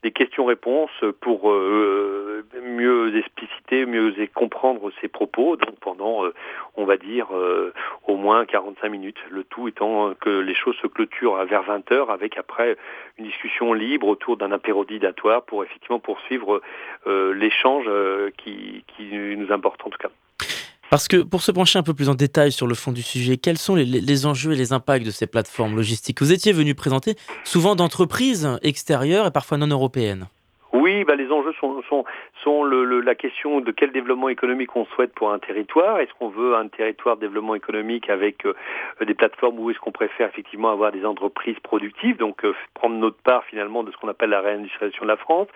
des 0.02 0.12
questions-réponses 0.12 1.04
pour 1.22 1.52
euh, 1.52 2.46
mieux 2.64 3.16
expliciter, 3.18 3.86
mieux 3.86 4.14
comprendre 4.34 4.92
ces 5.02 5.08
propos. 5.08 5.56
Donc 5.56 5.76
pendant, 5.80 6.26
euh, 6.26 6.34
on 6.78 6.86
va 6.86 6.98
dire, 6.98 7.28
euh, 7.36 7.74
au 8.08 8.16
moins 8.16 8.46
45 8.46 8.90
minutes. 8.90 9.20
Le 9.30 9.44
tout 9.44 9.68
étant 9.68 10.14
que 10.20 10.30
les 10.46 10.56
choses 10.56 10.76
se 10.82 10.88
clôturent 10.88 11.44
vers 11.46 11.64
20h 11.64 12.12
avec 12.12 12.38
après 12.38 12.78
une 13.18 13.26
discussion 13.26 13.74
libre 13.74 14.08
autour 14.08 14.38
d'un 14.38 14.52
apéro 14.52 14.86
dilatoire 14.86 15.44
pour 15.44 15.64
effectivement 15.64 16.00
poursuivre 16.00 16.62
l'échange 17.06 17.86
qui, 18.38 18.84
qui 18.96 19.16
nous 19.38 19.52
importe 19.52 19.82
en 19.86 19.90
tout 19.90 19.98
cas. 19.98 20.10
Parce 20.90 21.08
que 21.08 21.18
pour 21.18 21.42
se 21.42 21.52
pencher 21.52 21.80
un 21.80 21.84
peu 21.84 21.94
plus 21.94 22.10
en 22.10 22.16
détail 22.16 22.52
sur 22.52 22.68
le 22.68 22.76
fond 22.76 22.92
du 22.92 23.02
sujet, 23.02 23.38
quels 23.38 23.58
sont 23.58 23.76
les, 23.76 23.86
les 23.86 24.26
enjeux 24.26 24.54
et 24.54 24.56
les 24.56 24.72
impacts 24.72 25.06
de 25.06 25.12
ces 25.12 25.28
plateformes 25.28 25.76
logistiques? 25.76 26.22
Vous 26.22 26.32
étiez 26.32 26.54
venu 26.54 26.76
présenter 26.76 27.16
souvent 27.44 27.76
d'entreprises 27.76 28.48
extérieures 28.62 29.28
et 29.28 29.32
parfois 29.32 29.58
non 29.58 29.68
européennes. 29.68 30.28
Oui, 30.86 31.04
bah, 31.04 31.16
les 31.16 31.32
enjeux 31.32 31.52
sont, 31.54 32.06
la 32.64 33.16
question 33.16 33.60
de 33.60 33.72
quel 33.72 33.92
développement 33.92 34.30
économique 34.30 34.76
on 34.76 34.86
souhaite 34.86 35.16
pour 35.16 35.32
un 35.32 35.40
territoire. 35.40 36.00
Est-ce 36.00 36.14
qu'on 36.14 36.30
veut 36.30 36.54
un 36.56 36.68
territoire 36.68 37.16
de 37.16 37.22
développement 37.22 37.56
économique 37.56 38.08
avec 38.08 38.46
euh, 38.46 38.54
des 39.04 39.16
plateformes 39.16 39.58
ou 39.58 39.72
est-ce 39.72 39.80
qu'on 39.80 39.92
préfère 39.92 40.30
effectivement 40.30 40.70
avoir 40.70 40.92
des 40.92 41.04
entreprises 41.04 41.58
productives, 41.64 42.18
donc 42.18 42.46
euh, 42.46 42.54
prendre 42.76 42.98
notre 42.98 43.18
part 43.18 43.44
finalement 43.46 43.82
de 43.82 43.92
ce 43.92 43.98
qu'on 43.98 44.10
appelle 44.10 44.30
la 44.30 44.42
réindustrialisation 44.42 45.06
de 45.06 45.10
la 45.10 45.18
France? 45.18 45.48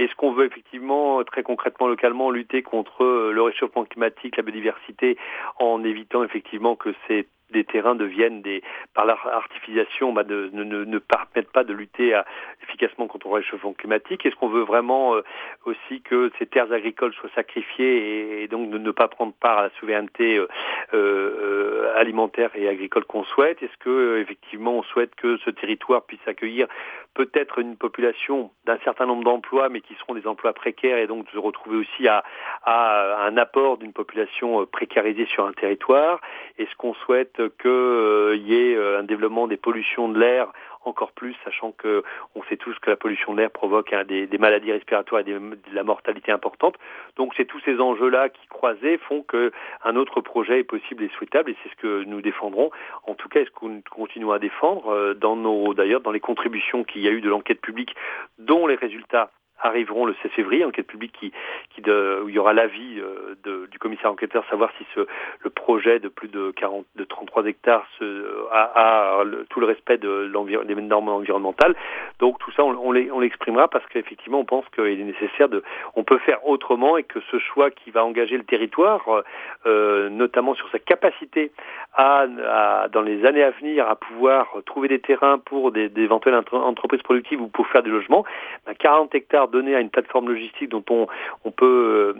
Est-ce 0.00 0.16
qu'on 0.16 0.32
veut 0.32 0.46
effectivement 0.46 1.22
très 1.22 1.44
concrètement 1.44 1.86
localement 1.86 2.32
lutter 2.32 2.62
contre 2.64 3.04
euh, 3.04 3.30
le 3.30 3.40
réchauffement 3.40 3.84
climatique, 3.84 4.36
la 4.36 4.42
biodiversité, 4.42 5.16
en 5.60 5.84
évitant 5.84 6.24
effectivement 6.24 6.74
que 6.74 6.92
ces 7.06 7.28
des 7.52 7.64
terrains 7.64 7.94
deviennent 7.94 8.42
des, 8.42 8.62
par 8.94 9.06
l'artificialisation, 9.06 10.12
bah, 10.12 10.24
de, 10.24 10.50
ne, 10.52 10.64
ne, 10.64 10.84
ne, 10.84 10.98
permettent 10.98 11.52
pas 11.52 11.64
de 11.64 11.72
lutter 11.72 12.14
à, 12.14 12.24
efficacement 12.62 13.06
contre 13.06 13.28
le 13.28 13.34
réchauffement 13.34 13.72
climatique. 13.72 14.24
Est-ce 14.24 14.36
qu'on 14.36 14.48
veut 14.48 14.62
vraiment 14.62 15.14
euh, 15.14 15.22
aussi 15.64 16.00
que 16.02 16.30
ces 16.38 16.46
terres 16.46 16.72
agricoles 16.72 17.12
soient 17.14 17.30
sacrifiées 17.34 18.40
et, 18.40 18.42
et 18.44 18.48
donc 18.48 18.70
de 18.70 18.78
ne 18.78 18.90
pas 18.90 19.08
prendre 19.08 19.32
part 19.32 19.58
à 19.58 19.62
la 19.64 19.70
souveraineté 19.80 20.38
euh, 20.38 20.48
euh, 20.94 21.92
alimentaire 21.96 22.50
et 22.54 22.68
agricole 22.68 23.04
qu'on 23.04 23.24
souhaite? 23.24 23.62
Est-ce 23.62 23.76
que 23.78 24.18
effectivement 24.18 24.78
on 24.78 24.82
souhaite 24.82 25.14
que 25.14 25.36
ce 25.38 25.50
territoire 25.50 26.02
puisse 26.02 26.26
accueillir 26.26 26.66
peut-être 27.14 27.58
une 27.58 27.76
population 27.76 28.50
d'un 28.64 28.78
certain 28.84 29.06
nombre 29.06 29.24
d'emplois, 29.24 29.68
mais 29.68 29.80
qui 29.80 29.94
seront 29.96 30.14
des 30.14 30.26
emplois 30.26 30.54
précaires 30.54 30.96
et 30.96 31.06
donc 31.06 31.28
se 31.30 31.38
retrouver 31.38 31.76
aussi 31.76 32.08
à, 32.08 32.24
à 32.64 33.26
un 33.26 33.36
apport 33.36 33.76
d'une 33.76 33.92
population 33.92 34.64
précarisée 34.66 35.26
sur 35.26 35.44
un 35.46 35.52
territoire? 35.52 36.20
Est-ce 36.58 36.74
qu'on 36.76 36.94
souhaite 36.94 37.41
qu'il 37.48 37.70
euh, 37.70 38.36
y 38.36 38.54
ait 38.54 38.76
euh, 38.76 39.00
un 39.00 39.02
développement 39.02 39.46
des 39.46 39.56
pollutions 39.56 40.08
de 40.08 40.18
l'air 40.18 40.52
encore 40.84 41.12
plus, 41.12 41.36
sachant 41.44 41.72
que 41.72 42.02
on 42.34 42.42
sait 42.44 42.56
tous 42.56 42.76
que 42.80 42.90
la 42.90 42.96
pollution 42.96 43.32
de 43.32 43.38
l'air 43.38 43.50
provoque 43.50 43.92
hein, 43.92 44.04
des, 44.04 44.26
maladies 44.38 44.72
respiratoires 44.72 45.20
et 45.20 45.24
de 45.24 45.40
la 45.72 45.84
mortalité 45.84 46.32
importante. 46.32 46.76
Donc 47.16 47.32
c'est 47.36 47.44
tous 47.44 47.60
ces 47.60 47.80
enjeux-là 47.80 48.28
qui 48.28 48.46
croisés 48.48 48.98
font 48.98 49.22
que 49.22 49.52
un 49.84 49.96
autre 49.96 50.20
projet 50.20 50.60
est 50.60 50.64
possible 50.64 51.04
et 51.04 51.10
souhaitable, 51.16 51.50
et 51.50 51.56
c'est 51.62 51.70
ce 51.70 51.76
que 51.76 52.04
nous 52.04 52.20
défendrons. 52.20 52.70
En 53.06 53.14
tout 53.14 53.28
cas, 53.28 53.40
est 53.40 53.44
ce 53.44 53.50
que 53.50 53.66
nous 53.66 53.82
continuons 53.90 54.32
à 54.32 54.38
défendre 54.38 54.88
euh, 54.88 55.14
dans 55.14 55.36
nos, 55.36 55.74
d'ailleurs, 55.74 56.00
dans 56.00 56.10
les 56.10 56.20
contributions 56.20 56.84
qu'il 56.84 57.02
y 57.02 57.08
a 57.08 57.12
eu 57.12 57.20
de 57.20 57.28
l'enquête 57.28 57.60
publique, 57.60 57.94
dont 58.38 58.66
les 58.66 58.76
résultats 58.76 59.30
arriveront 59.62 60.04
le 60.04 60.14
16 60.22 60.32
février, 60.32 60.64
enquête 60.64 60.86
publique 60.86 61.12
qui, 61.18 61.32
qui 61.74 61.82
de, 61.82 62.20
où 62.24 62.28
il 62.28 62.34
y 62.34 62.38
aura 62.38 62.52
l'avis 62.52 63.00
euh, 63.00 63.66
du 63.70 63.78
commissaire 63.78 64.10
enquêteur, 64.10 64.44
savoir 64.50 64.70
si 64.78 64.86
ce, 64.94 65.06
le 65.40 65.50
projet 65.50 65.98
de 65.98 66.08
plus 66.08 66.28
de 66.28 66.52
40, 66.56 66.84
de 66.96 67.04
33 67.04 67.46
hectares 67.46 67.86
se, 67.98 68.46
a, 68.52 69.20
a 69.20 69.24
tout 69.48 69.60
le 69.60 69.66
respect 69.66 69.98
de 69.98 70.30
des 70.64 70.74
normes 70.74 71.08
environnementales. 71.08 71.74
Donc 72.18 72.38
tout 72.38 72.50
ça, 72.52 72.64
on, 72.64 72.92
l'exprimera 72.92 73.68
parce 73.68 73.86
qu'effectivement, 73.86 74.40
on 74.40 74.44
pense 74.44 74.64
qu'il 74.74 75.00
est 75.00 75.04
nécessaire 75.04 75.48
de, 75.48 75.62
on 75.94 76.04
peut 76.04 76.18
faire 76.18 76.46
autrement 76.46 76.96
et 76.96 77.04
que 77.04 77.20
ce 77.30 77.38
choix 77.38 77.70
qui 77.70 77.90
va 77.90 78.04
engager 78.04 78.36
le 78.36 78.44
territoire, 78.44 79.22
euh, 79.66 80.08
notamment 80.08 80.54
sur 80.54 80.68
sa 80.70 80.78
capacité 80.78 81.52
à, 81.94 82.26
à, 82.48 82.88
dans 82.88 83.02
les 83.02 83.24
années 83.24 83.42
à 83.42 83.50
venir, 83.50 83.88
à 83.88 83.96
pouvoir 83.96 84.48
trouver 84.66 84.88
des 84.88 85.00
terrains 85.00 85.38
pour 85.38 85.72
d'éventuelles 85.72 86.40
entreprises 86.52 87.02
productives 87.02 87.40
ou 87.40 87.48
pour 87.48 87.66
faire 87.68 87.82
du 87.82 87.90
logement, 87.90 88.24
ben 88.66 88.74
40 88.74 89.14
hectares 89.14 89.48
donner 89.52 89.76
à 89.76 89.80
une 89.80 89.90
plateforme 89.90 90.28
logistique 90.28 90.68
dont 90.68 90.84
on, 90.90 91.06
on 91.44 91.50
peut 91.50 92.14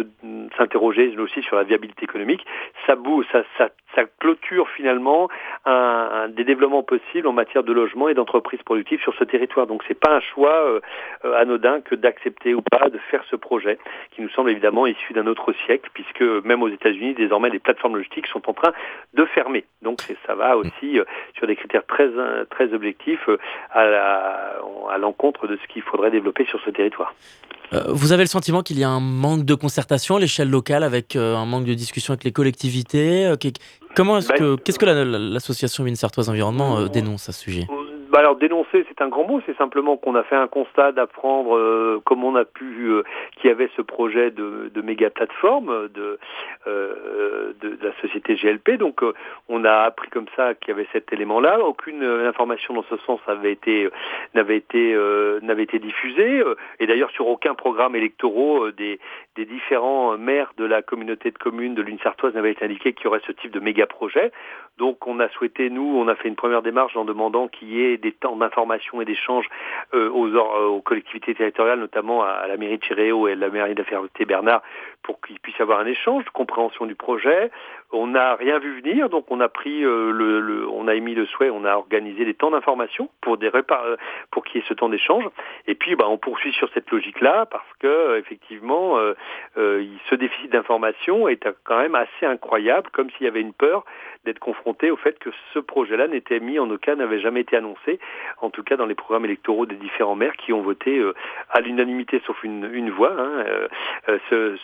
euh, 0.00 0.04
s'interroger 0.56 1.14
aussi 1.18 1.42
sur 1.42 1.56
la 1.56 1.64
viabilité 1.64 2.04
économique, 2.04 2.46
ça, 2.86 2.96
boue, 2.96 3.22
ça, 3.32 3.42
ça, 3.58 3.68
clôture 4.18 4.68
finalement 4.70 5.28
des 6.28 6.44
développements 6.44 6.82
possibles 6.82 7.26
en 7.26 7.32
matière 7.32 7.64
de 7.64 7.72
logement 7.72 8.08
et 8.08 8.14
d'entreprises 8.14 8.62
productives 8.62 9.00
sur 9.00 9.14
ce 9.14 9.24
territoire. 9.24 9.66
Donc 9.66 9.82
c'est 9.86 9.98
pas 9.98 10.14
un 10.14 10.20
choix 10.20 10.80
euh, 11.24 11.34
anodin 11.36 11.80
que 11.80 11.94
d'accepter 11.94 12.54
ou 12.54 12.62
pas 12.62 12.88
de 12.88 12.98
faire 13.10 13.22
ce 13.30 13.36
projet, 13.36 13.78
qui 14.12 14.22
nous 14.22 14.28
semble 14.30 14.50
évidemment 14.50 14.86
issu 14.86 15.12
d'un 15.12 15.26
autre 15.26 15.52
siècle, 15.64 15.90
puisque 15.92 16.22
même 16.22 16.62
aux 16.62 16.68
États-Unis, 16.68 17.14
désormais, 17.14 17.50
les 17.50 17.58
plateformes 17.58 17.96
logistiques 17.96 18.26
sont 18.26 18.48
en 18.48 18.54
train 18.54 18.72
de 19.14 19.24
fermer. 19.26 19.64
Donc 19.82 20.00
ça 20.26 20.34
va 20.34 20.56
aussi 20.56 20.98
euh, 20.98 21.04
sur 21.36 21.46
des 21.46 21.56
critères 21.56 21.86
très, 21.86 22.08
très 22.50 22.72
objectifs 22.72 23.28
euh, 23.28 23.38
à 23.74 24.98
l'encontre 24.98 25.46
de 25.46 25.56
ce 25.56 25.66
qu'il 25.68 25.82
faudrait 25.82 26.10
développer 26.10 26.44
sur 26.46 26.59
ce 26.64 26.70
territoire. 26.70 27.14
Euh, 27.72 27.84
vous 27.88 28.12
avez 28.12 28.24
le 28.24 28.28
sentiment 28.28 28.62
qu'il 28.62 28.78
y 28.78 28.84
a 28.84 28.88
un 28.88 29.00
manque 29.00 29.44
de 29.44 29.54
concertation 29.54 30.16
à 30.16 30.20
l'échelle 30.20 30.50
locale, 30.50 30.82
avec 30.82 31.14
euh, 31.14 31.36
un 31.36 31.46
manque 31.46 31.64
de 31.64 31.74
discussion 31.74 32.12
avec 32.12 32.24
les 32.24 32.32
collectivités 32.32 33.26
euh, 33.26 33.36
Comment 33.94 34.18
est-ce 34.18 34.28
que 34.28 34.56
qu'est-ce 34.56 34.78
que 34.78 34.86
l'association 34.86 35.84
la, 35.84 36.28
Environnement 36.28 36.86
dénonce 36.86 37.28
à 37.28 37.32
ce 37.32 37.40
sujet? 37.40 37.66
Bah 38.10 38.18
alors 38.18 38.34
dénoncer, 38.34 38.84
c'est 38.88 39.02
un 39.02 39.08
grand 39.08 39.24
mot. 39.24 39.40
C'est 39.46 39.56
simplement 39.56 39.96
qu'on 39.96 40.16
a 40.16 40.24
fait 40.24 40.34
un 40.34 40.48
constat 40.48 40.90
d'apprendre 40.90 41.56
euh, 41.56 42.02
comment 42.04 42.28
on 42.28 42.34
a 42.34 42.44
pu 42.44 42.88
euh, 42.88 43.04
qu'il 43.36 43.48
y 43.48 43.52
avait 43.52 43.70
ce 43.76 43.82
projet 43.82 44.32
de, 44.32 44.68
de 44.74 44.82
méga 44.82 45.10
plateforme 45.10 45.88
de, 45.94 46.18
euh, 46.66 47.52
de, 47.60 47.78
la 47.80 47.92
société 48.00 48.34
GLP. 48.34 48.78
Donc 48.78 49.04
euh, 49.04 49.12
on 49.48 49.64
a 49.64 49.82
appris 49.82 50.10
comme 50.10 50.26
ça 50.34 50.54
qu'il 50.54 50.70
y 50.70 50.70
avait 50.72 50.88
cet 50.92 51.12
élément-là. 51.12 51.60
Aucune 51.60 52.02
information 52.02 52.74
dans 52.74 52.84
ce 52.90 52.96
sens 53.06 53.20
avait 53.28 53.52
été 53.52 53.88
n'avait 54.34 54.56
été 54.56 54.96
n'avait 55.42 55.62
été 55.62 55.78
diffusée. 55.78 56.42
Et 56.80 56.88
d'ailleurs 56.88 57.10
sur 57.12 57.28
aucun 57.28 57.54
programme 57.54 57.94
électoraux 57.94 58.72
des 58.72 58.98
des 59.36 59.44
différents 59.44 60.18
maires 60.18 60.52
de 60.56 60.64
la 60.64 60.82
communauté 60.82 61.30
de 61.30 61.38
communes 61.38 61.74
de 61.74 61.82
l'une 61.82 62.00
sartoise 62.00 62.34
n'avait 62.34 62.50
été 62.50 62.64
indiqué 62.64 62.92
qu'il 62.92 63.04
y 63.04 63.06
aurait 63.06 63.22
ce 63.24 63.32
type 63.32 63.52
de 63.52 63.60
méga 63.60 63.86
projet. 63.86 64.32
Donc 64.78 65.06
on 65.06 65.20
a 65.20 65.28
souhaité 65.28 65.70
nous, 65.70 65.94
on 65.96 66.08
a 66.08 66.16
fait 66.16 66.28
une 66.28 66.36
première 66.36 66.62
démarche 66.62 66.96
en 66.96 67.04
demandant 67.04 67.48
qu'il 67.48 67.70
y 67.70 67.82
ait 67.82 67.99
des 68.00 68.12
temps 68.12 68.36
d'information 68.36 69.00
et 69.00 69.04
d'échange 69.04 69.46
euh, 69.94 70.10
aux, 70.10 70.26
euh, 70.26 70.66
aux, 70.66 70.80
collectivités 70.80 71.34
territoriales, 71.34 71.78
notamment 71.78 72.22
à, 72.22 72.46
la 72.46 72.56
mairie 72.56 72.78
de 72.78 72.84
Chiréo 72.84 73.28
et 73.28 73.32
à 73.32 73.34
la 73.36 73.48
mairie 73.48 73.74
de 73.74 73.80
la 73.80 73.84
Ferté-Bernard, 73.84 74.62
pour 75.02 75.20
qu'il 75.20 75.38
puisse 75.40 75.58
y 75.58 75.62
avoir 75.62 75.80
un 75.80 75.86
échange 75.86 76.24
de 76.24 76.30
compréhension 76.30 76.86
du 76.86 76.94
projet. 76.94 77.50
On 77.92 78.08
n'a 78.08 78.34
rien 78.36 78.58
vu 78.58 78.80
venir, 78.80 79.08
donc 79.08 79.26
on 79.30 79.40
a 79.40 79.48
pris 79.48 79.84
euh, 79.84 80.10
le, 80.12 80.68
on 80.68 80.88
a 80.88 80.94
émis 80.94 81.14
le 81.14 81.26
souhait, 81.26 81.50
on 81.50 81.64
a 81.64 81.74
organisé 81.74 82.24
des 82.24 82.34
temps 82.34 82.50
d'information 82.50 83.08
pour 83.20 83.36
des 83.36 83.50
pour 84.30 84.44
qu'il 84.44 84.60
y 84.60 84.64
ait 84.64 84.68
ce 84.68 84.74
temps 84.74 84.88
d'échange. 84.88 85.24
Et 85.66 85.74
puis, 85.74 85.96
bah, 85.96 86.06
on 86.08 86.18
poursuit 86.18 86.52
sur 86.52 86.68
cette 86.72 86.90
logique-là 86.90 87.46
parce 87.46 87.66
que 87.80 88.18
effectivement, 88.18 88.96
ce 89.56 90.14
déficit 90.14 90.50
d'information 90.52 91.28
est 91.28 91.44
quand 91.64 91.78
même 91.78 91.94
assez 91.94 92.26
incroyable, 92.26 92.88
comme 92.92 93.10
s'il 93.10 93.24
y 93.24 93.28
avait 93.28 93.40
une 93.40 93.52
peur 93.52 93.84
d'être 94.24 94.38
confronté 94.38 94.90
au 94.90 94.96
fait 94.96 95.18
que 95.18 95.30
ce 95.54 95.58
projet-là 95.58 96.06
n'était 96.06 96.40
mis 96.40 96.58
en 96.58 96.70
aucun, 96.70 96.96
n'avait 96.96 97.20
jamais 97.20 97.40
été 97.40 97.56
annoncé, 97.56 97.89
en 98.40 98.50
tout 98.50 98.62
cas 98.62 98.76
dans 98.76 98.86
les 98.86 98.94
programmes 98.94 99.24
électoraux 99.24 99.66
des 99.66 99.76
différents 99.76 100.14
maires 100.14 100.36
qui 100.36 100.52
ont 100.52 100.62
voté 100.62 100.98
euh, 100.98 101.14
à 101.50 101.60
l'unanimité, 101.60 102.20
sauf 102.26 102.42
une, 102.44 102.90
voix, 102.90 103.12
hein, 103.16 103.44
euh, 104.08 104.18
ce, 104.28 104.56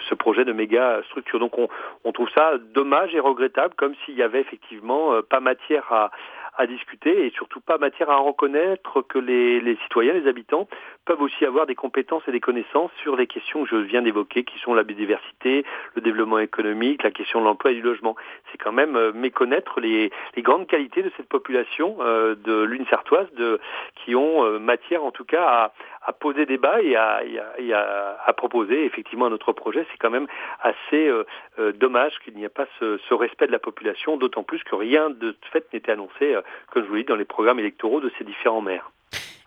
ce, 0.00 0.14
projet 0.14 0.44
de 0.44 0.52
méga 0.52 1.00
structure. 1.06 1.38
Donc 1.38 1.56
on, 1.58 1.68
on 2.04 2.12
trouve 2.12 2.28
ça 2.34 2.58
dommage 2.74 3.14
et 3.14 3.20
regrettable, 3.20 3.74
comme 3.76 3.94
s'il 4.04 4.14
y 4.14 4.22
avait 4.22 4.40
effectivement 4.40 5.14
euh, 5.14 5.22
pas 5.22 5.40
matière 5.40 5.92
à 5.92 6.10
à 6.58 6.66
discuter 6.66 7.26
et 7.26 7.30
surtout 7.30 7.60
pas 7.60 7.78
matière 7.78 8.10
à 8.10 8.16
reconnaître 8.16 9.00
que 9.02 9.18
les, 9.18 9.60
les, 9.60 9.76
citoyens, 9.84 10.12
les 10.12 10.28
habitants 10.28 10.68
peuvent 11.04 11.22
aussi 11.22 11.44
avoir 11.44 11.66
des 11.66 11.76
compétences 11.76 12.22
et 12.26 12.32
des 12.32 12.40
connaissances 12.40 12.90
sur 13.02 13.16
les 13.16 13.28
questions 13.28 13.62
que 13.64 13.70
je 13.70 13.76
viens 13.76 14.02
d'évoquer, 14.02 14.44
qui 14.44 14.58
sont 14.58 14.74
la 14.74 14.82
biodiversité, 14.82 15.64
le 15.94 16.02
développement 16.02 16.40
économique, 16.40 17.04
la 17.04 17.12
question 17.12 17.40
de 17.40 17.44
l'emploi 17.44 17.70
et 17.70 17.74
du 17.74 17.82
logement. 17.82 18.16
C'est 18.50 18.58
quand 18.58 18.72
même 18.72 18.96
euh, 18.96 19.12
méconnaître 19.12 19.80
les, 19.80 20.10
les, 20.34 20.42
grandes 20.42 20.66
qualités 20.66 21.02
de 21.02 21.12
cette 21.16 21.28
population 21.28 21.96
euh, 22.00 22.34
de 22.34 22.62
l'une 22.62 22.86
sartoise 22.86 23.32
de, 23.34 23.60
qui 23.94 24.16
ont 24.16 24.44
euh, 24.44 24.58
matière 24.58 25.04
en 25.04 25.12
tout 25.12 25.24
cas 25.24 25.44
à, 25.44 25.72
à 26.08 26.12
poser 26.12 26.46
débat 26.46 26.80
et 26.80 26.96
à, 26.96 27.22
et 27.22 27.38
à, 27.38 27.60
et 27.60 27.72
à, 27.74 28.18
à 28.24 28.32
proposer 28.32 28.84
effectivement 28.84 29.26
un 29.26 29.32
autre 29.32 29.52
projet. 29.52 29.86
C'est 29.92 29.98
quand 29.98 30.10
même 30.10 30.26
assez 30.62 31.06
euh, 31.08 31.24
euh, 31.58 31.72
dommage 31.72 32.18
qu'il 32.24 32.34
n'y 32.34 32.44
ait 32.44 32.48
pas 32.48 32.66
ce, 32.80 32.98
ce, 33.08 33.14
respect 33.14 33.46
de 33.46 33.52
la 33.52 33.58
population, 33.58 34.16
d'autant 34.16 34.42
plus 34.42 34.62
que 34.64 34.74
rien 34.74 35.10
de 35.10 35.36
fait 35.52 35.70
n'était 35.72 35.92
annoncé, 35.92 36.34
euh, 36.34 36.40
comme 36.72 36.84
je 36.84 36.88
vous 36.88 36.94
l'ai 36.94 37.02
dit, 37.02 37.08
dans 37.08 37.16
les 37.16 37.24
programmes 37.24 37.58
électoraux 37.58 38.00
de 38.00 38.10
ces 38.18 38.24
différents 38.24 38.60
maires. 38.60 38.90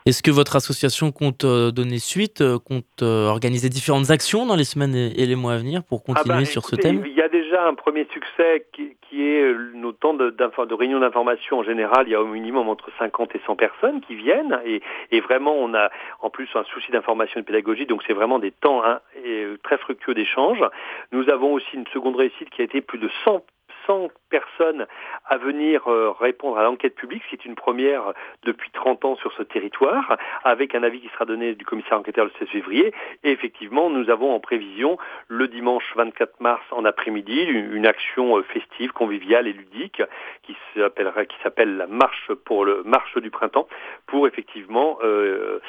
Est-ce 0.07 0.23
que 0.23 0.31
votre 0.31 0.55
association 0.55 1.11
compte 1.11 1.45
donner 1.45 1.99
suite, 1.99 2.43
compte 2.65 3.03
organiser 3.03 3.69
différentes 3.69 4.09
actions 4.09 4.47
dans 4.47 4.55
les 4.55 4.63
semaines 4.63 4.95
et 4.95 5.25
les 5.27 5.35
mois 5.35 5.53
à 5.53 5.57
venir 5.57 5.83
pour 5.83 6.03
continuer 6.03 6.35
ah 6.35 6.39
ben, 6.39 6.45
sur 6.45 6.63
écoutez, 6.63 6.75
ce 6.77 6.81
thème? 6.81 7.03
Il 7.05 7.13
y 7.13 7.21
a 7.21 7.29
déjà 7.29 7.67
un 7.67 7.75
premier 7.75 8.07
succès 8.11 8.65
qui, 8.73 8.95
qui 9.01 9.21
est 9.21 9.53
nos 9.75 9.91
temps 9.91 10.15
de, 10.15 10.31
de 10.31 10.73
réunions 10.73 10.99
d'information 10.99 11.59
en 11.59 11.63
général. 11.63 12.07
Il 12.07 12.11
y 12.11 12.15
a 12.15 12.21
au 12.21 12.25
minimum 12.25 12.67
entre 12.67 12.89
50 12.97 13.35
et 13.35 13.41
100 13.45 13.55
personnes 13.55 14.01
qui 14.01 14.15
viennent 14.15 14.59
et, 14.65 14.81
et 15.11 15.21
vraiment 15.21 15.53
on 15.53 15.73
a 15.75 15.91
en 16.21 16.31
plus 16.31 16.49
un 16.55 16.63
souci 16.63 16.91
d'information 16.91 17.39
et 17.39 17.43
de 17.43 17.47
pédagogie, 17.47 17.85
donc 17.85 18.01
c'est 18.07 18.13
vraiment 18.13 18.39
des 18.39 18.51
temps 18.51 18.83
hein, 18.83 19.01
et, 19.23 19.45
très 19.63 19.77
fructueux 19.77 20.15
d'échange. 20.15 20.63
Nous 21.11 21.29
avons 21.29 21.53
aussi 21.53 21.75
une 21.75 21.87
seconde 21.93 22.15
réussite 22.15 22.49
qui 22.49 22.61
a 22.61 22.65
été 22.65 22.81
plus 22.81 22.99
de 22.99 23.09
100 23.23 23.43
100 23.87 24.09
personnes 24.29 24.85
à 25.25 25.37
venir 25.37 25.87
euh, 25.87 26.11
répondre 26.11 26.57
à 26.57 26.63
l'enquête 26.63 26.95
publique. 26.95 27.23
C'est 27.29 27.45
une 27.45 27.55
première 27.55 28.13
depuis 28.43 28.71
30 28.71 29.05
ans 29.05 29.15
sur 29.17 29.31
ce 29.33 29.43
territoire, 29.43 30.17
avec 30.43 30.75
un 30.75 30.83
avis 30.83 31.01
qui 31.01 31.09
sera 31.09 31.25
donné 31.25 31.55
du 31.55 31.65
commissaire 31.65 31.97
enquêteur 31.99 32.25
le 32.25 32.31
16 32.39 32.47
février. 32.49 32.93
Et 33.23 33.31
effectivement, 33.31 33.89
nous 33.89 34.09
avons 34.09 34.33
en 34.33 34.39
prévision 34.39 34.97
le 35.27 35.47
dimanche 35.47 35.83
24 35.95 36.39
mars 36.39 36.63
en 36.71 36.85
après-midi 36.85 37.43
une, 37.43 37.85
action 37.85 38.37
euh, 38.37 38.43
festive, 38.43 38.91
conviviale 38.91 39.47
et 39.47 39.53
ludique 39.53 40.01
qui 40.43 40.55
s'appelle 40.75 41.77
la 41.77 41.87
marche 41.87 42.31
pour 42.45 42.63
le 42.65 42.83
marche 42.83 43.17
du 43.17 43.31
printemps 43.31 43.67
pour 44.05 44.27
effectivement 44.27 44.99
euh, 45.03 45.59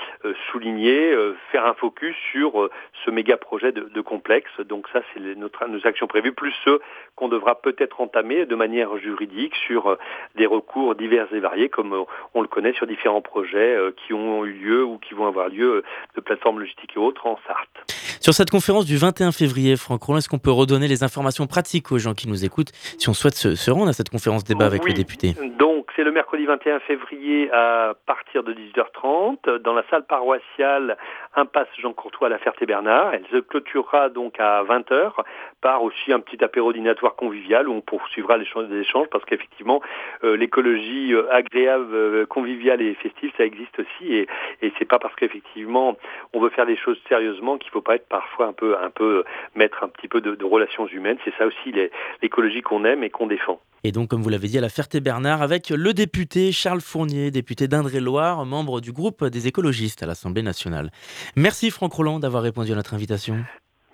souligner, 0.50 1.14
faire 1.50 1.66
un 1.66 1.74
focus 1.74 2.14
sur 2.30 2.68
ce 3.04 3.10
méga 3.10 3.36
projet 3.36 3.72
de, 3.72 3.82
de 3.82 4.00
complexe. 4.00 4.50
Donc 4.60 4.86
ça, 4.92 5.00
c'est 5.12 5.20
notre, 5.36 5.66
nos 5.66 5.86
actions 5.86 6.06
prévues, 6.06 6.32
plus 6.32 6.54
ceux 6.64 6.80
qu'on 7.16 7.28
devra 7.28 7.60
peut-être 7.60 8.00
entamer 8.02 8.46
de 8.46 8.54
manière 8.54 8.96
juridique 8.98 9.54
sur 9.66 9.86
euh, 9.88 9.98
des 10.36 10.46
recours 10.46 10.94
divers 10.94 11.26
et 11.32 11.40
variés, 11.40 11.68
comme 11.68 11.92
euh, 11.92 12.02
on 12.34 12.42
le 12.42 12.48
connaît 12.48 12.72
sur 12.74 12.86
différents 12.86 13.22
projets 13.22 13.74
euh, 13.76 13.90
qui 14.06 14.12
ont 14.12 14.44
eu 14.44 14.52
lieu 14.52 14.84
ou 14.84 14.98
qui 14.98 15.14
vont 15.14 15.26
avoir 15.26 15.48
lieu 15.48 15.82
de 16.14 16.20
plateformes 16.20 16.60
logistiques 16.60 16.92
et 16.96 16.98
autres 16.98 17.26
en 17.26 17.38
Sarthe. 17.46 17.92
Sur 18.20 18.34
cette 18.34 18.50
conférence 18.50 18.86
du 18.86 18.96
21 18.96 19.32
février, 19.32 19.76
Franck 19.76 20.02
Rollin, 20.02 20.18
est-ce 20.18 20.28
qu'on 20.28 20.38
peut 20.38 20.50
redonner 20.52 20.88
les 20.88 21.02
informations 21.02 21.46
pratiques 21.46 21.90
aux 21.92 21.98
gens 21.98 22.14
qui 22.14 22.28
nous 22.28 22.44
écoutent 22.44 22.72
si 22.98 23.08
on 23.08 23.14
souhaite 23.14 23.34
se, 23.34 23.54
se 23.54 23.70
rendre 23.70 23.88
à 23.88 23.92
cette 23.92 24.10
conférence 24.10 24.44
débat 24.44 24.66
avec 24.66 24.82
Oui. 24.84 24.90
le 24.90 24.96
député 24.96 25.34
Donc, 25.58 25.81
c'est 26.02 26.06
le 26.06 26.10
mercredi 26.10 26.46
21 26.46 26.80
février 26.80 27.48
à 27.52 27.94
partir 28.06 28.42
de 28.42 28.52
18h30 28.52 29.58
dans 29.58 29.72
la 29.72 29.84
salle 29.88 30.04
paroissiale 30.04 30.96
Impasse 31.36 31.68
Jean 31.78 31.92
Courtois 31.92 32.26
à 32.26 32.30
la 32.30 32.38
Ferté-Bernard. 32.38 33.14
Elle 33.14 33.24
se 33.30 33.36
clôturera 33.36 34.08
donc 34.08 34.40
à 34.40 34.64
20h 34.64 35.12
par 35.60 35.84
aussi 35.84 36.12
un 36.12 36.18
petit 36.18 36.42
apéro 36.42 36.72
dînatoire 36.72 37.14
convivial 37.14 37.68
où 37.68 37.72
on 37.74 37.80
poursuivra 37.82 38.36
des 38.36 38.80
échanges 38.80 39.06
parce 39.12 39.24
qu'effectivement, 39.26 39.80
euh, 40.24 40.36
l'écologie 40.36 41.14
euh, 41.14 41.32
agréable, 41.32 41.94
euh, 41.94 42.26
conviviale 42.26 42.82
et 42.82 42.94
festive, 42.94 43.30
ça 43.36 43.44
existe 43.44 43.78
aussi 43.78 44.12
et, 44.12 44.26
et 44.60 44.72
c'est 44.80 44.88
pas 44.88 44.98
parce 44.98 45.14
qu'effectivement 45.14 45.96
on 46.32 46.40
veut 46.40 46.50
faire 46.50 46.66
des 46.66 46.76
choses 46.76 47.00
sérieusement 47.08 47.58
qu'il 47.58 47.70
faut 47.70 47.80
pas 47.80 47.94
être 47.94 48.08
parfois 48.08 48.46
un 48.46 48.52
peu, 48.52 48.76
un 48.76 48.90
peu 48.90 49.22
mettre 49.54 49.84
un 49.84 49.88
petit 49.88 50.08
peu 50.08 50.20
de, 50.20 50.44
relations 50.44 50.88
humaines. 50.88 51.18
C'est 51.24 51.34
ça 51.36 51.46
aussi 51.46 51.70
les- 51.70 51.92
l'écologie 52.22 52.62
qu'on 52.62 52.84
aime 52.84 53.04
et 53.04 53.10
qu'on 53.10 53.28
défend. 53.28 53.60
Et 53.84 53.90
donc, 53.90 54.08
comme 54.08 54.22
vous 54.22 54.28
l'avez 54.28 54.48
dit, 54.48 54.58
à 54.58 54.60
la 54.60 54.68
Ferté-Bernard, 54.68 55.42
avec 55.42 55.70
le 55.70 55.92
député 55.92 56.52
Charles 56.52 56.80
Fournier, 56.80 57.30
député 57.30 57.66
d'Indre-et-Loire, 57.66 58.46
membre 58.46 58.80
du 58.80 58.92
groupe 58.92 59.24
des 59.24 59.48
écologistes 59.48 60.02
à 60.02 60.06
l'Assemblée 60.06 60.42
nationale. 60.42 60.90
Merci 61.34 61.70
Franck 61.70 61.92
Roland 61.92 62.20
d'avoir 62.20 62.44
répondu 62.44 62.72
à 62.72 62.76
notre 62.76 62.94
invitation. 62.94 63.44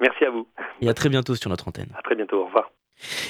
Merci 0.00 0.24
à 0.24 0.30
vous. 0.30 0.46
Et 0.82 0.88
à 0.88 0.94
très 0.94 1.08
bientôt 1.08 1.34
sur 1.34 1.48
notre 1.48 1.68
antenne. 1.68 1.88
À 1.98 2.02
très 2.02 2.14
bientôt. 2.14 2.42
Au 2.42 2.46
revoir. 2.46 2.70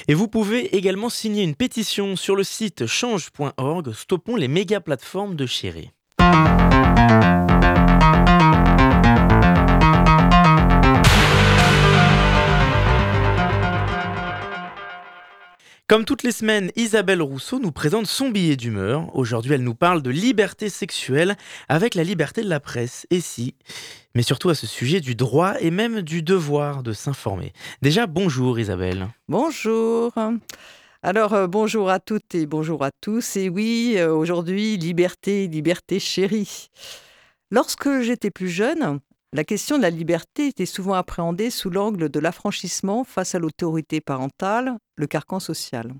Et 0.07 0.13
vous 0.13 0.27
pouvez 0.27 0.75
également 0.75 1.09
signer 1.09 1.43
une 1.43 1.55
pétition 1.55 2.15
sur 2.15 2.35
le 2.35 2.43
site 2.43 2.87
change.org 2.87 3.91
Stoppons 3.93 4.35
les 4.35 4.47
méga 4.47 4.81
plateformes 4.81 5.35
de 5.35 5.45
chéri. 5.45 5.91
Comme 15.89 16.05
toutes 16.05 16.21
les 16.21 16.31
semaines, 16.31 16.69
Isabelle 16.75 17.23
Rousseau 17.23 17.57
nous 17.57 17.71
présente 17.71 18.05
son 18.05 18.29
billet 18.29 18.55
d'humeur. 18.55 19.09
Aujourd'hui, 19.15 19.53
elle 19.53 19.63
nous 19.63 19.73
parle 19.73 20.03
de 20.03 20.11
liberté 20.11 20.69
sexuelle 20.69 21.35
avec 21.67 21.95
la 21.95 22.03
liberté 22.03 22.43
de 22.43 22.47
la 22.47 22.59
presse. 22.59 23.07
Et 23.09 23.21
si? 23.21 23.55
Mais 24.13 24.21
surtout 24.21 24.49
à 24.49 24.53
ce 24.53 24.67
sujet 24.67 24.99
du 24.99 25.15
droit 25.15 25.55
et 25.59 25.71
même 25.71 26.03
du 26.03 26.21
devoir 26.21 26.83
de 26.83 26.93
s'informer. 26.93 27.53
Déjà, 27.81 28.05
bonjour 28.05 28.59
Isabelle. 28.59 29.07
Bonjour. 29.29 30.13
Alors, 31.01 31.33
euh, 31.33 31.47
bonjour 31.47 31.89
à 31.89 31.99
toutes 31.99 32.35
et 32.35 32.45
bonjour 32.45 32.83
à 32.83 32.91
tous. 33.01 33.35
Et 33.35 33.49
oui, 33.49 33.95
euh, 33.97 34.13
aujourd'hui, 34.13 34.77
liberté, 34.77 35.47
liberté 35.47 35.99
chérie. 35.99 36.69
Lorsque 37.49 38.01
j'étais 38.01 38.29
plus 38.29 38.49
jeune, 38.49 38.99
la 39.31 39.43
question 39.43 39.77
de 39.77 39.83
la 39.83 39.91
liberté 39.91 40.47
était 40.47 40.65
souvent 40.65 40.95
appréhendée 40.95 41.51
sous 41.51 41.69
l'angle 41.69 42.09
de 42.09 42.19
l'affranchissement 42.19 43.03
face 43.03 43.35
à 43.35 43.39
l'autorité 43.39 44.01
parentale, 44.01 44.77
le 44.95 45.05
carcan 45.05 45.39
social. 45.39 45.93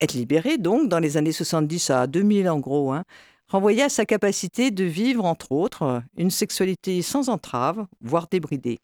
Être 0.00 0.12
libéré, 0.12 0.58
donc, 0.58 0.90
dans 0.90 0.98
les 0.98 1.16
années 1.16 1.32
70 1.32 1.88
à 1.90 2.06
2000 2.06 2.50
en 2.50 2.58
gros, 2.58 2.92
hein, 2.92 3.04
renvoyait 3.48 3.84
à 3.84 3.88
sa 3.88 4.04
capacité 4.04 4.70
de 4.70 4.84
vivre, 4.84 5.24
entre 5.24 5.52
autres, 5.52 6.02
une 6.18 6.30
sexualité 6.30 7.00
sans 7.00 7.30
entrave, 7.30 7.86
voire 8.02 8.26
débridée. 8.30 8.78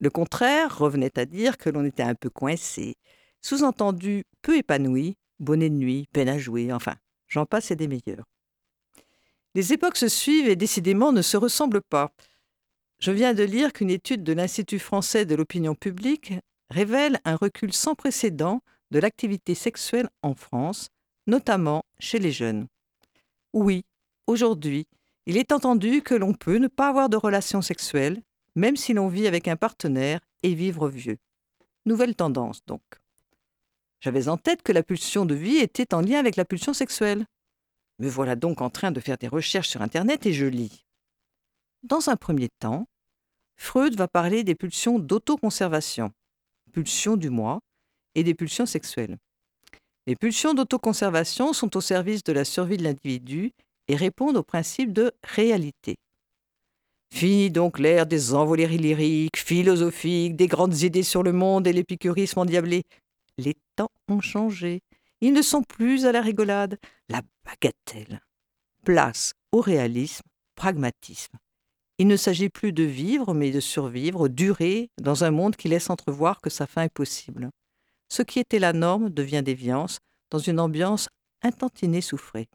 Le 0.00 0.10
contraire 0.10 0.76
revenait 0.76 1.18
à 1.18 1.24
dire 1.24 1.56
que 1.56 1.70
l'on 1.70 1.84
était 1.84 2.02
un 2.02 2.14
peu 2.14 2.28
coincé, 2.28 2.96
sous-entendu 3.40 4.24
peu 4.42 4.58
épanoui, 4.58 5.16
bonnet 5.38 5.70
de 5.70 5.76
nuit, 5.76 6.06
peine 6.12 6.28
à 6.28 6.38
jouer, 6.38 6.70
enfin, 6.72 6.96
j'en 7.28 7.46
passe 7.46 7.70
et 7.70 7.76
des 7.76 7.88
meilleurs. 7.88 8.26
Les 9.54 9.72
époques 9.72 9.96
se 9.96 10.08
suivent 10.08 10.48
et 10.48 10.56
décidément 10.56 11.12
ne 11.12 11.22
se 11.22 11.36
ressemblent 11.36 11.82
pas. 11.82 12.10
Je 13.02 13.10
viens 13.10 13.34
de 13.34 13.42
lire 13.42 13.72
qu'une 13.72 13.90
étude 13.90 14.22
de 14.22 14.32
l'Institut 14.32 14.78
français 14.78 15.26
de 15.26 15.34
l'opinion 15.34 15.74
publique 15.74 16.34
révèle 16.70 17.18
un 17.24 17.34
recul 17.34 17.72
sans 17.72 17.96
précédent 17.96 18.62
de 18.92 19.00
l'activité 19.00 19.56
sexuelle 19.56 20.08
en 20.22 20.36
France, 20.36 20.86
notamment 21.26 21.82
chez 21.98 22.20
les 22.20 22.30
jeunes. 22.30 22.68
Oui, 23.52 23.84
aujourd'hui, 24.28 24.86
il 25.26 25.36
est 25.36 25.50
entendu 25.50 26.02
que 26.02 26.14
l'on 26.14 26.32
peut 26.32 26.58
ne 26.58 26.68
pas 26.68 26.90
avoir 26.90 27.08
de 27.08 27.16
relations 27.16 27.60
sexuelles, 27.60 28.22
même 28.54 28.76
si 28.76 28.92
l'on 28.92 29.08
vit 29.08 29.26
avec 29.26 29.48
un 29.48 29.56
partenaire 29.56 30.20
et 30.44 30.54
vivre 30.54 30.88
vieux. 30.88 31.18
Nouvelle 31.86 32.14
tendance, 32.14 32.64
donc. 32.66 32.84
J'avais 33.98 34.28
en 34.28 34.36
tête 34.36 34.62
que 34.62 34.70
la 34.70 34.84
pulsion 34.84 35.26
de 35.26 35.34
vie 35.34 35.56
était 35.56 35.92
en 35.92 36.02
lien 36.02 36.20
avec 36.20 36.36
la 36.36 36.44
pulsion 36.44 36.72
sexuelle. 36.72 37.26
Me 37.98 38.08
voilà 38.08 38.36
donc 38.36 38.60
en 38.60 38.70
train 38.70 38.92
de 38.92 39.00
faire 39.00 39.18
des 39.18 39.26
recherches 39.26 39.70
sur 39.70 39.82
Internet 39.82 40.24
et 40.24 40.32
je 40.32 40.46
lis. 40.46 40.86
Dans 41.82 42.08
un 42.08 42.16
premier 42.16 42.48
temps, 42.60 42.86
Freud 43.62 43.94
va 43.94 44.08
parler 44.08 44.42
des 44.42 44.56
pulsions 44.56 44.98
d'autoconservation, 44.98 46.10
pulsions 46.72 47.16
du 47.16 47.30
moi, 47.30 47.60
et 48.16 48.24
des 48.24 48.34
pulsions 48.34 48.66
sexuelles. 48.66 49.16
Les 50.08 50.16
pulsions 50.16 50.52
d'autoconservation 50.52 51.52
sont 51.52 51.76
au 51.76 51.80
service 51.80 52.24
de 52.24 52.32
la 52.32 52.44
survie 52.44 52.76
de 52.76 52.82
l'individu 52.82 53.52
et 53.86 53.94
répondent 53.94 54.36
au 54.36 54.42
principe 54.42 54.92
de 54.92 55.12
réalité. 55.22 55.94
Fini 57.14 57.52
donc 57.52 57.78
l'ère 57.78 58.04
des 58.04 58.34
envolées 58.34 58.66
lyriques, 58.66 59.38
philosophiques, 59.38 60.34
des 60.34 60.48
grandes 60.48 60.80
idées 60.80 61.04
sur 61.04 61.22
le 61.22 61.32
monde 61.32 61.68
et 61.68 61.72
l'épicurisme 61.72 62.40
endiablé. 62.40 62.82
Les 63.38 63.54
temps 63.76 63.92
ont 64.08 64.20
changé. 64.20 64.80
Ils 65.20 65.32
ne 65.32 65.40
sont 65.40 65.62
plus 65.62 66.04
à 66.04 66.10
la 66.10 66.20
rigolade, 66.20 66.78
la 67.08 67.22
bagatelle. 67.44 68.20
Place 68.84 69.34
au 69.52 69.60
réalisme, 69.60 70.24
pragmatisme. 70.56 71.38
Il 71.98 72.06
ne 72.06 72.16
s'agit 72.16 72.48
plus 72.48 72.72
de 72.72 72.82
vivre, 72.82 73.34
mais 73.34 73.50
de 73.50 73.60
survivre, 73.60 74.28
durer 74.28 74.90
dans 75.00 75.24
un 75.24 75.30
monde 75.30 75.56
qui 75.56 75.68
laisse 75.68 75.90
entrevoir 75.90 76.40
que 76.40 76.50
sa 76.50 76.66
fin 76.66 76.82
est 76.82 76.92
possible. 76.92 77.50
Ce 78.08 78.22
qui 78.22 78.40
était 78.40 78.58
la 78.58 78.72
norme 78.72 79.10
devient 79.10 79.42
déviance, 79.44 79.98
dans 80.30 80.38
une 80.38 80.58
ambiance 80.60 81.08
intantinée 81.42 82.00
souffrée. 82.00 82.48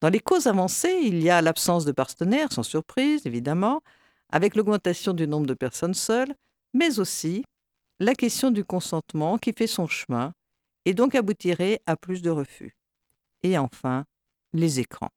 Dans 0.00 0.08
les 0.08 0.20
causes 0.20 0.46
avancées, 0.46 1.00
il 1.02 1.22
y 1.22 1.30
a 1.30 1.42
l'absence 1.42 1.84
de 1.84 1.92
partenaires, 1.92 2.52
sans 2.52 2.62
surprise, 2.62 3.26
évidemment, 3.26 3.82
avec 4.30 4.56
l'augmentation 4.56 5.12
du 5.12 5.28
nombre 5.28 5.46
de 5.46 5.54
personnes 5.54 5.94
seules, 5.94 6.34
mais 6.74 6.98
aussi 6.98 7.44
la 8.00 8.14
question 8.14 8.50
du 8.50 8.64
consentement 8.64 9.38
qui 9.38 9.52
fait 9.52 9.66
son 9.66 9.86
chemin 9.86 10.32
et 10.84 10.94
donc 10.94 11.14
aboutirait 11.14 11.80
à 11.86 11.96
plus 11.96 12.22
de 12.22 12.30
refus. 12.30 12.76
Et 13.42 13.58
enfin, 13.58 14.04
les 14.52 14.80
écrans. 14.80 15.10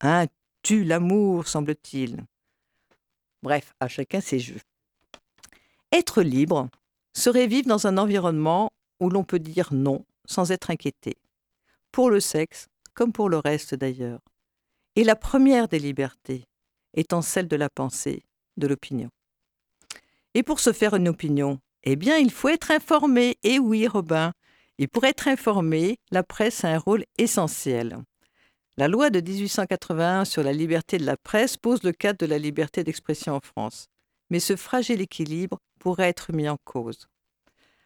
Un 0.00 0.26
tue 0.62 0.84
l'amour, 0.84 1.46
semble-t-il. 1.46 2.24
Bref, 3.42 3.74
à 3.80 3.88
chacun 3.88 4.20
ses 4.20 4.38
jeux. 4.38 4.60
Être 5.90 6.22
libre 6.22 6.68
serait 7.14 7.46
vivre 7.46 7.68
dans 7.68 7.86
un 7.86 7.98
environnement 7.98 8.70
où 9.00 9.10
l'on 9.10 9.24
peut 9.24 9.38
dire 9.38 9.72
non 9.72 10.04
sans 10.24 10.52
être 10.52 10.70
inquiété. 10.70 11.16
Pour 11.90 12.08
le 12.08 12.20
sexe, 12.20 12.68
comme 12.94 13.12
pour 13.12 13.28
le 13.28 13.38
reste 13.38 13.74
d'ailleurs. 13.74 14.20
Et 14.96 15.04
la 15.04 15.16
première 15.16 15.68
des 15.68 15.78
libertés 15.78 16.44
étant 16.94 17.22
celle 17.22 17.48
de 17.48 17.56
la 17.56 17.70
pensée, 17.70 18.24
de 18.56 18.66
l'opinion. 18.66 19.10
Et 20.34 20.42
pour 20.42 20.60
se 20.60 20.72
faire 20.72 20.94
une 20.94 21.08
opinion, 21.08 21.58
eh 21.84 21.96
bien, 21.96 22.16
il 22.16 22.30
faut 22.30 22.48
être 22.48 22.70
informé. 22.70 23.36
Et 23.42 23.58
oui, 23.58 23.86
Robin, 23.86 24.32
et 24.78 24.86
pour 24.86 25.04
être 25.04 25.28
informé, 25.28 25.98
la 26.10 26.22
presse 26.22 26.64
a 26.64 26.68
un 26.68 26.78
rôle 26.78 27.04
essentiel. 27.18 27.98
La 28.78 28.88
loi 28.88 29.10
de 29.10 29.20
1881 29.20 30.24
sur 30.24 30.42
la 30.42 30.54
liberté 30.54 30.96
de 30.96 31.04
la 31.04 31.18
presse 31.18 31.58
pose 31.58 31.82
le 31.82 31.92
cadre 31.92 32.18
de 32.18 32.26
la 32.26 32.38
liberté 32.38 32.82
d'expression 32.82 33.34
en 33.34 33.40
France. 33.40 33.88
Mais 34.30 34.40
ce 34.40 34.56
fragile 34.56 35.02
équilibre 35.02 35.58
pourrait 35.78 36.08
être 36.08 36.32
mis 36.32 36.48
en 36.48 36.56
cause. 36.64 37.06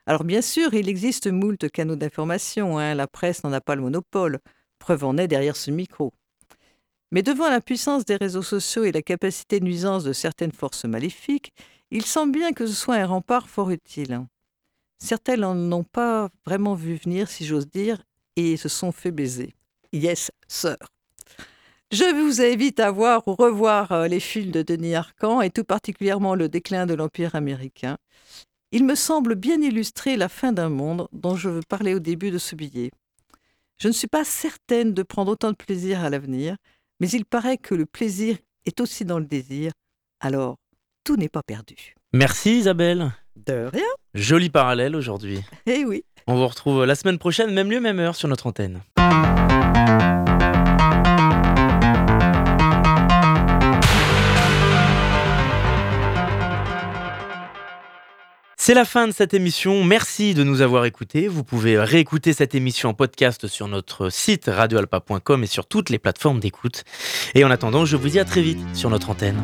Alors 0.06 0.22
bien 0.22 0.42
sûr, 0.42 0.74
il 0.74 0.88
existe 0.88 1.26
moult 1.26 1.68
canaux 1.70 1.96
d'information, 1.96 2.78
hein, 2.78 2.94
la 2.94 3.08
presse 3.08 3.42
n'en 3.42 3.52
a 3.52 3.60
pas 3.60 3.74
le 3.74 3.82
monopole, 3.82 4.38
preuve 4.78 5.02
en 5.02 5.18
est 5.18 5.26
derrière 5.26 5.56
ce 5.56 5.72
micro. 5.72 6.12
Mais 7.10 7.24
devant 7.24 7.50
la 7.50 7.60
puissance 7.60 8.04
des 8.04 8.14
réseaux 8.14 8.42
sociaux 8.42 8.84
et 8.84 8.92
la 8.92 9.02
capacité 9.02 9.58
de 9.58 9.64
nuisance 9.64 10.04
de 10.04 10.12
certaines 10.12 10.52
forces 10.52 10.84
maléfiques, 10.84 11.52
il 11.90 12.06
semble 12.06 12.32
bien 12.32 12.52
que 12.52 12.64
ce 12.64 12.74
soit 12.74 12.94
un 12.94 13.06
rempart 13.06 13.48
fort 13.48 13.70
utile. 13.70 14.24
Certaines 14.98 15.40
n'en 15.40 15.78
ont 15.78 15.84
pas 15.84 16.30
vraiment 16.44 16.74
vu 16.74 16.94
venir, 16.94 17.28
si 17.28 17.44
j'ose 17.44 17.68
dire, 17.68 18.04
et 18.36 18.56
se 18.56 18.68
sont 18.68 18.92
fait 18.92 19.10
baiser. 19.10 19.56
Yes, 19.96 20.30
sir. 20.46 20.76
Je 21.90 22.04
vous 22.20 22.42
invite 22.42 22.80
à 22.80 22.90
voir 22.90 23.26
ou 23.26 23.34
revoir 23.34 23.92
euh, 23.92 24.08
les 24.08 24.20
films 24.20 24.50
de 24.50 24.60
Denis 24.60 24.94
Arcand 24.94 25.40
et 25.40 25.48
tout 25.48 25.64
particulièrement 25.64 26.34
le 26.34 26.50
déclin 26.50 26.84
de 26.84 26.92
l'Empire 26.92 27.34
américain. 27.34 27.96
Il 28.72 28.84
me 28.84 28.94
semble 28.94 29.36
bien 29.36 29.58
illustrer 29.62 30.18
la 30.18 30.28
fin 30.28 30.52
d'un 30.52 30.68
monde 30.68 31.08
dont 31.12 31.34
je 31.34 31.48
veux 31.48 31.62
parler 31.66 31.94
au 31.94 31.98
début 31.98 32.30
de 32.30 32.36
ce 32.36 32.54
billet. 32.56 32.90
Je 33.78 33.88
ne 33.88 33.94
suis 33.94 34.06
pas 34.06 34.22
certaine 34.24 34.92
de 34.92 35.02
prendre 35.02 35.32
autant 35.32 35.50
de 35.50 35.56
plaisir 35.56 36.04
à 36.04 36.10
l'avenir, 36.10 36.56
mais 37.00 37.08
il 37.08 37.24
paraît 37.24 37.56
que 37.56 37.74
le 37.74 37.86
plaisir 37.86 38.36
est 38.66 38.82
aussi 38.82 39.06
dans 39.06 39.18
le 39.18 39.24
désir, 39.24 39.72
alors 40.20 40.58
tout 41.04 41.16
n'est 41.16 41.30
pas 41.30 41.42
perdu. 41.42 41.94
Merci 42.12 42.58
Isabelle. 42.58 43.12
De 43.34 43.70
rien 43.72 43.88
Joli 44.12 44.50
parallèle 44.50 44.94
aujourd'hui. 44.94 45.40
Eh 45.64 45.86
oui 45.86 46.04
On 46.26 46.34
vous 46.34 46.48
retrouve 46.48 46.84
la 46.84 46.96
semaine 46.96 47.18
prochaine, 47.18 47.54
même 47.54 47.70
lieu, 47.70 47.80
même 47.80 47.98
heure 47.98 48.14
sur 48.14 48.28
notre 48.28 48.46
antenne. 48.46 48.82
C'est 58.66 58.74
la 58.74 58.84
fin 58.84 59.06
de 59.06 59.12
cette 59.12 59.32
émission. 59.32 59.84
Merci 59.84 60.34
de 60.34 60.42
nous 60.42 60.60
avoir 60.60 60.86
écoutés. 60.86 61.28
Vous 61.28 61.44
pouvez 61.44 61.78
réécouter 61.78 62.32
cette 62.32 62.52
émission 62.56 62.88
en 62.88 62.94
podcast 62.94 63.46
sur 63.46 63.68
notre 63.68 64.10
site 64.10 64.50
radioalpa.com 64.52 65.44
et 65.44 65.46
sur 65.46 65.66
toutes 65.66 65.88
les 65.88 66.00
plateformes 66.00 66.40
d'écoute. 66.40 66.82
Et 67.36 67.44
en 67.44 67.52
attendant, 67.52 67.84
je 67.84 67.96
vous 67.96 68.08
dis 68.08 68.18
à 68.18 68.24
très 68.24 68.42
vite 68.42 68.58
sur 68.74 68.90
notre 68.90 69.10
antenne. 69.10 69.40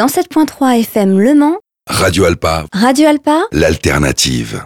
Cent 0.00 0.08
sept 0.08 0.28
point 0.30 0.46
trois 0.46 0.78
FM 0.78 1.18
Le 1.20 1.34
Mans, 1.34 1.58
Radio 1.86 2.24
Alpa, 2.24 2.64
Radio 2.72 3.06
Alpa, 3.06 3.42
l'alternative. 3.52 4.58